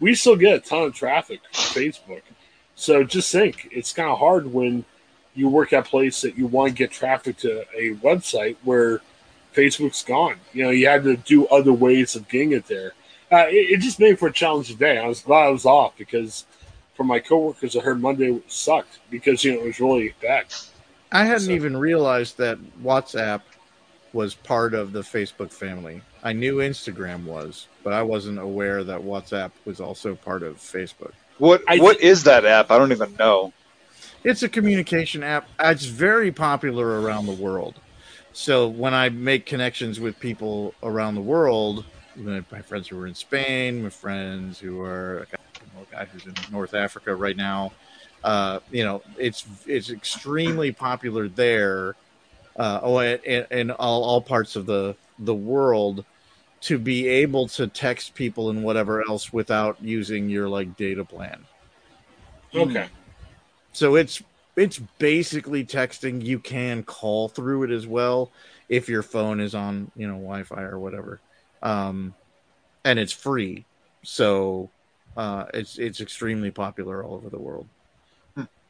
we 0.01 0.15
still 0.15 0.37
get 0.37 0.55
a 0.55 0.61
ton 0.61 0.85
of 0.85 0.95
traffic 0.95 1.41
on 1.55 1.61
Facebook. 1.61 2.23
So 2.79 3.03
just 3.03 3.33
think, 3.33 3.69
it's 3.73 3.93
kind 3.93 4.09
of 4.09 4.21
hard 4.21 4.53
when 4.53 4.85
you 5.35 5.49
work 5.49 5.73
at 5.73 5.85
a 5.85 5.91
place 5.91 6.21
that 6.21 6.39
you 6.39 6.47
want 6.47 6.71
to 6.71 6.75
get 6.77 6.93
traffic 6.93 7.37
to 7.39 7.63
a 7.77 7.97
website 7.97 8.57
where 8.63 9.01
Facebook's 9.53 10.05
gone. 10.05 10.37
You 10.53 10.63
know, 10.63 10.71
you 10.71 10.87
had 10.87 11.03
to 11.03 11.17
do 11.17 11.49
other 11.49 11.73
ways 11.73 12.15
of 12.15 12.29
getting 12.29 12.53
it 12.53 12.67
there. 12.67 12.93
Uh, 13.33 13.47
it, 13.49 13.73
it, 13.73 13.81
just 13.81 13.99
made 13.99 14.17
for 14.17 14.29
a 14.29 14.33
challenging 14.33 14.77
day. 14.77 14.97
I 14.97 15.09
was 15.09 15.23
glad 15.23 15.47
I 15.47 15.51
was 15.51 15.67
off 15.67 15.99
because 15.99 16.47
for 16.95 17.03
my 17.03 17.19
coworkers, 17.19 17.77
I 17.77 17.81
heard 17.81 18.01
Monday 18.01 18.41
sucked 18.47 19.01
because 19.11 19.43
you 19.43 19.55
know 19.55 19.63
it 19.63 19.67
was 19.67 19.81
really 19.81 20.15
bad. 20.23 20.47
I 21.11 21.25
hadn't 21.25 21.47
so. 21.47 21.51
even 21.51 21.77
realized 21.77 22.39
that 22.39 22.61
WhatsApp 22.81 23.41
was 24.13 24.37
part 24.37 24.73
of 24.73 24.93
the 24.93 25.03
Facebook 25.03 25.53
family. 25.53 26.01
I 26.23 26.33
knew 26.33 26.59
Instagram 26.59 27.25
was, 27.25 27.67
but 27.83 27.93
I 27.93 28.03
wasn't 28.03 28.39
aware 28.39 28.85
that 28.85 29.01
WhatsApp 29.01 29.51
was 29.65 29.81
also 29.81 30.15
part 30.15 30.45
of 30.45 30.59
Facebook. 30.59 31.13
What 31.39 31.63
I 31.69 31.79
What 31.79 32.01
is 32.01 32.25
that 32.25 32.45
app? 32.45 32.71
I 32.71 32.79
don't 32.79 32.93
even 32.93 33.15
know. 33.17 33.53
It's 34.25 34.43
a 34.43 34.49
communication 34.49 35.23
app. 35.23 35.49
It's 35.61 35.85
very 35.85 36.33
popular 36.33 37.01
around 37.01 37.27
the 37.27 37.33
world. 37.33 37.81
So 38.33 38.69
when 38.69 38.95
I 38.95 39.09
make 39.09 39.47
connections 39.47 40.01
with 40.01 40.19
people 40.19 40.75
around 40.83 41.15
the 41.15 41.21
world, 41.21 41.85
my 42.17 42.43
friends 42.63 42.89
who 42.89 43.01
are 43.01 43.07
in 43.07 43.15
Spain, 43.15 43.83
my 43.83 43.91
friends 43.91 44.59
who 44.59 44.81
are 44.81 45.27
a 45.81 45.85
guy 45.91 46.05
who's 46.07 46.27
in 46.27 46.35
North 46.51 46.75
Africa 46.75 47.15
right 47.15 47.37
now, 47.37 47.73
uh, 48.25 48.59
you 48.71 48.85
know, 48.85 49.03
it's 49.17 49.47
it's 49.67 49.91
extremely 49.91 50.73
popular 50.73 51.29
there. 51.29 51.95
Uh, 52.57 52.81
oh, 52.83 52.99
in, 52.99 53.47
in 53.53 53.71
all, 53.71 54.03
all 54.03 54.21
parts 54.21 54.57
of 54.57 54.67
the 54.67 54.97
the 55.21 55.35
world 55.35 56.05
to 56.61 56.79
be 56.79 57.07
able 57.07 57.49
to 57.49 57.67
text 57.67 58.15
people 58.15 58.51
and 58.51 58.65
whatever 58.65 59.07
else 59.09 59.33
without 59.33 59.77
using 59.83 60.29
your 60.29 60.49
like 60.49 60.77
data 60.77 61.05
plan. 61.05 61.45
Okay. 62.55 62.89
So 63.73 63.95
it's 63.95 64.23
it's 64.57 64.79
basically 64.99 65.65
texting. 65.65 66.25
You 66.25 66.39
can 66.39 66.83
call 66.83 67.29
through 67.29 67.65
it 67.65 67.71
as 67.71 67.87
well 67.87 68.33
if 68.69 68.89
your 68.89 69.03
phone 69.03 69.41
is 69.41 69.55
on, 69.55 69.91
you 69.97 70.07
know, 70.07 70.15
Wi-Fi 70.15 70.63
or 70.63 70.79
whatever. 70.79 71.21
Um, 71.63 72.15
and 72.85 72.99
it's 72.99 73.13
free. 73.13 73.65
So 74.03 74.71
uh, 75.17 75.47
it's 75.55 75.79
it's 75.79 76.01
extremely 76.01 76.51
popular 76.51 77.05
all 77.05 77.15
over 77.15 77.29
the 77.29 77.39
world. 77.39 77.67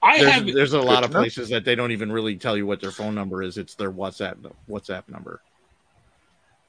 I 0.01 0.19
there's, 0.19 0.33
have 0.33 0.47
there's 0.47 0.73
a 0.75 0.81
lot 0.81 1.05
of 1.05 1.11
places 1.11 1.49
that 1.49 1.65
they 1.65 1.75
don't 1.75 1.91
even 1.91 2.13
really 2.13 2.37
tell 2.37 2.57
you 2.57 2.67
what 2.67 2.81
their 2.81 2.91
phone 2.91 3.15
number 3.15 3.43
is. 3.43 3.59
It's 3.59 3.75
their 3.75 3.91
WhatsApp 3.91 4.37
WhatsApp 4.69 5.09
number. 5.09 5.41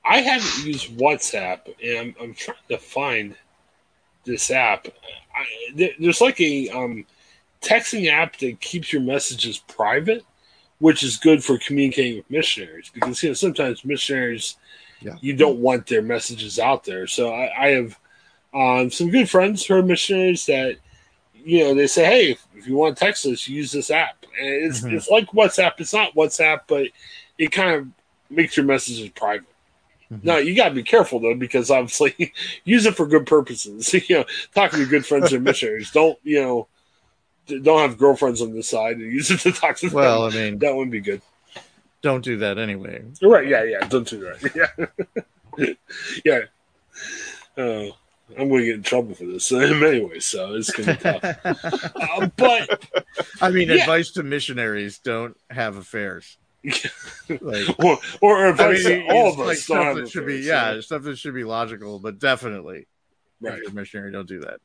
I 0.09 0.21
haven't 0.21 0.65
used 0.65 0.97
WhatsApp, 0.97 1.59
and 1.83 1.99
I'm, 1.99 2.15
I'm 2.19 2.33
trying 2.33 2.57
to 2.69 2.79
find 2.79 3.35
this 4.25 4.49
app. 4.49 4.87
I, 5.35 5.93
there's 5.99 6.19
like 6.19 6.41
a 6.41 6.67
um, 6.69 7.05
texting 7.61 8.11
app 8.11 8.37
that 8.37 8.59
keeps 8.59 8.91
your 8.91 9.03
messages 9.03 9.59
private, 9.59 10.25
which 10.79 11.03
is 11.03 11.17
good 11.17 11.43
for 11.43 11.59
communicating 11.59 12.17
with 12.17 12.31
missionaries 12.31 12.89
because 12.91 13.21
you 13.21 13.29
know 13.29 13.33
sometimes 13.35 13.85
missionaries 13.85 14.57
yeah. 15.01 15.15
you 15.21 15.35
don't 15.35 15.59
want 15.59 15.85
their 15.85 16.01
messages 16.01 16.57
out 16.57 16.83
there. 16.85 17.05
So 17.05 17.31
I, 17.31 17.65
I 17.65 17.67
have 17.69 17.99
um, 18.51 18.89
some 18.89 19.11
good 19.11 19.29
friends 19.29 19.63
who 19.63 19.75
are 19.75 19.83
missionaries 19.83 20.47
that 20.47 20.77
you 21.35 21.65
know 21.65 21.75
they 21.75 21.85
say, 21.85 22.05
hey, 22.05 22.31
if, 22.31 22.47
if 22.55 22.67
you 22.67 22.75
want 22.75 22.97
to 22.97 23.05
text 23.05 23.27
us, 23.27 23.47
use 23.47 23.71
this 23.71 23.91
app. 23.91 24.25
And 24.41 24.65
it's 24.65 24.81
mm-hmm. 24.81 24.95
it's 24.95 25.07
like 25.07 25.27
WhatsApp. 25.27 25.73
It's 25.77 25.93
not 25.93 26.15
WhatsApp, 26.15 26.61
but 26.67 26.87
it 27.37 27.51
kind 27.51 27.75
of 27.75 27.87
makes 28.31 28.57
your 28.57 28.65
messages 28.65 29.07
private. 29.09 29.45
Mm-hmm. 30.11 30.27
Now 30.27 30.37
you 30.37 30.55
got 30.55 30.69
to 30.69 30.75
be 30.75 30.83
careful 30.83 31.19
though, 31.19 31.35
because 31.35 31.69
obviously 31.69 32.33
use 32.63 32.85
it 32.85 32.95
for 32.95 33.05
good 33.05 33.25
purposes. 33.25 33.93
you 34.09 34.17
know, 34.17 34.25
talking 34.55 34.79
to 34.79 34.85
good 34.85 35.05
friends 35.05 35.33
and 35.33 35.43
missionaries. 35.43 35.91
Don't 35.93 36.17
you 36.23 36.41
know? 36.41 36.67
Don't 37.47 37.79
have 37.79 37.97
girlfriends 37.97 38.43
on 38.43 38.53
the 38.53 38.61
side 38.61 38.97
and 38.97 39.11
use 39.11 39.31
it 39.31 39.39
to 39.39 39.51
talk 39.51 39.75
to 39.77 39.87
them. 39.87 39.95
Well, 39.95 40.25
I 40.25 40.29
mean, 40.29 40.59
that 40.59 40.75
wouldn't 40.75 40.91
be 40.91 41.01
good. 41.01 41.21
Don't 42.03 42.23
do 42.23 42.37
that 42.37 42.59
anyway. 42.59 43.03
Right? 43.23 43.47
Yeah, 43.47 43.63
yeah. 43.63 43.87
Don't 43.87 44.07
do 44.07 44.19
that. 44.19 44.99
Yeah, 45.57 45.65
yeah. 46.23 46.41
Oh. 47.57 47.91
I'm 48.37 48.47
going 48.47 48.61
to 48.61 48.65
get 48.67 48.75
in 48.75 48.83
trouble 48.83 49.15
for 49.15 49.25
this 49.25 49.51
anyway, 49.51 50.19
so 50.19 50.53
it's 50.53 50.69
going 50.69 50.95
to 50.95 51.03
be 51.03 51.19
tough. 51.19 51.95
uh, 51.95 52.29
but 52.37 52.85
I 53.41 53.49
mean, 53.49 53.69
yeah. 53.69 53.77
advice 53.77 54.11
to 54.11 54.23
missionaries: 54.23 54.99
don't 54.99 55.35
have 55.49 55.77
affairs. 55.77 56.37
Like, 56.63 57.79
or, 57.83 57.99
or 58.21 58.47
advice 58.47 58.85
I 58.85 58.89
mean, 58.89 59.07
to 59.07 59.13
all 59.13 59.33
of 59.33 59.39
us 59.39 59.47
like 59.47 59.57
stuff 59.57 59.95
that 59.95 60.09
should 60.09 60.25
be 60.25 60.39
yeah, 60.39 60.73
yeah, 60.73 60.81
stuff 60.81 61.03
that 61.03 61.17
should 61.17 61.33
be 61.33 61.43
logical, 61.43 61.99
but 61.99 62.19
definitely, 62.19 62.87
right. 63.39 63.53
if 63.53 63.59
you're 63.59 63.71
a 63.71 63.73
missionary, 63.73 64.11
don't 64.11 64.27
do 64.27 64.41
that. 64.41 64.59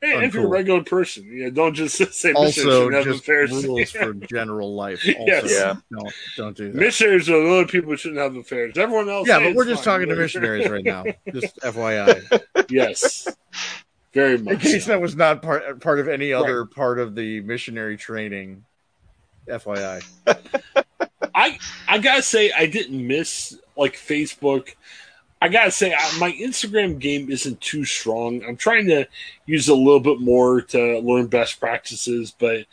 Hey, 0.00 0.12
Uncool. 0.12 0.22
if 0.22 0.34
you're 0.34 0.46
a 0.46 0.48
regular 0.48 0.82
person, 0.82 1.30
yeah, 1.30 1.50
don't 1.50 1.74
just 1.74 1.96
say 2.14 2.32
also 2.32 2.90
just 2.90 3.20
affairs. 3.20 3.50
rules 3.50 3.90
for 3.90 4.14
general 4.32 4.74
life. 4.74 5.06
Also, 5.06 5.24
yes. 5.26 5.50
yeah, 5.50 5.74
don't 5.92 6.12
don't 6.36 6.56
do 6.56 6.72
that. 6.72 6.78
Missionaries 6.78 7.28
are 7.28 7.42
the 7.42 7.48
only 7.50 7.66
people 7.66 7.90
who 7.90 7.96
shouldn't 7.98 8.20
have 8.20 8.34
affairs. 8.34 8.78
Everyone 8.78 9.10
else, 9.10 9.28
yeah, 9.28 9.40
but 9.40 9.54
we're 9.54 9.66
just 9.66 9.84
fine. 9.84 10.00
talking 10.00 10.08
to 10.08 10.16
missionaries 10.16 10.70
right 10.70 10.84
now. 10.84 11.04
Just 11.32 11.58
FYI. 11.60 12.42
yes, 12.70 13.28
very 14.14 14.38
much. 14.38 14.54
In 14.54 14.60
case 14.60 14.86
so. 14.86 14.92
that 14.92 15.02
was 15.02 15.16
not 15.16 15.42
part 15.42 15.80
part 15.82 16.00
of 16.00 16.08
any 16.08 16.32
other 16.32 16.62
right. 16.62 16.74
part 16.74 16.98
of 16.98 17.14
the 17.14 17.40
missionary 17.42 17.98
training. 17.98 18.64
FYI. 19.48 20.02
I 21.34 21.58
I 21.88 21.98
gotta 21.98 22.22
say 22.22 22.52
I 22.52 22.66
didn't 22.66 23.06
miss 23.06 23.58
like 23.76 23.94
Facebook 23.94 24.74
I 25.42 25.48
gotta 25.48 25.70
say, 25.70 25.94
my 26.18 26.32
Instagram 26.32 26.98
game 26.98 27.30
isn't 27.30 27.60
too 27.62 27.84
strong. 27.84 28.44
I'm 28.44 28.56
trying 28.56 28.86
to 28.88 29.06
use 29.46 29.68
a 29.68 29.74
little 29.74 30.00
bit 30.00 30.20
more 30.20 30.60
to 30.60 30.98
learn 30.98 31.28
best 31.28 31.58
practices, 31.58 32.34
but 32.38 32.66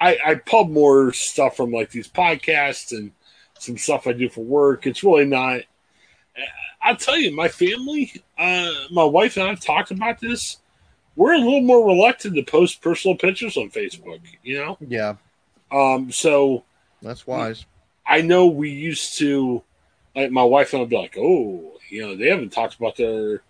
I, 0.00 0.18
I 0.24 0.34
pub 0.36 0.70
more 0.70 1.12
stuff 1.12 1.56
from 1.56 1.72
like 1.72 1.90
these 1.90 2.08
podcasts 2.08 2.96
and 2.96 3.10
some 3.58 3.76
stuff 3.76 4.06
I 4.06 4.12
do 4.12 4.28
for 4.28 4.44
work. 4.44 4.86
It's 4.86 5.02
really 5.02 5.24
not. 5.24 5.62
I'll 6.80 6.96
tell 6.96 7.18
you, 7.18 7.34
my 7.34 7.48
family, 7.48 8.22
uh, 8.38 8.70
my 8.90 9.04
wife 9.04 9.36
and 9.36 9.46
I 9.46 9.50
have 9.50 9.60
talked 9.60 9.90
about 9.90 10.20
this. 10.20 10.58
We're 11.16 11.34
a 11.34 11.38
little 11.38 11.60
more 11.60 11.86
reluctant 11.86 12.36
to 12.36 12.42
post 12.42 12.82
personal 12.82 13.16
pictures 13.16 13.56
on 13.56 13.70
Facebook. 13.70 14.20
You 14.44 14.58
know? 14.58 14.78
Yeah. 14.80 15.14
Um. 15.72 16.12
So 16.12 16.62
that's 17.02 17.26
wise. 17.26 17.66
I 18.06 18.20
know 18.20 18.46
we 18.46 18.70
used 18.70 19.18
to, 19.18 19.62
like, 20.14 20.30
my 20.30 20.42
wife 20.44 20.72
and 20.72 20.82
I'll 20.82 20.86
be 20.86 20.96
like, 20.96 21.16
"Oh, 21.18 21.72
you 21.88 22.02
know, 22.02 22.16
they 22.16 22.28
haven't 22.28 22.52
talked 22.52 22.76
about 22.76 22.96
their. 22.96 23.42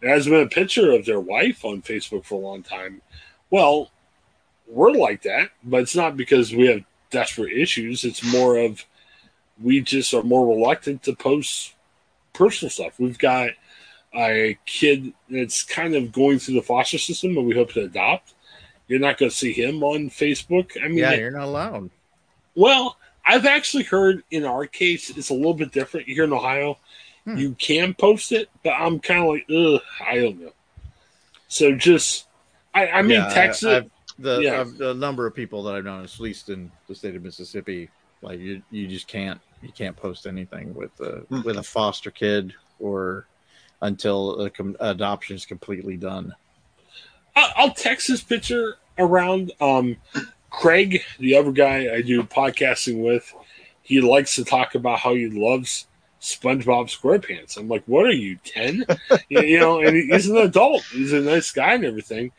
There 0.00 0.10
hasn't 0.10 0.32
been 0.32 0.46
a 0.46 0.48
picture 0.48 0.92
of 0.92 1.04
their 1.04 1.20
wife 1.20 1.64
on 1.64 1.82
Facebook 1.82 2.24
for 2.24 2.36
a 2.36 2.46
long 2.46 2.62
time. 2.62 3.02
Well, 3.50 3.90
we're 4.68 4.92
like 4.92 5.22
that, 5.22 5.50
but 5.64 5.80
it's 5.80 5.96
not 5.96 6.16
because 6.16 6.54
we 6.54 6.68
have 6.68 6.84
desperate 7.10 7.52
issues. 7.52 8.04
It's 8.04 8.22
more 8.22 8.58
of 8.58 8.84
we 9.60 9.80
just 9.80 10.14
are 10.14 10.22
more 10.22 10.46
reluctant 10.46 11.02
to 11.04 11.14
post 11.14 11.74
personal 12.32 12.70
stuff. 12.70 12.98
We've 12.98 13.18
got 13.18 13.50
a 14.14 14.58
kid 14.66 15.12
that's 15.28 15.62
kind 15.62 15.94
of 15.94 16.12
going 16.12 16.38
through 16.38 16.54
the 16.54 16.62
foster 16.62 16.98
system 16.98 17.36
and 17.36 17.46
we 17.46 17.54
hope 17.54 17.72
to 17.72 17.82
adopt. 17.82 18.34
You're 18.86 19.00
not 19.00 19.18
going 19.18 19.30
to 19.30 19.36
see 19.36 19.52
him 19.52 19.82
on 19.82 20.08
Facebook. 20.08 20.82
I 20.82 20.88
mean, 20.88 20.98
yeah, 20.98 21.14
you're 21.14 21.30
not 21.30 21.44
allowed. 21.44 21.90
Well, 22.54 22.96
I've 23.28 23.44
actually 23.44 23.84
heard 23.84 24.24
in 24.30 24.46
our 24.46 24.66
case 24.66 25.10
it's 25.10 25.28
a 25.28 25.34
little 25.34 25.52
bit 25.52 25.70
different 25.70 26.08
here 26.08 26.24
in 26.24 26.32
Ohio. 26.32 26.78
Hmm. 27.24 27.36
You 27.36 27.54
can 27.58 27.92
post 27.92 28.32
it, 28.32 28.48
but 28.64 28.70
I'm 28.70 28.98
kind 29.00 29.20
of 29.20 29.28
like, 29.28 29.46
ugh, 29.54 29.82
I 30.04 30.18
don't 30.18 30.40
know. 30.40 30.52
So 31.48 31.74
just, 31.74 32.26
I, 32.74 32.88
I 32.88 33.02
mean, 33.02 33.20
yeah, 33.20 33.28
text 33.28 33.64
I, 33.64 33.76
it. 33.76 33.90
The, 34.18 34.38
yeah. 34.40 34.64
the 34.64 34.94
number 34.94 35.26
of 35.26 35.34
people 35.34 35.62
that 35.64 35.74
I've 35.74 35.84
known, 35.84 36.02
at 36.02 36.18
least 36.18 36.48
in 36.48 36.72
the 36.88 36.94
state 36.94 37.14
of 37.14 37.22
Mississippi, 37.22 37.90
like 38.22 38.40
you, 38.40 38.62
you 38.70 38.88
just 38.88 39.06
can't, 39.08 39.40
you 39.62 39.72
can't 39.72 39.94
post 39.96 40.26
anything 40.26 40.74
with 40.74 40.98
a 41.00 41.20
hmm. 41.28 41.42
with 41.42 41.58
a 41.58 41.62
foster 41.62 42.10
kid 42.10 42.54
or 42.78 43.26
until 43.82 44.36
the 44.36 44.50
com- 44.50 44.76
adoption 44.80 45.36
is 45.36 45.44
completely 45.44 45.96
done. 45.96 46.34
I'll 47.36 47.72
text 47.72 48.08
this 48.08 48.22
picture 48.22 48.78
around. 48.98 49.52
Um, 49.60 49.96
Craig, 50.50 51.02
the 51.18 51.36
other 51.36 51.52
guy 51.52 51.94
I 51.94 52.02
do 52.02 52.22
podcasting 52.22 53.02
with, 53.02 53.34
he 53.82 54.00
likes 54.00 54.34
to 54.36 54.44
talk 54.44 54.74
about 54.74 55.00
how 55.00 55.14
he 55.14 55.28
loves 55.28 55.86
SpongeBob 56.20 56.88
SquarePants. 56.88 57.56
I'm 57.56 57.68
like, 57.68 57.84
what 57.86 58.06
are 58.06 58.12
you, 58.12 58.38
10? 58.44 58.84
you 59.28 59.58
know, 59.58 59.80
and 59.80 59.96
he's 59.96 60.28
an 60.28 60.36
adult. 60.38 60.82
He's 60.84 61.12
a 61.12 61.20
nice 61.20 61.50
guy 61.50 61.74
and 61.74 61.84
everything. 61.84 62.32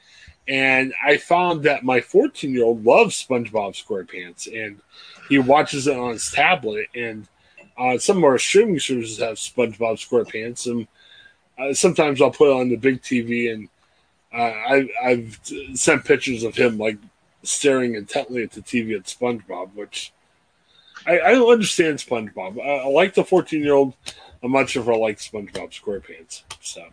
And 0.47 0.93
I 1.05 1.17
found 1.17 1.63
that 1.63 1.83
my 1.83 2.01
14 2.01 2.51
year 2.51 2.65
old 2.65 2.83
loves 2.83 3.23
SpongeBob 3.23 3.81
SquarePants 3.81 4.47
and 4.47 4.79
he 5.29 5.37
watches 5.37 5.87
it 5.87 5.97
on 5.97 6.13
his 6.13 6.31
tablet. 6.31 6.87
And 6.95 7.27
uh, 7.77 7.97
some 7.99 8.17
of 8.17 8.23
our 8.23 8.39
streaming 8.39 8.79
services 8.79 9.19
have 9.19 9.37
SpongeBob 9.37 9.97
SquarePants. 9.97 10.65
And 10.65 10.87
uh, 11.57 11.73
sometimes 11.73 12.21
I'll 12.21 12.31
put 12.31 12.49
it 12.49 12.59
on 12.59 12.69
the 12.69 12.77
big 12.77 13.01
TV 13.01 13.53
and 13.53 13.69
uh, 14.33 14.37
I, 14.37 14.89
I've 15.03 15.39
sent 15.73 16.05
pictures 16.05 16.43
of 16.43 16.55
him 16.55 16.77
like 16.77 16.97
staring 17.43 17.95
intently 17.95 18.43
at 18.43 18.51
the 18.51 18.61
TV 18.61 18.95
at 18.95 19.03
SpongeBob, 19.05 19.73
which 19.75 20.11
I, 21.05 21.19
I 21.19 21.31
don't 21.31 21.51
understand 21.51 21.97
SpongeBob. 21.99 22.59
I, 22.59 22.83
I 22.83 22.87
like 22.87 23.13
the 23.13 23.23
14 23.23 23.63
year 23.63 23.73
old. 23.73 23.93
I'm 24.43 24.51
not 24.51 24.69
sure 24.69 24.81
if 24.83 24.89
I 24.89 24.95
like 24.95 25.17
SpongeBob 25.19 25.71
SquarePants. 25.71 26.43
So, 26.61 26.83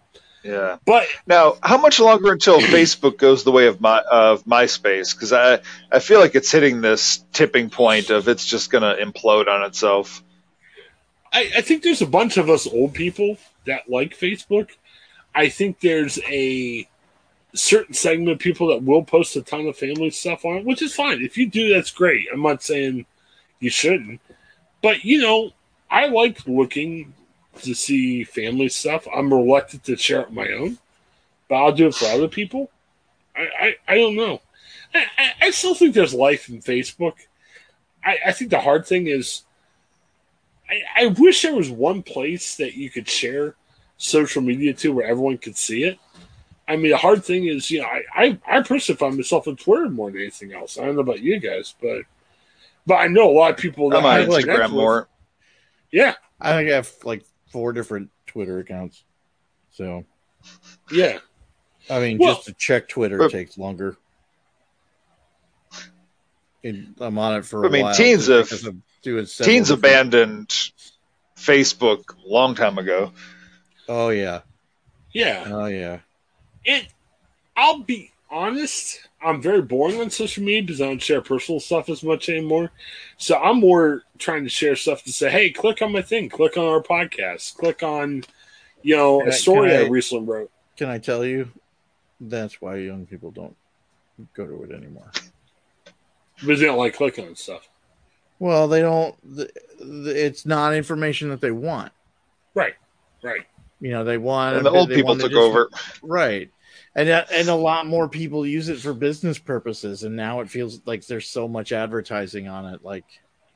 Yeah. 0.42 0.78
but 0.84 1.06
Now, 1.26 1.56
how 1.62 1.78
much 1.78 2.00
longer 2.00 2.32
until 2.32 2.58
Facebook 2.60 3.18
goes 3.18 3.44
the 3.44 3.52
way 3.52 3.66
of 3.66 3.80
my 3.80 4.00
of 4.10 4.44
MySpace? 4.44 5.14
Because 5.14 5.32
I 5.32 5.60
I 5.90 5.98
feel 6.00 6.20
like 6.20 6.34
it's 6.34 6.50
hitting 6.50 6.80
this 6.80 7.24
tipping 7.32 7.70
point 7.70 8.10
of 8.10 8.28
it's 8.28 8.46
just 8.46 8.70
going 8.70 8.82
to 8.82 9.02
implode 9.04 9.48
on 9.48 9.64
itself. 9.64 10.22
I, 11.32 11.50
I 11.58 11.60
think 11.60 11.82
there's 11.82 12.02
a 12.02 12.06
bunch 12.06 12.36
of 12.36 12.48
us 12.48 12.66
old 12.66 12.94
people 12.94 13.36
that 13.66 13.88
like 13.90 14.16
Facebook. 14.16 14.70
I 15.34 15.48
think 15.50 15.80
there's 15.80 16.18
a 16.28 16.88
certain 17.56 17.94
segment 17.94 18.30
of 18.30 18.38
people 18.38 18.68
that 18.68 18.82
will 18.82 19.02
post 19.02 19.36
a 19.36 19.42
ton 19.42 19.66
of 19.66 19.76
family 19.76 20.10
stuff 20.10 20.44
on 20.44 20.58
it, 20.58 20.64
which 20.64 20.82
is 20.82 20.94
fine. 20.94 21.22
If 21.22 21.36
you 21.36 21.48
do, 21.48 21.72
that's 21.72 21.90
great. 21.90 22.28
I'm 22.32 22.42
not 22.42 22.62
saying 22.62 23.06
you 23.60 23.70
shouldn't, 23.70 24.20
but 24.82 25.04
you 25.04 25.20
know, 25.20 25.52
I 25.90 26.06
like 26.06 26.46
looking 26.46 27.14
to 27.62 27.74
see 27.74 28.24
family 28.24 28.68
stuff. 28.68 29.06
I'm 29.14 29.32
reluctant 29.32 29.84
to 29.84 29.96
share 29.96 30.20
it 30.20 30.32
my 30.32 30.48
own, 30.50 30.78
but 31.48 31.56
I'll 31.56 31.72
do 31.72 31.88
it 31.88 31.94
for 31.94 32.06
other 32.06 32.28
people. 32.28 32.70
I, 33.34 33.48
I, 33.60 33.76
I 33.88 33.94
don't 33.96 34.16
know. 34.16 34.40
I, 34.94 35.04
I, 35.18 35.32
I 35.42 35.50
still 35.50 35.74
think 35.74 35.94
there's 35.94 36.14
life 36.14 36.48
in 36.48 36.60
Facebook. 36.60 37.14
I, 38.04 38.18
I 38.26 38.32
think 38.32 38.50
the 38.50 38.60
hard 38.60 38.86
thing 38.86 39.06
is 39.06 39.42
I, 40.68 41.04
I 41.04 41.06
wish 41.06 41.42
there 41.42 41.54
was 41.54 41.70
one 41.70 42.02
place 42.02 42.56
that 42.56 42.74
you 42.74 42.90
could 42.90 43.08
share 43.08 43.54
social 43.96 44.42
media 44.42 44.74
to 44.74 44.92
where 44.92 45.06
everyone 45.06 45.38
could 45.38 45.56
see 45.56 45.84
it. 45.84 45.98
I 46.68 46.76
mean, 46.76 46.90
the 46.90 46.96
hard 46.96 47.24
thing 47.24 47.46
is, 47.46 47.70
you 47.70 47.80
know, 47.80 47.86
I, 47.86 48.02
I, 48.14 48.38
I 48.46 48.62
personally 48.62 48.98
find 48.98 49.16
myself 49.16 49.46
on 49.46 49.56
Twitter 49.56 49.88
more 49.88 50.10
than 50.10 50.20
anything 50.20 50.52
else. 50.52 50.78
I 50.78 50.84
don't 50.84 50.94
know 50.96 51.00
about 51.02 51.20
you 51.20 51.38
guys, 51.38 51.74
but 51.80 52.02
but 52.86 52.94
I 52.96 53.06
know 53.08 53.30
a 53.30 53.32
lot 53.32 53.52
of 53.52 53.56
people 53.56 53.90
that 53.90 53.98
I'm 53.98 54.04
on 54.06 54.10
I 54.20 54.24
Instagram 54.26 54.62
with- 54.64 54.70
more. 54.72 55.08
Yeah, 55.92 56.14
I 56.40 56.52
think 56.56 56.70
I 56.70 56.74
have 56.74 56.92
like 57.04 57.24
four 57.52 57.72
different 57.72 58.10
Twitter 58.26 58.58
accounts. 58.58 59.04
So 59.70 60.04
yeah. 60.90 61.18
I 61.88 62.00
mean, 62.00 62.18
Well- 62.18 62.34
just 62.34 62.46
to 62.46 62.52
check 62.54 62.88
Twitter 62.88 63.18
But- 63.18 63.30
takes 63.30 63.56
longer. 63.56 63.96
And 66.64 66.94
I'm 67.00 67.16
on 67.18 67.36
it 67.36 67.44
for. 67.44 67.62
a 67.64 67.68
I 67.68 67.70
mean, 67.70 67.82
while 67.84 67.94
teens 67.94 68.26
just 68.26 68.64
have- 68.64 68.74
doing 69.02 69.26
Teens 69.26 69.70
abandoned 69.70 70.48
Facebook 71.36 72.16
a 72.24 72.28
long 72.28 72.56
time 72.56 72.78
ago. 72.78 73.12
Oh 73.88 74.08
yeah, 74.08 74.40
Yeah. 75.12 75.44
oh 75.46 75.66
yeah. 75.66 76.00
It 76.66 76.88
I'll 77.56 77.78
be 77.78 78.12
honest, 78.30 79.08
I'm 79.22 79.40
very 79.40 79.62
boring 79.62 79.98
on 80.00 80.10
social 80.10 80.42
media 80.44 80.62
because 80.62 80.80
I 80.82 80.86
don't 80.86 81.00
share 81.02 81.22
personal 81.22 81.58
stuff 81.60 81.88
as 81.88 82.02
much 82.02 82.28
anymore. 82.28 82.70
So 83.16 83.36
I'm 83.38 83.60
more 83.60 84.02
trying 84.18 84.42
to 84.44 84.50
share 84.50 84.76
stuff 84.76 85.02
to 85.04 85.12
say, 85.12 85.30
hey, 85.30 85.50
click 85.50 85.80
on 85.80 85.92
my 85.92 86.02
thing, 86.02 86.28
click 86.28 86.56
on 86.58 86.64
our 86.66 86.82
podcast, 86.82 87.56
click 87.56 87.82
on, 87.82 88.24
you 88.82 88.94
know, 88.96 89.20
Can 89.20 89.28
a 89.28 89.32
I- 89.32 89.34
story 89.34 89.70
can 89.70 89.80
I 89.80 89.84
I- 89.84 89.88
recently 89.88 90.26
wrote. 90.26 90.50
Can 90.76 90.90
I 90.90 90.98
tell 90.98 91.24
you? 91.24 91.50
That's 92.20 92.60
why 92.60 92.76
young 92.76 93.06
people 93.06 93.30
don't 93.30 93.56
go 94.34 94.46
to 94.46 94.62
it 94.64 94.70
anymore. 94.72 95.10
Because 96.40 96.60
they 96.60 96.66
don't 96.66 96.78
like 96.78 96.94
clicking 96.94 97.26
on 97.28 97.36
stuff. 97.36 97.66
Well, 98.38 98.68
they 98.68 98.82
don't. 98.82 99.14
The, 99.36 99.50
the, 99.80 100.10
it's 100.26 100.44
not 100.44 100.74
information 100.74 101.30
that 101.30 101.40
they 101.40 101.50
want. 101.50 101.92
Right. 102.54 102.74
Right. 103.22 103.46
You 103.80 103.90
know, 103.92 104.04
they 104.04 104.18
want. 104.18 104.56
And 104.56 104.66
the 104.66 104.70
old 104.70 104.90
they 104.90 104.96
people 104.96 105.08
want 105.08 105.20
to 105.20 105.28
took 105.28 105.32
just- 105.32 105.40
over. 105.42 105.70
right? 106.02 106.50
And 106.96 107.08
uh, 107.10 107.24
and 107.30 107.48
a 107.48 107.54
lot 107.54 107.86
more 107.86 108.08
people 108.08 108.46
use 108.46 108.68
it 108.70 108.80
for 108.80 108.94
business 108.94 109.38
purposes, 109.38 110.02
and 110.02 110.16
now 110.16 110.40
it 110.40 110.48
feels 110.50 110.80
like 110.86 111.06
there's 111.06 111.28
so 111.28 111.46
much 111.46 111.70
advertising 111.70 112.48
on 112.48 112.64
it. 112.66 112.82
Like, 112.82 113.04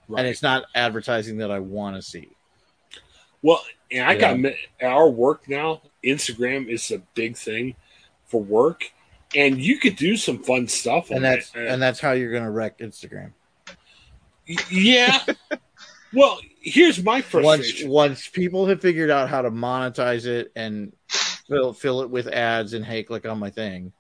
Right. 0.09 0.21
and 0.21 0.29
it's 0.29 0.43
not 0.43 0.65
advertising 0.75 1.39
that 1.39 1.51
I 1.51 1.59
want 1.61 1.97
to 1.97 2.03
see. 2.03 2.29
Well, 3.43 3.65
and 3.91 4.05
I 4.05 4.15
got 4.17 4.39
Yeah. 4.39 4.51
at 4.81 4.87
our 4.91 5.09
work 5.09 5.49
now, 5.49 5.81
Instagram 6.05 6.69
is 6.69 6.91
a 6.91 6.99
big 7.15 7.37
thing 7.37 7.77
for 8.27 8.43
work, 8.43 8.91
and 9.35 9.59
you 9.59 9.79
could 9.79 9.97
do 9.97 10.17
some 10.19 10.43
fun 10.43 10.69
stuff. 10.69 11.11
And 11.11 11.25
that's 11.25 11.51
it. 11.55 11.67
and 11.67 11.81
that's 11.81 11.99
how 12.01 12.13
you're 12.13 12.33
going 12.33 12.45
to 12.45 12.51
wreck 12.51 12.79
Instagram. 12.81 13.33
Yeah. 14.71 15.19
well, 16.13 16.41
here's 16.61 17.03
my 17.03 17.15
Once 17.15 17.25
frustration. 17.27 17.89
once 17.89 18.29
people 18.29 18.67
have 18.67 18.81
figured 18.83 19.11
out 19.11 19.29
how 19.31 19.43
to 19.43 19.51
monetize 19.51 20.27
it 20.27 20.51
and 20.57 20.93
fill 21.51 21.73
fill 21.73 22.01
it 22.03 22.09
with 22.11 22.27
ads 22.29 22.73
and 22.73 22.85
hey, 22.85 23.03
click 23.03 23.27
on 23.27 23.39
my 23.39 23.51
thing. 23.51 23.93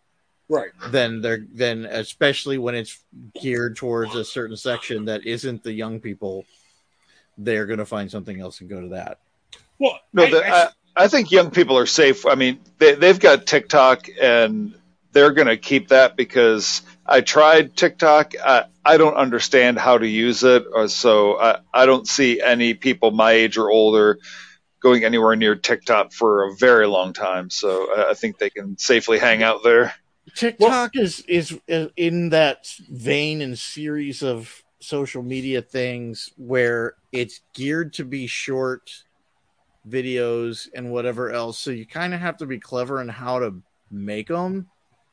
right. 0.49 0.71
then 0.89 1.21
they're 1.21 1.45
then 1.53 1.85
especially 1.85 2.57
when 2.59 2.75
it's 2.75 2.99
geared 3.41 3.77
towards 3.77 4.15
a 4.15 4.25
certain 4.25 4.57
section 4.57 5.05
that 5.07 5.27
isn't 5.27 5.63
the 5.63 5.73
young 5.73 6.01
people 6.01 6.45
they're 7.39 7.67
going 7.67 7.79
to 7.79 7.87
find 7.87 8.11
something 8.11 8.41
else 8.41 8.61
and 8.61 8.69
go 8.71 8.81
to 8.81 8.89
that 8.89 9.19
Well, 9.79 9.99
No, 10.13 10.25
I- 10.25 10.31
the, 10.31 10.47
I- 10.47 10.63
I, 10.65 10.69
I 10.97 11.09
think 11.09 11.31
young 11.31 11.51
people 11.53 11.79
are 11.79 11.87
safe. 11.87 12.27
I 12.27 12.35
mean, 12.35 12.59
they, 12.79 12.95
they've 12.95 13.19
got 13.19 13.47
TikTok 13.47 14.09
and 14.21 14.75
they're 15.13 15.31
going 15.33 15.47
to 15.47 15.57
keep 15.57 15.89
that 15.89 16.17
because 16.17 16.83
I 17.07 17.21
tried 17.21 17.77
TikTok. 17.77 18.35
I, 18.45 18.65
I 18.85 18.97
don't 18.97 19.15
understand 19.15 19.79
how 19.79 19.99
to 19.99 20.07
use 20.07 20.43
it. 20.43 20.65
Or 20.71 20.89
so 20.89 21.39
I, 21.41 21.61
I 21.73 21.87
don't 21.87 22.07
see 22.09 22.41
any 22.41 22.75
people 22.75 23.13
my 23.13 23.33
age 23.33 23.57
or 23.57 23.71
older 23.71 24.19
going 24.81 25.05
anywhere 25.05 25.37
near 25.37 25.55
TikTok 25.55 26.13
for 26.13 26.45
a 26.45 26.55
very 26.57 26.87
long 26.87 27.13
time. 27.13 27.51
So 27.51 27.93
I, 27.95 28.11
I 28.11 28.15
think 28.15 28.39
they 28.39 28.51
can 28.51 28.79
safely 28.79 29.19
hang 29.19 29.43
out 29.43 29.63
there. 29.63 29.95
tiktok 30.35 30.97
is, 30.97 31.21
is 31.27 31.59
is 31.67 31.91
in 31.97 32.29
that 32.29 32.67
vein 32.91 33.41
and 33.41 33.59
series 33.59 34.23
of 34.23 34.63
social 34.81 35.23
media 35.23 35.61
things 35.61 36.31
where 36.37 36.95
it's 37.13 37.41
geared 37.55 37.93
to 37.93 38.05
be 38.05 38.27
short 38.27 39.05
videos 39.89 40.69
and 40.75 40.91
whatever 40.91 41.31
else 41.31 41.59
so 41.59 41.71
you 41.71 41.87
kind 41.87 42.15
of 42.15 42.21
have 42.21 42.37
to 42.37 42.47
be 42.47 42.59
clever 42.59 43.01
in 43.01 43.09
how 43.09 43.39
to 43.39 43.55
make 43.91 44.29
them 44.29 44.67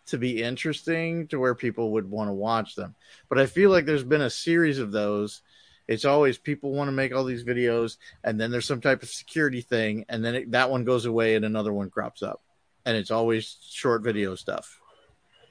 to 0.07 0.17
be 0.17 0.41
interesting 0.41 1.27
to 1.27 1.39
where 1.39 1.53
people 1.53 1.91
would 1.91 2.09
want 2.09 2.29
to 2.29 2.33
watch 2.33 2.75
them. 2.75 2.95
But 3.29 3.39
I 3.39 3.45
feel 3.45 3.69
like 3.69 3.85
there's 3.85 4.03
been 4.03 4.21
a 4.21 4.29
series 4.29 4.79
of 4.79 4.91
those. 4.91 5.41
It's 5.87 6.05
always 6.05 6.37
people 6.37 6.73
want 6.73 6.89
to 6.89 6.91
make 6.91 7.13
all 7.13 7.23
these 7.23 7.43
videos, 7.43 7.97
and 8.23 8.39
then 8.39 8.51
there's 8.51 8.67
some 8.67 8.81
type 8.81 9.03
of 9.03 9.09
security 9.09 9.61
thing, 9.61 10.05
and 10.09 10.23
then 10.23 10.35
it, 10.35 10.51
that 10.51 10.69
one 10.69 10.83
goes 10.83 11.05
away 11.05 11.35
and 11.35 11.45
another 11.45 11.71
one 11.71 11.89
crops 11.89 12.21
up, 12.21 12.41
and 12.85 12.97
it's 12.97 13.11
always 13.11 13.57
short 13.69 14.01
video 14.01 14.35
stuff. 14.35 14.79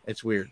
It's 0.07 0.23
weird. 0.23 0.51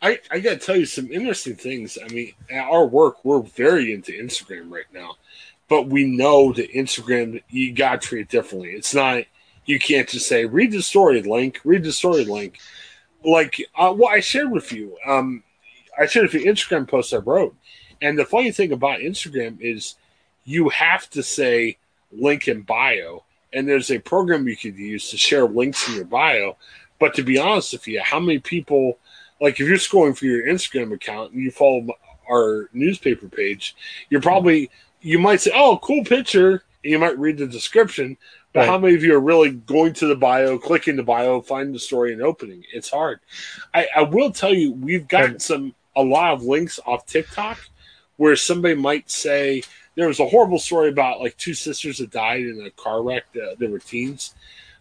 I, 0.00 0.20
I 0.30 0.40
got 0.40 0.60
to 0.60 0.66
tell 0.66 0.76
you 0.76 0.86
some 0.86 1.10
interesting 1.10 1.56
things. 1.56 1.98
I 2.02 2.12
mean, 2.12 2.32
at 2.50 2.68
our 2.68 2.84
work, 2.84 3.24
we're 3.24 3.40
very 3.40 3.92
into 3.92 4.12
Instagram 4.12 4.70
right 4.70 4.84
now, 4.92 5.16
but 5.68 5.88
we 5.88 6.04
know 6.04 6.52
that 6.52 6.72
Instagram, 6.72 7.42
you 7.48 7.72
got 7.72 8.02
to 8.02 8.08
treat 8.08 8.20
it 8.20 8.28
differently. 8.28 8.70
It's 8.70 8.94
not, 8.94 9.24
you 9.64 9.78
can't 9.78 10.08
just 10.08 10.28
say, 10.28 10.44
read 10.44 10.72
the 10.72 10.82
story 10.82 11.22
link, 11.22 11.60
read 11.64 11.84
the 11.84 11.92
story 11.92 12.24
link. 12.24 12.58
Like 13.24 13.56
uh, 13.74 13.94
what 13.94 14.12
I 14.12 14.20
shared 14.20 14.50
with 14.50 14.72
you, 14.72 14.96
um, 15.06 15.42
I 15.98 16.04
shared 16.06 16.30
with 16.30 16.34
you 16.34 16.52
Instagram 16.52 16.86
post 16.86 17.14
I 17.14 17.16
wrote. 17.16 17.56
And 18.04 18.18
the 18.18 18.26
funny 18.26 18.52
thing 18.52 18.70
about 18.70 19.00
Instagram 19.00 19.58
is 19.62 19.94
you 20.44 20.68
have 20.68 21.08
to 21.10 21.22
say 21.22 21.78
link 22.12 22.48
in 22.48 22.60
bio, 22.60 23.24
and 23.50 23.66
there's 23.66 23.90
a 23.90 23.98
program 23.98 24.46
you 24.46 24.58
could 24.58 24.76
use 24.76 25.08
to 25.10 25.16
share 25.16 25.46
links 25.46 25.88
in 25.88 25.94
your 25.94 26.04
bio. 26.04 26.56
But 27.00 27.14
to 27.14 27.22
be 27.22 27.38
honest 27.38 27.72
with 27.72 27.88
you, 27.88 28.02
how 28.04 28.20
many 28.20 28.40
people, 28.40 28.98
like 29.40 29.58
if 29.58 29.66
you're 29.66 29.78
scrolling 29.78 30.14
through 30.14 30.36
your 30.36 30.46
Instagram 30.46 30.92
account 30.92 31.32
and 31.32 31.42
you 31.42 31.50
follow 31.50 31.86
our 32.30 32.68
newspaper 32.74 33.26
page, 33.26 33.74
you're 34.10 34.20
probably 34.20 34.70
you 35.00 35.18
might 35.18 35.40
say, 35.40 35.50
"Oh, 35.54 35.78
cool 35.82 36.04
picture," 36.04 36.62
and 36.82 36.90
you 36.90 36.98
might 36.98 37.18
read 37.18 37.38
the 37.38 37.46
description. 37.46 38.18
But 38.52 38.60
Right. 38.60 38.68
how 38.68 38.78
many 38.78 38.94
of 38.94 39.02
you 39.02 39.14
are 39.14 39.20
really 39.20 39.50
going 39.50 39.94
to 39.94 40.06
the 40.06 40.14
bio, 40.14 40.58
clicking 40.58 40.96
the 40.96 41.02
bio, 41.02 41.40
finding 41.40 41.72
the 41.72 41.80
story, 41.80 42.12
and 42.12 42.20
opening? 42.22 42.64
It's 42.72 42.90
hard. 42.90 43.20
I, 43.72 43.88
I 43.96 44.02
will 44.02 44.30
tell 44.30 44.52
you, 44.52 44.72
we've 44.72 45.08
gotten 45.08 45.40
some 45.40 45.74
a 45.96 46.02
lot 46.02 46.34
of 46.34 46.42
links 46.42 46.78
off 46.86 47.06
TikTok 47.06 47.58
where 48.16 48.36
somebody 48.36 48.74
might 48.74 49.10
say 49.10 49.62
there 49.94 50.08
was 50.08 50.20
a 50.20 50.26
horrible 50.26 50.58
story 50.58 50.88
about 50.88 51.20
like 51.20 51.36
two 51.36 51.54
sisters 51.54 51.98
that 51.98 52.10
died 52.10 52.42
in 52.42 52.64
a 52.64 52.70
car 52.70 53.02
wreck. 53.02 53.24
That, 53.34 53.56
they 53.58 53.66
were 53.66 53.78
teens. 53.78 54.34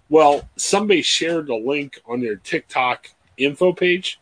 Well, 0.10 0.48
somebody 0.56 1.02
shared 1.02 1.50
a 1.50 1.56
link 1.56 2.00
on 2.06 2.22
their 2.22 2.36
TikTok 2.36 3.10
info 3.38 3.74
page, 3.74 4.20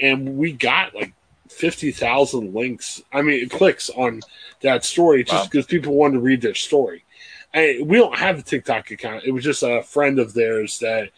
and 0.00 0.36
we 0.36 0.52
got 0.52 0.94
like 0.94 1.12
fifty 1.48 1.92
thousand 1.92 2.54
links. 2.54 3.02
I 3.12 3.22
mean, 3.22 3.48
clicks 3.48 3.90
on 3.90 4.20
that 4.62 4.84
story 4.84 5.24
just 5.24 5.34
Wow. 5.36 5.44
because 5.44 5.66
people 5.66 5.94
wanted 5.94 6.14
to 6.14 6.20
read 6.20 6.40
their 6.40 6.54
story. 6.54 7.04
I, 7.52 7.80
we 7.84 7.96
don't 7.96 8.18
have 8.18 8.38
a 8.40 8.42
TikTok 8.42 8.90
account. 8.90 9.24
It 9.24 9.30
was 9.30 9.44
just 9.44 9.62
a 9.62 9.82
friend 9.82 10.18
of 10.18 10.34
theirs 10.34 10.80
that 10.80 11.10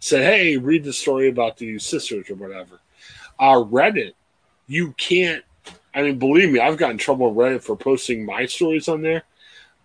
said, 0.00 0.22
"Hey, 0.24 0.56
read 0.56 0.82
the 0.82 0.92
story 0.92 1.28
about 1.28 1.58
the 1.58 1.78
sisters 1.78 2.28
or 2.28 2.34
whatever." 2.34 2.80
Uh, 3.38 3.62
Reddit, 3.62 4.14
you 4.66 4.92
can't. 4.92 5.44
I 5.96 6.02
mean, 6.02 6.18
believe 6.18 6.52
me, 6.52 6.60
I've 6.60 6.76
gotten 6.76 6.98
trouble 6.98 7.34
Reddit 7.34 7.62
for 7.62 7.74
posting 7.74 8.26
my 8.26 8.44
stories 8.44 8.86
on 8.86 9.00
there. 9.00 9.22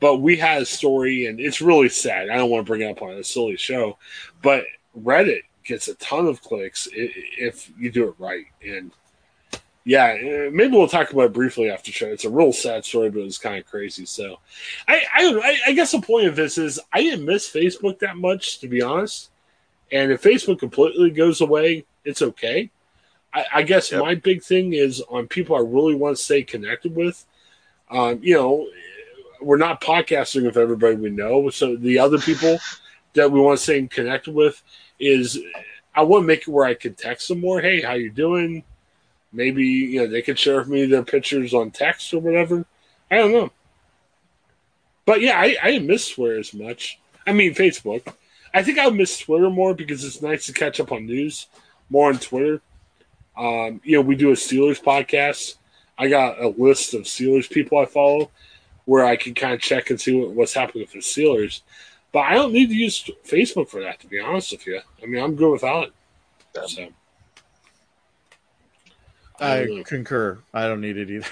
But 0.01 0.17
we 0.17 0.35
had 0.35 0.63
a 0.63 0.65
story, 0.65 1.27
and 1.27 1.39
it's 1.39 1.61
really 1.61 1.87
sad. 1.87 2.29
I 2.29 2.35
don't 2.35 2.49
want 2.49 2.65
to 2.65 2.69
bring 2.69 2.81
it 2.81 2.91
up 2.91 3.01
on 3.01 3.11
a 3.11 3.23
silly 3.23 3.55
show, 3.55 3.97
but 4.41 4.65
Reddit 4.99 5.43
gets 5.63 5.87
a 5.87 5.95
ton 5.95 6.25
of 6.25 6.41
clicks 6.41 6.87
if 6.91 7.71
you 7.79 7.91
do 7.91 8.09
it 8.09 8.15
right. 8.17 8.45
And 8.65 8.91
Yeah, 9.85 10.07
uh, 10.07 10.51
maybe 10.51 10.75
we'll 10.75 10.87
talk 10.87 11.11
about 11.11 11.25
it 11.25 11.33
briefly 11.33 11.69
after 11.69 11.91
show. 11.91 12.07
It's 12.07 12.25
a 12.25 12.29
real 12.29 12.51
sad 12.51 12.83
story, 12.83 13.09
but 13.11 13.21
it's 13.21 13.37
kind 13.37 13.59
of 13.59 13.65
crazy. 13.65 14.05
So, 14.05 14.39
I, 14.87 15.03
I, 15.13 15.59
I 15.67 15.71
guess 15.73 15.91
the 15.91 16.01
point 16.01 16.27
of 16.27 16.35
this 16.35 16.57
is 16.57 16.79
I 16.91 17.03
didn't 17.03 17.25
miss 17.25 17.49
Facebook 17.49 17.99
that 17.99 18.17
much, 18.17 18.59
to 18.59 18.67
be 18.67 18.81
honest. 18.81 19.29
And 19.91 20.11
if 20.11 20.23
Facebook 20.23 20.59
completely 20.59 21.11
goes 21.11 21.41
away, 21.41 21.85
it's 22.05 22.21
okay. 22.21 22.71
I, 23.33 23.45
I 23.55 23.61
guess 23.63 23.91
Yep. 23.91 24.01
my 24.01 24.15
big 24.15 24.43
thing 24.43 24.73
is 24.73 25.01
on 25.09 25.27
people 25.27 25.55
I 25.55 25.59
really 25.59 25.95
want 25.95 26.17
to 26.17 26.23
stay 26.23 26.43
connected 26.43 26.95
with. 26.95 27.25
Um, 27.89 28.19
you 28.21 28.35
know, 28.35 28.67
we're 29.41 29.57
not 29.57 29.81
podcasting 29.81 30.45
with 30.45 30.57
everybody 30.57 30.95
we 30.95 31.09
know, 31.09 31.49
so 31.49 31.75
the 31.75 31.99
other 31.99 32.17
people 32.19 32.59
that 33.13 33.31
we 33.31 33.39
want 33.39 33.57
to 33.57 33.63
stay 33.63 33.85
connected 33.87 34.33
with 34.33 34.61
is 34.99 35.39
I 35.93 36.03
want 36.03 36.23
to 36.23 36.27
make 36.27 36.41
it 36.41 36.47
where 36.47 36.65
I 36.65 36.73
can 36.73 36.93
text 36.93 37.27
them 37.27 37.41
more. 37.41 37.59
Hey, 37.61 37.81
how 37.81 37.93
you 37.93 38.11
doing? 38.11 38.63
Maybe 39.33 39.63
you 39.65 40.01
know 40.01 40.07
they 40.07 40.21
could 40.21 40.37
share 40.37 40.59
with 40.59 40.67
me 40.67 40.85
their 40.85 41.03
pictures 41.03 41.53
on 41.53 41.71
text 41.71 42.13
or 42.13 42.19
whatever. 42.19 42.65
I 43.09 43.17
don't 43.17 43.31
know. 43.31 43.51
But 45.05 45.21
yeah, 45.21 45.39
I, 45.39 45.57
I 45.61 45.79
miss 45.79 46.09
Twitter 46.09 46.37
as 46.39 46.53
much. 46.53 46.99
I 47.25 47.33
mean 47.33 47.53
Facebook. 47.53 48.13
I 48.53 48.63
think 48.63 48.77
I 48.77 48.89
miss 48.89 49.17
Twitter 49.17 49.49
more 49.49 49.73
because 49.73 50.03
it's 50.03 50.21
nice 50.21 50.45
to 50.45 50.53
catch 50.53 50.79
up 50.79 50.91
on 50.91 51.05
news 51.05 51.47
more 51.89 52.09
on 52.09 52.19
Twitter. 52.19 52.61
Um, 53.41 53.81
you 53.83 53.95
know, 53.97 54.01
we 54.01 54.15
do 54.15 54.29
a 54.29 54.33
Steelers 54.35 54.79
podcast. 54.81 55.55
I 55.97 56.07
got 56.07 56.39
a 56.39 56.49
list 56.49 56.93
of 56.93 57.01
Steelers 57.03 57.49
people 57.49 57.79
I 57.79 57.85
follow 57.85 58.29
where 58.85 59.03
I 59.05 59.15
can 59.15 59.33
kind 59.33 59.53
of 59.53 59.61
check 59.61 59.89
and 59.89 59.99
see 59.99 60.13
what, 60.19 60.29
what's 60.31 60.53
happening 60.53 60.83
with 60.83 60.91
the 60.93 60.99
Steelers. 60.99 61.61
But 62.11 62.19
I 62.19 62.33
don't 62.35 62.53
need 62.53 62.67
to 62.67 62.75
use 62.75 63.09
Facebook 63.25 63.69
for 63.69 63.81
that, 63.81 63.99
to 64.01 64.07
be 64.07 64.19
honest 64.19 64.51
with 64.51 64.67
you. 64.67 64.79
I 65.01 65.05
mean, 65.07 65.23
I'm 65.23 65.35
good 65.35 65.51
without 65.51 65.87
it. 65.87 65.93
Yeah. 66.55 66.65
So, 66.67 66.87
I 69.39 69.65
don't 69.65 69.83
concur. 69.85 70.39
I 70.53 70.67
don't 70.67 70.81
need 70.81 70.97
it 70.97 71.09
either. 71.09 71.27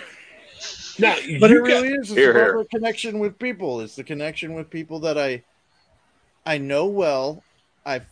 now, 0.97 1.15
But 1.39 1.51
it 1.51 1.53
you 1.53 1.59
got- 1.59 1.65
really 1.67 1.89
is. 1.89 1.97
It's 2.09 2.13
Here, 2.13 2.33
here. 2.33 2.57
the 2.57 2.65
connection 2.65 3.19
with 3.19 3.37
people. 3.37 3.81
It's 3.81 3.95
the 3.95 4.03
connection 4.03 4.53
with 4.55 4.69
people 4.69 4.99
that 5.01 5.17
I 5.17 5.43
I 6.45 6.57
know 6.57 6.87
well. 6.87 7.43
I've 7.85 8.05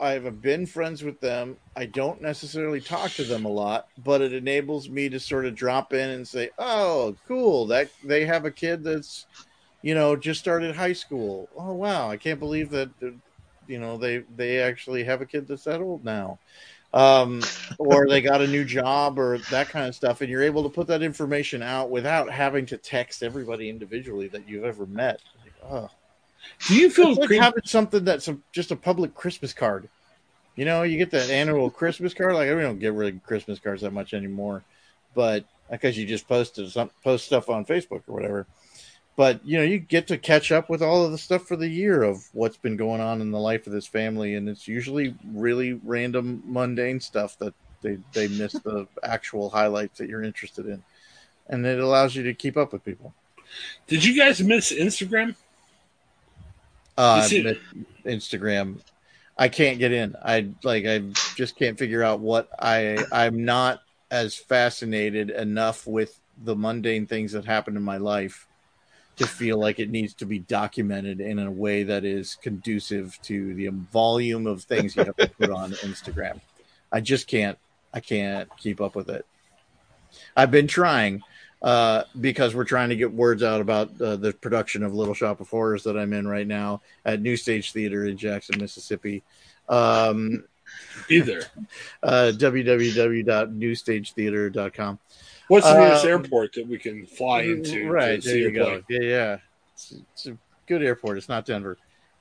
I've 0.00 0.40
been 0.40 0.66
friends 0.66 1.02
with 1.02 1.20
them. 1.20 1.56
I 1.76 1.86
don't 1.86 2.22
necessarily 2.22 2.80
talk 2.80 3.10
to 3.12 3.24
them 3.24 3.44
a 3.44 3.48
lot, 3.48 3.86
but 3.98 4.20
it 4.20 4.32
enables 4.32 4.88
me 4.88 5.08
to 5.08 5.18
sort 5.20 5.46
of 5.46 5.54
drop 5.54 5.92
in 5.92 6.10
and 6.10 6.26
say, 6.26 6.50
"Oh, 6.58 7.16
cool! 7.26 7.66
That 7.66 7.90
they 8.04 8.24
have 8.26 8.44
a 8.44 8.50
kid 8.50 8.84
that's, 8.84 9.26
you 9.82 9.94
know, 9.94 10.16
just 10.16 10.40
started 10.40 10.76
high 10.76 10.92
school. 10.92 11.48
Oh, 11.56 11.74
wow! 11.74 12.10
I 12.10 12.16
can't 12.16 12.40
believe 12.40 12.70
that, 12.70 12.90
uh, 13.02 13.10
you 13.66 13.78
know, 13.80 13.96
they 13.96 14.18
they 14.36 14.60
actually 14.60 15.04
have 15.04 15.20
a 15.20 15.26
kid 15.26 15.48
that's 15.48 15.64
that 15.64 15.80
old 15.80 16.04
now." 16.04 16.38
um, 16.94 17.42
or 17.78 18.06
they 18.06 18.20
got 18.20 18.42
a 18.42 18.46
new 18.46 18.64
job 18.64 19.18
or 19.18 19.38
that 19.50 19.68
kind 19.68 19.88
of 19.88 19.94
stuff, 19.94 20.20
and 20.20 20.30
you're 20.30 20.42
able 20.42 20.62
to 20.62 20.68
put 20.68 20.86
that 20.88 21.02
information 21.02 21.62
out 21.62 21.90
without 21.90 22.30
having 22.30 22.66
to 22.66 22.76
text 22.76 23.22
everybody 23.22 23.70
individually 23.70 24.28
that 24.28 24.46
you've 24.48 24.64
ever 24.64 24.86
met. 24.86 25.20
Like, 25.42 25.54
oh. 25.64 25.90
Do 26.66 26.74
you 26.76 26.90
feel 26.90 27.10
It's 27.10 27.18
like 27.18 27.28
creep- 27.28 27.42
having 27.42 27.64
something 27.64 28.04
that's 28.04 28.28
a, 28.28 28.38
just 28.52 28.70
a 28.70 28.76
public 28.76 29.14
Christmas 29.14 29.52
card. 29.52 29.88
You 30.56 30.64
know, 30.64 30.82
you 30.82 30.98
get 30.98 31.10
that 31.12 31.30
annual 31.30 31.70
Christmas 31.70 32.14
card. 32.14 32.34
Like 32.34 32.54
we 32.54 32.60
don't 32.60 32.78
get 32.78 32.92
really 32.92 33.18
Christmas 33.26 33.58
cards 33.58 33.82
that 33.82 33.92
much 33.92 34.12
anymore, 34.12 34.62
but 35.14 35.44
because 35.70 35.96
you 35.96 36.06
just 36.06 36.28
posted 36.28 36.70
some 36.70 36.90
post 37.02 37.24
stuff 37.24 37.48
on 37.48 37.64
Facebook 37.64 38.02
or 38.06 38.14
whatever. 38.14 38.46
But 39.16 39.44
you 39.44 39.58
know, 39.58 39.64
you 39.64 39.78
get 39.78 40.06
to 40.08 40.18
catch 40.18 40.52
up 40.52 40.68
with 40.70 40.82
all 40.82 41.04
of 41.04 41.12
the 41.12 41.18
stuff 41.18 41.46
for 41.46 41.56
the 41.56 41.68
year 41.68 42.02
of 42.02 42.28
what's 42.32 42.56
been 42.56 42.76
going 42.76 43.00
on 43.00 43.20
in 43.20 43.30
the 43.30 43.38
life 43.38 43.66
of 43.66 43.72
this 43.72 43.86
family, 43.86 44.34
and 44.34 44.48
it's 44.48 44.68
usually 44.68 45.14
really 45.32 45.74
random, 45.84 46.42
mundane 46.46 47.00
stuff 47.00 47.38
that 47.38 47.54
they 47.82 47.98
they 48.12 48.28
miss 48.28 48.52
the 48.52 48.86
actual 49.02 49.50
highlights 49.50 49.98
that 49.98 50.08
you're 50.08 50.22
interested 50.22 50.66
in, 50.66 50.82
and 51.48 51.66
it 51.66 51.78
allows 51.78 52.14
you 52.14 52.22
to 52.24 52.34
keep 52.34 52.56
up 52.56 52.72
with 52.72 52.84
people. 52.84 53.12
Did 53.86 54.04
you 54.04 54.16
guys 54.16 54.42
miss 54.42 54.72
Instagram? 54.72 55.34
Uh, 56.96 57.26
Instagram, 58.04 58.80
I 59.36 59.48
can't 59.48 59.78
get 59.78 59.92
in. 59.92 60.14
I 60.22 60.48
like 60.62 60.86
I 60.86 60.98
just 61.36 61.56
can't 61.56 61.78
figure 61.78 62.02
out 62.02 62.20
what 62.20 62.48
I 62.58 63.04
I'm 63.10 63.44
not 63.44 63.80
as 64.10 64.36
fascinated 64.36 65.30
enough 65.30 65.86
with 65.86 66.18
the 66.44 66.54
mundane 66.54 67.06
things 67.06 67.32
that 67.32 67.44
happen 67.44 67.76
in 67.76 67.82
my 67.82 67.96
life 67.96 68.46
to 69.16 69.26
feel 69.26 69.58
like 69.58 69.78
it 69.78 69.90
needs 69.90 70.14
to 70.14 70.26
be 70.26 70.38
documented 70.38 71.20
in 71.20 71.38
a 71.38 71.50
way 71.50 71.82
that 71.82 72.04
is 72.04 72.36
conducive 72.36 73.18
to 73.22 73.54
the 73.54 73.68
volume 73.68 74.46
of 74.46 74.62
things 74.62 74.96
you 74.96 75.04
have 75.04 75.16
to 75.16 75.28
put 75.28 75.50
on 75.50 75.72
Instagram. 75.72 76.40
I 76.90 77.00
just 77.00 77.26
can't 77.26 77.58
I 77.94 78.00
can't 78.00 78.48
keep 78.58 78.80
up 78.80 78.94
with 78.94 79.10
it. 79.10 79.26
I've 80.36 80.50
been 80.50 80.66
trying 80.66 81.22
uh, 81.62 82.02
because 82.20 82.54
we're 82.54 82.64
trying 82.64 82.88
to 82.88 82.96
get 82.96 83.12
words 83.12 83.42
out 83.42 83.60
about 83.60 83.88
uh, 84.00 84.16
the 84.16 84.32
production 84.32 84.82
of 84.82 84.94
Little 84.94 85.14
Shop 85.14 85.40
of 85.40 85.48
Horrors 85.48 85.82
that 85.84 85.96
I'm 85.96 86.12
in 86.12 86.26
right 86.26 86.46
now 86.46 86.82
at 87.04 87.20
New 87.22 87.36
Stage 87.36 87.72
Theater 87.72 88.06
in 88.06 88.16
Jackson, 88.16 88.60
Mississippi. 88.60 89.22
Um, 89.68 90.44
Either. 91.08 91.42
uh, 92.02 92.32
www.newstagetheater.com. 92.34 94.98
What's 95.48 95.66
the 95.66 95.78
nearest 95.78 96.04
Um, 96.04 96.10
airport 96.10 96.52
that 96.54 96.66
we 96.66 96.78
can 96.78 97.06
fly 97.06 97.42
into? 97.42 97.90
Right 97.90 98.20
to 98.22 98.28
there, 98.28 98.34
see 98.34 98.40
you 98.40 98.50
go. 98.52 98.64
plane? 98.64 98.84
Yeah, 98.88 99.00
yeah. 99.00 99.36
It's, 99.74 99.94
it's 100.12 100.26
a 100.26 100.36
good 100.66 100.82
airport. 100.82 101.18
It's 101.18 101.28
not 101.28 101.44
Denver. 101.44 101.76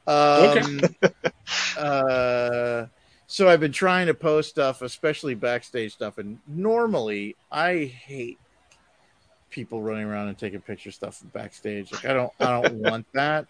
Um, 0.05 0.81
uh, 1.77 2.85
so 3.27 3.47
I've 3.47 3.59
been 3.59 3.71
trying 3.71 4.07
to 4.07 4.13
post 4.13 4.49
stuff, 4.49 4.81
especially 4.81 5.35
backstage 5.35 5.93
stuff, 5.93 6.17
and 6.17 6.39
normally 6.47 7.35
I 7.51 7.85
hate 7.85 8.39
people 9.51 9.81
running 9.81 10.05
around 10.05 10.29
and 10.29 10.37
taking 10.37 10.61
picture 10.61 10.91
stuff 10.91 11.21
backstage. 11.33 11.91
Like 11.91 12.05
I 12.05 12.13
don't, 12.13 12.31
I 12.39 12.61
don't 12.61 12.75
want 12.89 13.05
that. 13.13 13.47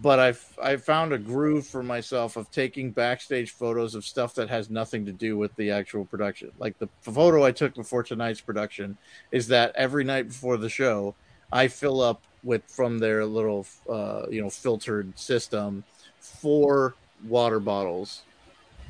But 0.00 0.20
I've 0.20 0.58
I 0.62 0.76
found 0.76 1.12
a 1.12 1.18
groove 1.18 1.66
for 1.66 1.82
myself 1.82 2.36
of 2.36 2.48
taking 2.52 2.92
backstage 2.92 3.50
photos 3.50 3.96
of 3.96 4.04
stuff 4.04 4.32
that 4.36 4.48
has 4.48 4.70
nothing 4.70 5.04
to 5.06 5.12
do 5.12 5.36
with 5.36 5.54
the 5.56 5.72
actual 5.72 6.04
production. 6.04 6.52
Like 6.60 6.78
the 6.78 6.88
photo 7.00 7.44
I 7.44 7.50
took 7.50 7.74
before 7.74 8.04
tonight's 8.04 8.40
production 8.40 8.96
is 9.32 9.48
that 9.48 9.74
every 9.74 10.04
night 10.04 10.28
before 10.28 10.56
the 10.56 10.68
show, 10.68 11.16
I 11.50 11.66
fill 11.66 12.00
up 12.00 12.22
with 12.44 12.62
from 12.68 13.00
their 13.00 13.26
little 13.26 13.66
uh, 13.88 14.26
you 14.30 14.40
know 14.40 14.50
filtered 14.50 15.18
system 15.18 15.82
four 16.20 16.94
water 17.26 17.58
bottles 17.58 18.22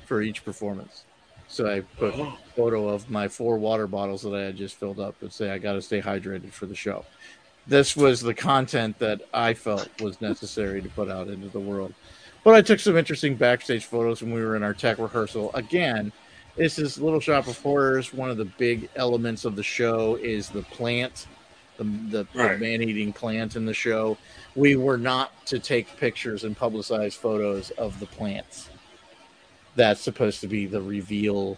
for 0.05 0.21
each 0.21 0.45
performance. 0.45 1.05
So 1.49 1.67
I 1.71 1.81
put 1.99 2.15
a 2.15 2.31
photo 2.55 2.89
of 2.89 3.09
my 3.11 3.27
four 3.27 3.59
water 3.59 3.87
bottles 3.87 4.23
that 4.23 4.35
I 4.35 4.43
had 4.43 4.57
just 4.57 4.77
filled 4.77 5.01
up 5.01 5.21
and 5.23 5.33
say 5.33 5.51
I 5.51 5.59
got 5.59 5.73
to 5.73 5.83
stay 5.83 6.01
hydrated 6.01 6.53
for 6.53 6.67
the 6.67 6.75
show. 6.75 7.05
This 7.67 7.97
was 7.97 8.21
the 8.21 8.35
content 8.35 8.99
that 8.99 9.23
I 9.33 9.55
felt 9.55 9.89
was 10.01 10.21
necessary 10.21 10.83
to 10.83 10.89
put 10.91 11.09
out 11.11 11.29
into 11.29 11.49
the 11.49 11.61
world. 11.61 11.95
But 12.45 12.55
I 12.55 12.63
took 12.63 12.81
some 12.81 12.97
interesting 12.97 13.35
backstage 13.35 13.87
photos 13.87 14.23
when 14.23 14.33
we 14.33 14.43
were 14.43 14.57
in 14.57 14.63
our 14.63 14.75
tech 14.75 14.99
rehearsal. 14.99 15.51
Again, 15.55 16.13
this 16.57 16.79
is 16.79 16.99
Little 16.99 17.21
Shop 17.21 17.47
of 17.47 17.59
Horrors. 17.59 18.13
One 18.13 18.31
of 18.31 18.37
the 18.37 18.45
big 18.45 18.89
elements 18.97 19.45
of 19.45 19.57
the 19.57 19.63
show 19.63 20.17
is 20.17 20.49
the 20.49 20.63
plant, 20.63 21.27
the, 21.77 21.85
the, 21.85 22.27
Right. 22.35 22.59
the 22.59 22.65
man 22.65 22.83
eating 22.83 23.13
plant 23.13 23.57
in 23.57 23.65
the 23.65 23.75
show. 23.75 24.19
We 24.55 24.77
were 24.77 24.99
not 24.99 25.47
to 25.47 25.59
take 25.59 25.97
pictures 25.99 26.45
and 26.45 26.57
publicize 26.57 27.15
photos 27.15 27.71
of 27.73 27.99
the 28.01 28.07
plants. 28.07 28.71
That's 29.79 30.01
supposed 30.01 30.41
to 30.41 30.49
be 30.49 30.67
the 30.67 30.83
reveal 30.83 31.57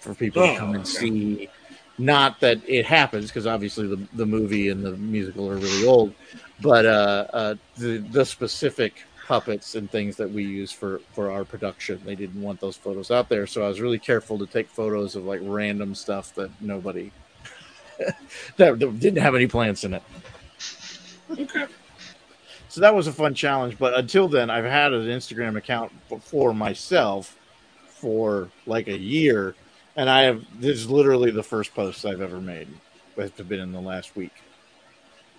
for 0.00 0.14
people 0.14 0.40
to 0.42 0.52
Oh, 0.54 0.56
come 0.56 0.70
and 0.70 0.80
okay. 0.80 0.88
see. 0.88 1.48
Not 1.98 2.40
that 2.40 2.66
it 2.66 2.86
happens, 2.86 3.26
because 3.26 3.46
obviously 3.46 3.86
the, 3.86 4.00
the 4.14 4.24
movie 4.24 4.70
and 4.70 4.82
the 4.82 4.92
musical 4.96 5.50
are 5.50 5.56
really 5.56 5.86
old, 5.86 6.14
but 6.62 6.86
uh, 6.86 7.26
uh, 7.30 7.54
the 7.76 7.98
the 7.98 8.24
specific 8.24 9.04
puppets 9.26 9.74
and 9.74 9.90
things 9.90 10.16
that 10.16 10.30
we 10.30 10.44
use 10.44 10.72
for 10.72 11.02
for 11.12 11.30
our 11.30 11.44
production, 11.44 12.00
they 12.06 12.14
didn't 12.14 12.40
want 12.40 12.58
those 12.58 12.76
photos 12.76 13.10
out 13.10 13.28
there. 13.28 13.46
So 13.46 13.62
I 13.64 13.68
was 13.68 13.82
really 13.82 13.98
careful 13.98 14.38
to 14.38 14.46
take 14.46 14.68
photos 14.68 15.14
of 15.14 15.26
like 15.26 15.40
random 15.42 15.94
stuff 15.94 16.34
that 16.36 16.50
nobody 16.62 17.10
that, 17.98 18.78
that 18.78 18.98
didn't 18.98 19.22
have 19.22 19.34
any 19.34 19.46
plants 19.46 19.84
in 19.84 19.92
it. 19.92 20.02
Okay. 21.30 21.66
So 22.70 22.80
that 22.80 22.94
was 22.94 23.06
a 23.08 23.12
fun 23.12 23.34
challenge. 23.34 23.76
But 23.78 23.92
until 23.92 24.26
then, 24.28 24.48
I've 24.48 24.64
had 24.64 24.94
an 24.94 25.06
Instagram 25.06 25.56
account 25.58 25.92
for 26.20 26.54
myself 26.54 27.37
for 28.00 28.48
like 28.66 28.88
a 28.88 28.96
year, 28.96 29.54
and 29.96 30.08
I 30.08 30.22
have 30.22 30.44
this 30.60 30.78
is 30.78 30.90
literally 30.90 31.30
the 31.30 31.42
first 31.42 31.74
post 31.74 32.04
I've 32.04 32.20
ever 32.20 32.40
made. 32.40 32.68
It's 33.16 33.40
been 33.40 33.60
in 33.60 33.72
the 33.72 33.80
last 33.80 34.14
week. 34.14 34.32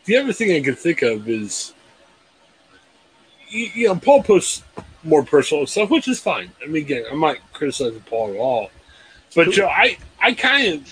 The 0.05 0.17
other 0.17 0.33
thing 0.33 0.51
I 0.51 0.61
can 0.61 0.75
think 0.75 1.01
of 1.01 1.29
is, 1.29 1.73
you, 3.47 3.69
you 3.73 3.87
know, 3.87 3.95
Paul 3.95 4.23
posts 4.23 4.63
more 5.03 5.23
personal 5.23 5.65
stuff, 5.65 5.89
which 5.89 6.07
is 6.07 6.19
fine. 6.19 6.51
I 6.61 6.67
mean, 6.67 6.83
again, 6.83 7.05
I'm 7.09 7.21
not 7.21 7.37
criticizing 7.53 8.01
Paul 8.01 8.33
at 8.33 8.37
all, 8.37 8.71
but 9.35 9.45
Cool. 9.45 9.53
Joe, 9.53 9.67
I 9.67 9.97
I 10.19 10.33
kind 10.33 10.73
of 10.73 10.87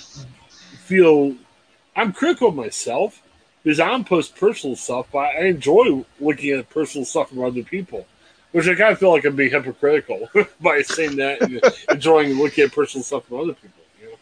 feel 0.86 1.36
I'm 1.96 2.14
critical 2.14 2.50
of 2.50 2.56
myself 2.56 3.22
because 3.64 3.80
I 3.80 3.88
don't 3.88 4.08
post 4.08 4.36
personal 4.36 4.76
stuff, 4.78 5.08
but 5.12 5.20
I 5.20 5.48
enjoy 5.48 6.06
looking 6.22 6.52
at 6.52 6.70
personal 6.70 7.04
stuff 7.06 7.30
from 7.30 7.44
other 7.44 7.64
people. 7.64 8.08
Which 8.58 8.68
I 8.68 8.74
kind 8.74 8.92
of 8.92 8.98
feel 8.98 9.12
like 9.12 9.24
I'm 9.24 9.36
being 9.36 9.52
hypocritical 9.52 10.28
by 10.62 10.82
saying 10.82 11.18
that 11.18 11.44
and 11.44 11.62
enjoying 11.92 12.34
looking 12.40 12.64
at 12.64 12.72
personal 12.72 13.04
stuff 13.04 13.26
from 13.28 13.42
other 13.42 13.54
people. 13.54 13.84
You 14.02 14.10
know? 14.10 14.16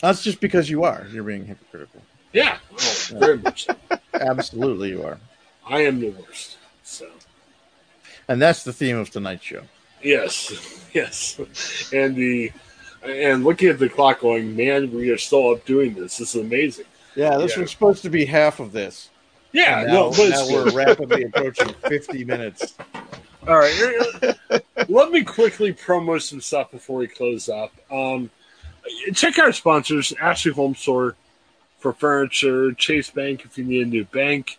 That's 0.00 0.22
just 0.22 0.40
because 0.40 0.70
you 0.70 0.84
are. 0.84 1.06
You're 1.12 1.22
being 1.22 1.44
hypocritical. 1.44 2.00
Yeah, 2.32 2.56
oh, 2.72 3.06
very 3.10 3.36
much. 3.36 3.66
so. 3.66 3.76
Absolutely, 4.14 4.88
you 4.88 5.02
are. 5.02 5.18
I 5.68 5.80
am 5.82 6.00
the 6.00 6.08
worst. 6.08 6.56
So 6.82 7.10
And 8.26 8.40
that's 8.40 8.64
the 8.64 8.72
theme 8.72 8.96
of 8.96 9.10
tonight's 9.10 9.44
show. 9.44 9.64
yes, 10.02 10.88
yes, 10.94 11.38
and 11.92 12.16
the 12.16 12.50
and 13.02 13.44
looking 13.44 13.68
at 13.68 13.78
the 13.78 13.90
clock, 13.90 14.20
going, 14.20 14.56
man, 14.56 14.90
we 14.94 15.10
are 15.10 15.18
still 15.18 15.50
up 15.50 15.66
doing 15.66 15.92
this. 15.92 16.16
This 16.16 16.34
is 16.34 16.40
amazing. 16.40 16.86
Yeah, 17.16 17.36
this 17.36 17.54
Yeah. 17.54 17.60
was 17.64 17.70
supposed 17.70 18.00
to 18.04 18.08
be 18.08 18.24
half 18.24 18.60
of 18.60 18.72
this. 18.72 19.10
Yeah, 19.52 19.84
now, 19.84 19.92
no, 19.92 20.10
but 20.10 20.28
now 20.30 20.46
we're 20.48 20.70
rapidly 20.70 21.24
approaching 21.24 21.68
50 21.86 22.24
minutes. 22.24 22.74
All 23.46 23.56
right. 23.56 24.36
Let 24.88 25.10
me 25.10 25.24
quickly 25.24 25.72
promo 25.72 26.20
some 26.20 26.40
stuff 26.40 26.70
before 26.70 26.98
we 26.98 27.08
close 27.08 27.48
up. 27.48 27.72
Um, 27.90 28.30
check 29.14 29.38
our 29.38 29.52
sponsors 29.52 30.12
Ashley 30.20 30.52
Home 30.52 30.74
Store 30.74 31.16
for 31.78 31.92
furniture, 31.92 32.72
Chase 32.72 33.10
Bank 33.10 33.44
if 33.44 33.56
you 33.56 33.64
need 33.64 33.86
a 33.86 33.90
new 33.90 34.04
bank. 34.04 34.58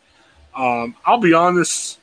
Um, 0.55 0.95
I'll 1.05 1.19
be 1.19 1.33
honest, 1.33 1.99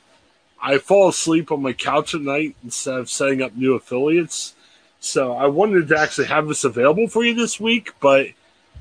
I 0.61 0.77
fall 0.77 1.09
asleep 1.09 1.51
on 1.51 1.61
my 1.61 1.73
couch 1.73 2.15
at 2.15 2.21
night 2.21 2.55
instead 2.63 2.95
of 2.95 3.09
setting 3.09 3.41
up 3.41 3.55
new 3.55 3.75
affiliates. 3.75 4.55
So 4.99 5.33
I 5.33 5.47
wanted 5.47 5.87
to 5.89 5.99
actually 5.99 6.27
have 6.27 6.47
this 6.47 6.63
available 6.63 7.07
for 7.07 7.23
you 7.23 7.33
this 7.35 7.59
week, 7.59 7.91
but 7.99 8.27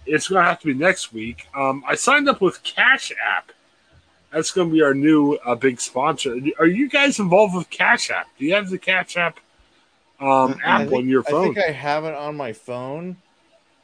it's 0.06 0.28
going 0.28 0.42
to 0.42 0.48
have 0.48 0.60
to 0.60 0.66
be 0.66 0.74
next 0.74 1.12
week. 1.12 1.48
Um, 1.54 1.84
I 1.86 1.94
signed 1.94 2.28
up 2.28 2.40
with 2.40 2.62
Cash 2.62 3.12
App. 3.22 3.52
That's 4.36 4.52
going 4.52 4.68
to 4.68 4.74
be 4.74 4.82
our 4.82 4.92
new 4.92 5.32
uh, 5.46 5.54
big 5.54 5.80
sponsor. 5.80 6.38
Are 6.58 6.66
you 6.66 6.90
guys 6.90 7.18
involved 7.18 7.54
with 7.54 7.70
Cash 7.70 8.10
App? 8.10 8.26
Do 8.38 8.44
you 8.44 8.52
have 8.52 8.68
the 8.68 8.76
Cash 8.76 9.16
App 9.16 9.40
um, 10.20 10.60
app 10.62 10.82
think- 10.82 10.92
on 10.92 11.08
your 11.08 11.22
phone? 11.22 11.40
I 11.40 11.54
think 11.54 11.58
I 11.58 11.70
have 11.70 12.04
it 12.04 12.12
on 12.12 12.36
my 12.36 12.52
phone 12.52 13.16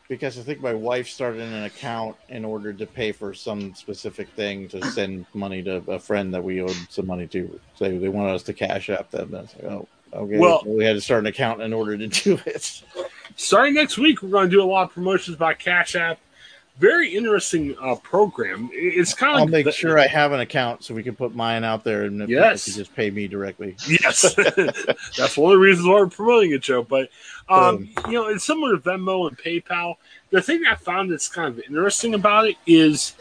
because 0.08 0.38
I 0.38 0.42
think 0.42 0.60
my 0.60 0.74
wife 0.74 1.08
started 1.08 1.40
an 1.40 1.64
account 1.64 2.16
in 2.28 2.44
order 2.44 2.70
to 2.74 2.84
pay 2.84 3.12
for 3.12 3.32
some 3.32 3.74
specific 3.74 4.28
thing 4.28 4.68
to 4.68 4.84
send 4.90 5.24
money 5.32 5.62
to 5.62 5.76
a 5.88 5.98
friend 5.98 6.34
that 6.34 6.44
we 6.44 6.60
owed 6.60 6.76
some 6.90 7.06
money 7.06 7.26
to. 7.28 7.58
So 7.76 7.98
they 7.98 8.10
wanted 8.10 8.34
us 8.34 8.42
to 8.42 8.52
cash 8.52 8.90
app 8.90 9.10
them. 9.10 9.30
That's 9.30 9.54
like, 9.54 9.64
oh, 9.72 9.88
okay. 10.12 10.36
Well- 10.36 10.64
we 10.66 10.84
had 10.84 10.96
to 10.96 11.00
start 11.00 11.20
an 11.20 11.28
account 11.28 11.62
in 11.62 11.72
order 11.72 11.96
to 11.96 12.08
do 12.08 12.38
it. 12.44 12.82
Starting 13.36 13.72
next 13.72 13.96
week, 13.96 14.20
we're 14.20 14.28
going 14.28 14.50
to 14.50 14.54
do 14.54 14.62
a 14.62 14.68
lot 14.68 14.82
of 14.82 14.92
promotions 14.92 15.38
by 15.38 15.54
Cash 15.54 15.96
App. 15.96 16.18
Very 16.78 17.14
interesting 17.14 17.76
uh, 17.80 17.96
program. 17.96 18.70
It's 18.72 19.12
kind 19.14 19.32
of 19.34 19.38
I'll 19.40 19.44
like 19.44 19.50
make 19.52 19.64
the- 19.66 19.72
sure 19.72 19.98
I 19.98 20.06
have 20.06 20.32
an 20.32 20.40
account 20.40 20.82
so 20.82 20.94
we 20.94 21.02
can 21.02 21.14
put 21.14 21.34
mine 21.34 21.64
out 21.64 21.84
there 21.84 22.04
and 22.04 22.22
if 22.22 22.28
Yes. 22.30 22.64
can 22.64 22.72
just 22.74 22.94
pay 22.96 23.10
me 23.10 23.28
directly. 23.28 23.76
Yes, 23.86 24.34
that's 25.16 25.36
one 25.36 25.52
of 25.52 25.58
the 25.58 25.62
reasons 25.62 25.86
why 25.86 25.94
we're 25.94 26.06
promoting 26.08 26.52
it, 26.52 26.62
Joe. 26.62 26.82
But 26.82 27.10
um, 27.48 27.90
you 28.06 28.12
know, 28.14 28.28
it's 28.28 28.44
similar 28.44 28.72
to 28.76 28.78
Venmo 28.82 29.28
and 29.28 29.36
PayPal. 29.38 29.96
The 30.30 30.40
thing 30.40 30.62
I 30.68 30.74
found 30.74 31.12
that's 31.12 31.28
kind 31.28 31.48
of 31.48 31.60
interesting 31.60 32.14
about 32.14 32.46
it 32.48 32.56
is, 32.66 33.14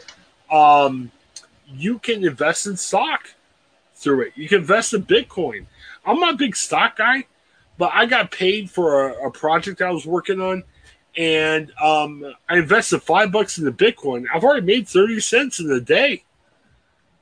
um, 0.50 1.10
you 1.68 1.98
can 1.98 2.24
invest 2.24 2.66
in 2.66 2.76
stock 2.78 3.34
through 3.96 4.22
it. 4.22 4.32
You 4.34 4.48
can 4.48 4.58
invest 4.60 4.94
in 4.94 5.04
Bitcoin. 5.04 5.66
I'm 6.06 6.18
not 6.18 6.34
a 6.34 6.36
big 6.38 6.56
stock 6.56 6.96
guy, 6.96 7.26
but 7.76 7.90
I 7.92 8.06
got 8.06 8.30
paid 8.30 8.70
for 8.70 9.10
a, 9.10 9.28
a 9.28 9.30
project 9.30 9.82
I 9.82 9.90
was 9.90 10.06
working 10.06 10.40
on, 10.40 10.64
and 11.16 11.70
um, 11.82 12.24
I 12.48 12.56
invested 12.58 13.00
five 13.02 13.30
bucks 13.32 13.58
into 13.58 13.72
Bitcoin. 13.72 14.24
I've 14.32 14.44
already 14.44 14.66
made 14.66 14.88
thirty 14.88 15.20
cents 15.20 15.60
in 15.60 15.70
a 15.70 15.80
day. 15.80 16.24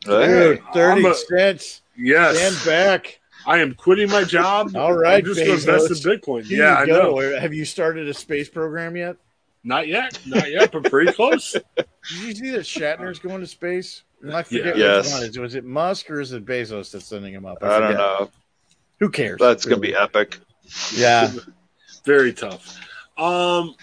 Hey, 0.07 0.59
I'm 0.59 0.73
30 0.73 1.07
a- 1.07 1.15
cents. 1.15 1.83
Yes, 1.97 2.37
Stand 2.39 2.57
back. 2.65 3.21
I 3.47 3.59
am 3.59 3.75
quitting 3.75 4.09
my 4.11 4.25
job. 4.25 4.75
All 4.77 4.93
right, 4.95 5.19
I'm 5.19 5.25
just 5.25 5.37
going 5.45 5.59
to 5.59 5.73
invest 5.73 6.05
in 6.05 6.13
Bitcoin. 6.13 6.45
Here 6.45 6.65
yeah, 6.65 6.75
I 6.75 6.85
you 6.85 6.93
know. 6.93 7.39
Have 7.39 7.53
you 7.55 7.65
started 7.65 8.09
a 8.09 8.15
space 8.15 8.49
program 8.49 8.97
yet? 8.97 9.17
Not 9.65 9.89
yet, 9.89 10.19
not 10.27 10.51
yet, 10.51 10.73
but 10.73 10.85
pretty 10.85 11.13
close. 11.17 11.53
Did 11.77 11.87
you 12.19 12.35
see 12.35 12.51
that 12.51 12.61
Shatner's 12.61 13.19
going 13.19 13.41
to 13.41 13.47
space? 13.47 14.05
I 14.33 14.43
forget 14.43 14.65
Yeah. 14.79 14.99
which 14.99 15.07
Yes. 15.07 15.13
one. 15.13 15.23
Is, 15.25 15.39
was 15.39 15.55
it 15.55 15.65
Musk 15.65 16.11
or 16.11 16.21
is 16.21 16.33
it 16.33 16.47
Bezos 16.47 16.91
that's 16.93 17.05
sending 17.07 17.35
him 17.35 17.45
up? 17.45 17.59
I 17.63 17.79
don't 17.79 17.95
know. 17.95 18.31
Who 19.01 19.11
cares? 19.11 19.39
That's 19.39 19.65
gonna 19.67 19.81
be 19.81 19.95
epic. 19.95 20.39
Yeah. 20.95 21.31
Very 22.07 22.33
tough. 22.33 22.79
Um, 23.21 23.75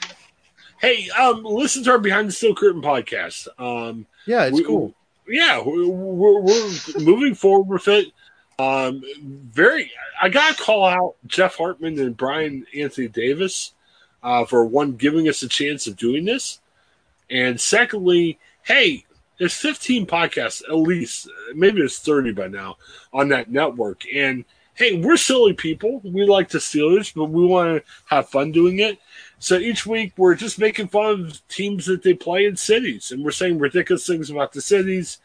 hey, 0.81 1.09
um, 1.11 1.43
listen 1.43 1.83
to 1.83 1.91
our 1.91 1.99
Behind 1.99 2.27
the 2.27 2.31
Steel 2.33 2.55
Curtain 2.55 2.81
podcast. 2.81 3.47
Um, 3.59 4.05
Yeah, 4.25 4.45
it's 4.45 4.57
we- 4.57 4.63
cool. 4.63 4.93
yeah, 5.27 5.61
we're, 5.63 5.87
we're, 5.87 6.41
we're 6.41 6.71
moving 6.99 7.35
forward 7.35 7.67
with 7.71 7.87
it. 7.87 8.07
Um, 8.59 9.03
very, 9.51 9.91
I 10.19 10.29
got 10.29 10.57
to 10.57 10.63
call 10.63 10.85
out 10.85 11.15
Jeff 11.27 11.55
Hartman 11.57 11.99
and 11.99 12.17
Brian 12.17 12.65
Anthony 12.75 13.07
Davis 13.07 13.73
uh, 14.23 14.45
for 14.45 14.65
one 14.65 14.93
giving 14.93 15.29
us 15.29 15.43
a 15.43 15.47
chance 15.47 15.85
of 15.85 15.95
doing 15.95 16.25
this, 16.25 16.59
and 17.29 17.61
secondly, 17.61 18.39
hey, 18.63 19.05
there's 19.37 19.53
15 19.53 20.07
podcasts 20.07 20.63
at 20.67 20.75
least, 20.75 21.29
maybe 21.53 21.81
it's 21.81 21.99
30 21.99 22.31
by 22.31 22.47
now 22.47 22.77
on 23.13 23.29
that 23.29 23.51
network, 23.51 24.01
and 24.11 24.43
hey, 24.73 24.99
we're 24.99 25.17
silly 25.17 25.53
people. 25.53 26.01
We 26.03 26.25
like 26.25 26.49
the 26.49 26.57
Steelers, 26.57 27.13
but 27.13 27.25
we 27.25 27.45
want 27.45 27.83
to 27.83 27.91
have 28.07 28.29
fun 28.29 28.51
doing 28.51 28.79
it. 28.79 28.97
So 29.39 29.57
each 29.57 29.85
week 29.85 30.13
we're 30.17 30.35
just 30.35 30.59
making 30.59 30.87
fun 30.87 31.05
of 31.05 31.47
teams 31.47 31.85
that 31.85 32.01
they 32.01 32.13
play 32.13 32.45
in 32.45 32.55
cities, 32.55 33.11
and 33.11 33.23
we're 33.23 33.31
saying 33.31 33.59
ridiculous 33.59 34.07
things 34.07 34.29
about 34.29 34.51
the 34.51 34.61
cities, 34.61 35.19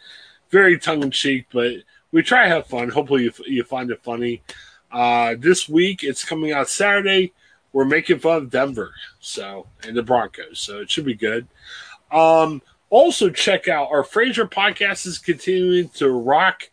very 0.50 0.78
tongue 0.78 1.02
in 1.02 1.10
cheek, 1.10 1.46
but 1.52 1.72
we 2.12 2.22
try 2.22 2.44
to 2.44 2.50
have 2.50 2.66
fun. 2.66 2.90
Hopefully 2.90 3.24
you, 3.24 3.32
you 3.46 3.64
find 3.64 3.90
it 3.90 4.02
funny. 4.02 4.42
Uh, 4.90 5.34
this 5.38 5.68
week 5.68 6.04
it's 6.04 6.24
coming 6.24 6.52
out 6.52 6.68
Saturday. 6.68 7.32
We're 7.72 7.86
making 7.86 8.18
fun 8.18 8.36
of 8.36 8.50
Denver, 8.50 8.92
so 9.18 9.66
and 9.82 9.96
the 9.96 10.02
Broncos, 10.02 10.60
so 10.60 10.80
it 10.80 10.90
should 10.90 11.06
be 11.06 11.14
good. 11.14 11.48
Um, 12.10 12.60
also 12.90 13.30
check 13.30 13.66
out 13.66 13.90
our 13.90 14.02
Frasier 14.02 14.50
podcast 14.50 15.06
is 15.06 15.18
continuing 15.18 15.88
to 15.90 16.10
rock. 16.10 16.68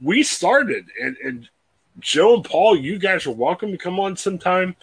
We 0.00 0.24
started, 0.24 0.86
and 1.00 1.16
and 1.24 1.48
Joe 2.00 2.34
and 2.34 2.44
Paul, 2.44 2.76
you 2.76 2.98
guys 2.98 3.24
are 3.26 3.32
welcome 3.32 3.70
to 3.70 3.78
come 3.78 4.00
on 4.00 4.16
sometime. 4.16 4.74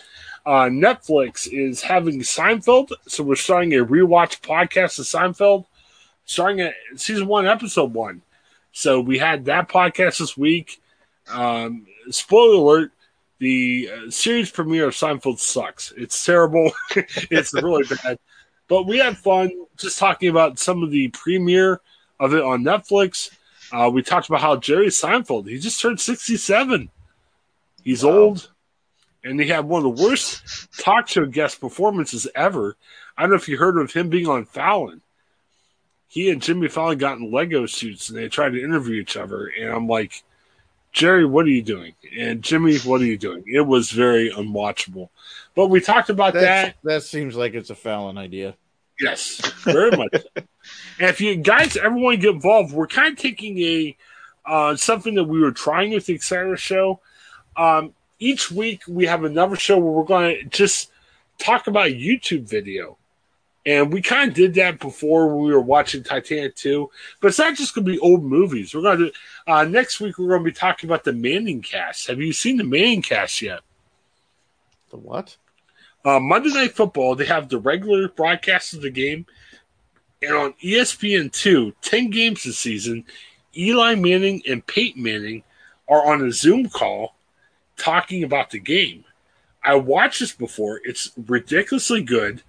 Uh, 0.49 0.67
Netflix 0.67 1.47
is 1.51 1.83
having 1.83 2.21
Seinfeld, 2.21 2.91
so 3.07 3.23
we're 3.23 3.35
starting 3.35 3.71
a 3.75 3.85
rewatch 3.85 4.41
podcast 4.41 4.97
of 4.97 5.05
Seinfeld, 5.05 5.65
starting 6.25 6.61
at 6.61 6.73
season 6.95 7.27
one, 7.27 7.45
episode 7.45 7.93
one. 7.93 8.23
So 8.71 8.99
we 8.99 9.19
had 9.19 9.45
that 9.45 9.69
podcast 9.69 10.17
this 10.17 10.35
week. 10.35 10.81
Um, 11.31 11.85
spoiler 12.09 12.55
alert: 12.55 12.91
the 13.37 13.91
uh, 13.93 14.09
series 14.09 14.49
premiere 14.49 14.87
of 14.87 14.95
Seinfeld 14.95 15.37
sucks. 15.37 15.93
It's 15.95 16.25
terrible. 16.25 16.71
it's 16.95 17.53
really 17.53 17.83
bad. 18.03 18.17
But 18.67 18.87
we 18.87 18.97
had 18.97 19.19
fun 19.19 19.51
just 19.77 19.99
talking 19.99 20.29
about 20.29 20.57
some 20.57 20.81
of 20.81 20.89
the 20.89 21.09
premiere 21.09 21.79
of 22.19 22.33
it 22.33 22.41
on 22.41 22.63
Netflix. 22.63 23.29
Uh, 23.71 23.91
we 23.93 24.01
talked 24.01 24.27
about 24.29 24.41
how 24.41 24.55
Jerry 24.55 24.87
Seinfeld 24.87 25.47
he 25.47 25.59
just 25.59 25.79
turned 25.79 25.99
sixty-seven. 26.01 26.89
He's 27.83 28.03
Wow. 28.03 28.11
old, 28.17 28.49
and 29.23 29.39
he 29.39 29.47
had 29.47 29.65
one 29.65 29.85
of 29.85 29.95
the 29.95 30.03
worst 30.03 30.71
talk 30.79 31.07
show 31.07 31.25
guest 31.25 31.59
performances 31.59 32.27
ever. 32.35 32.75
I 33.17 33.23
don't 33.23 33.31
know 33.31 33.35
if 33.35 33.49
you 33.49 33.57
heard 33.57 33.77
of 33.77 33.91
him 33.91 34.09
being 34.09 34.27
on 34.27 34.45
Fallon. 34.45 35.01
He 36.07 36.29
and 36.31 36.41
Jimmy 36.41 36.67
Fallon 36.69 36.97
got 36.97 37.17
in 37.17 37.31
Lego 37.31 37.65
suits 37.65 38.09
and 38.09 38.17
they 38.17 38.29
tried 38.29 38.53
to 38.53 38.63
interview 38.63 39.01
each 39.01 39.17
other. 39.17 39.45
And 39.47 39.69
I'm 39.69 39.87
like, 39.87 40.23
Jerry, 40.91 41.25
what 41.25 41.45
are 41.45 41.49
you 41.49 41.61
doing? 41.61 41.93
And 42.17 42.41
Jimmy, 42.41 42.77
what 42.79 43.01
are 43.01 43.05
you 43.05 43.17
doing? 43.17 43.43
It 43.45 43.61
was 43.61 43.91
very 43.91 44.31
unwatchable. 44.31 45.09
But 45.53 45.67
we 45.67 45.81
talked 45.81 46.09
about 46.09 46.33
That's, 46.33 46.45
that. 46.45 46.75
that 46.83 47.03
seems 47.03 47.35
like 47.35 47.53
it's 47.53 47.69
a 47.69 47.75
Fallon 47.75 48.17
idea. 48.17 48.55
Yes, 48.99 49.39
very 49.63 49.91
much. 49.91 50.13
and 50.35 50.45
if 50.99 51.21
you 51.21 51.35
guys 51.35 51.77
ever 51.77 51.95
want 51.95 52.15
to 52.15 52.21
get 52.21 52.33
involved, 52.33 52.73
we're 52.73 52.87
kind 52.87 53.13
of 53.13 53.19
taking 53.19 53.57
a 53.59 53.97
uh, 54.45 54.75
something 54.75 55.13
that 55.15 55.25
we 55.25 55.39
were 55.39 55.51
trying 55.51 55.91
with 55.91 56.05
the 56.07 56.13
Exciter 56.13 56.57
show. 56.57 56.99
Um, 57.55 57.93
each 58.19 58.51
week 58.51 58.83
we 58.87 59.05
have 59.05 59.23
another 59.23 59.55
show 59.55 59.77
where 59.77 59.91
we're 59.91 60.03
going 60.03 60.35
to 60.35 60.45
just 60.45 60.91
talk 61.37 61.67
about 61.67 61.87
a 61.87 61.93
YouTube 61.93 62.47
video. 62.47 62.97
And 63.65 63.91
we 63.91 64.01
kind 64.01 64.29
of 64.29 64.35
did 64.35 64.53
that 64.55 64.79
before 64.79 65.27
when 65.27 65.45
we 65.45 65.53
were 65.53 65.61
watching 65.61 66.03
Titanic 66.03 66.55
2. 66.55 66.89
But 67.21 67.29
it's 67.29 67.39
not 67.39 67.55
just 67.55 67.75
going 67.75 67.85
to 67.85 67.91
be 67.91 67.99
old 67.99 68.23
movies. 68.23 68.73
We're 68.73 68.81
going 68.81 68.99
to 68.99 69.11
uh, 69.47 69.63
next 69.65 69.99
week, 69.99 70.17
we're 70.17 70.29
going 70.29 70.43
to 70.43 70.51
be 70.51 70.53
talking 70.53 70.89
about 70.89 71.03
the 71.03 71.13
Manning 71.13 71.61
cast. 71.61 72.07
Have 72.07 72.19
you 72.19 72.33
seen 72.33 72.57
the 72.57 72.63
Manning 72.63 73.01
cast 73.01 73.41
yet? 73.41 73.61
The 74.89 74.97
what? 74.97 75.37
Uh, 76.03 76.19
Monday 76.19 76.49
Night 76.49 76.75
Football, 76.75 77.15
they 77.15 77.25
have 77.25 77.49
the 77.49 77.59
regular 77.59 78.07
broadcast 78.07 78.73
of 78.73 78.81
the 78.81 78.89
game. 78.89 79.25
And 80.21 80.33
on 80.33 80.53
ESPN 80.63 81.31
2, 81.31 81.73
10 81.81 82.09
games 82.09 82.43
this 82.43 82.57
season, 82.57 83.05
Eli 83.55 83.95
Manning 83.95 84.41
and 84.47 84.65
Peyton 84.65 85.03
Manning 85.03 85.43
are 85.87 86.11
on 86.11 86.25
a 86.25 86.31
Zoom 86.31 86.69
call 86.69 87.15
talking 87.79 88.23
about 88.23 88.51
the 88.51 88.59
game. 88.59 89.05
I 89.63 89.75
watched 89.75 90.19
this 90.19 90.31
before. 90.31 90.79
It's 90.83 91.11
ridiculously 91.17 92.03
good. 92.03 92.43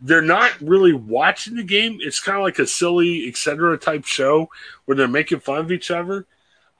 They're 0.00 0.22
not 0.22 0.58
really 0.60 0.92
watching 0.92 1.56
the 1.56 1.62
game. 1.62 1.98
It's 2.00 2.20
kind 2.20 2.38
of 2.38 2.44
like 2.44 2.58
a 2.58 2.66
silly, 2.66 3.28
etc. 3.28 3.76
type 3.78 4.04
show 4.04 4.48
where 4.84 4.96
they're 4.96 5.08
making 5.08 5.40
fun 5.40 5.58
of 5.58 5.72
each 5.72 5.90
other. 5.90 6.26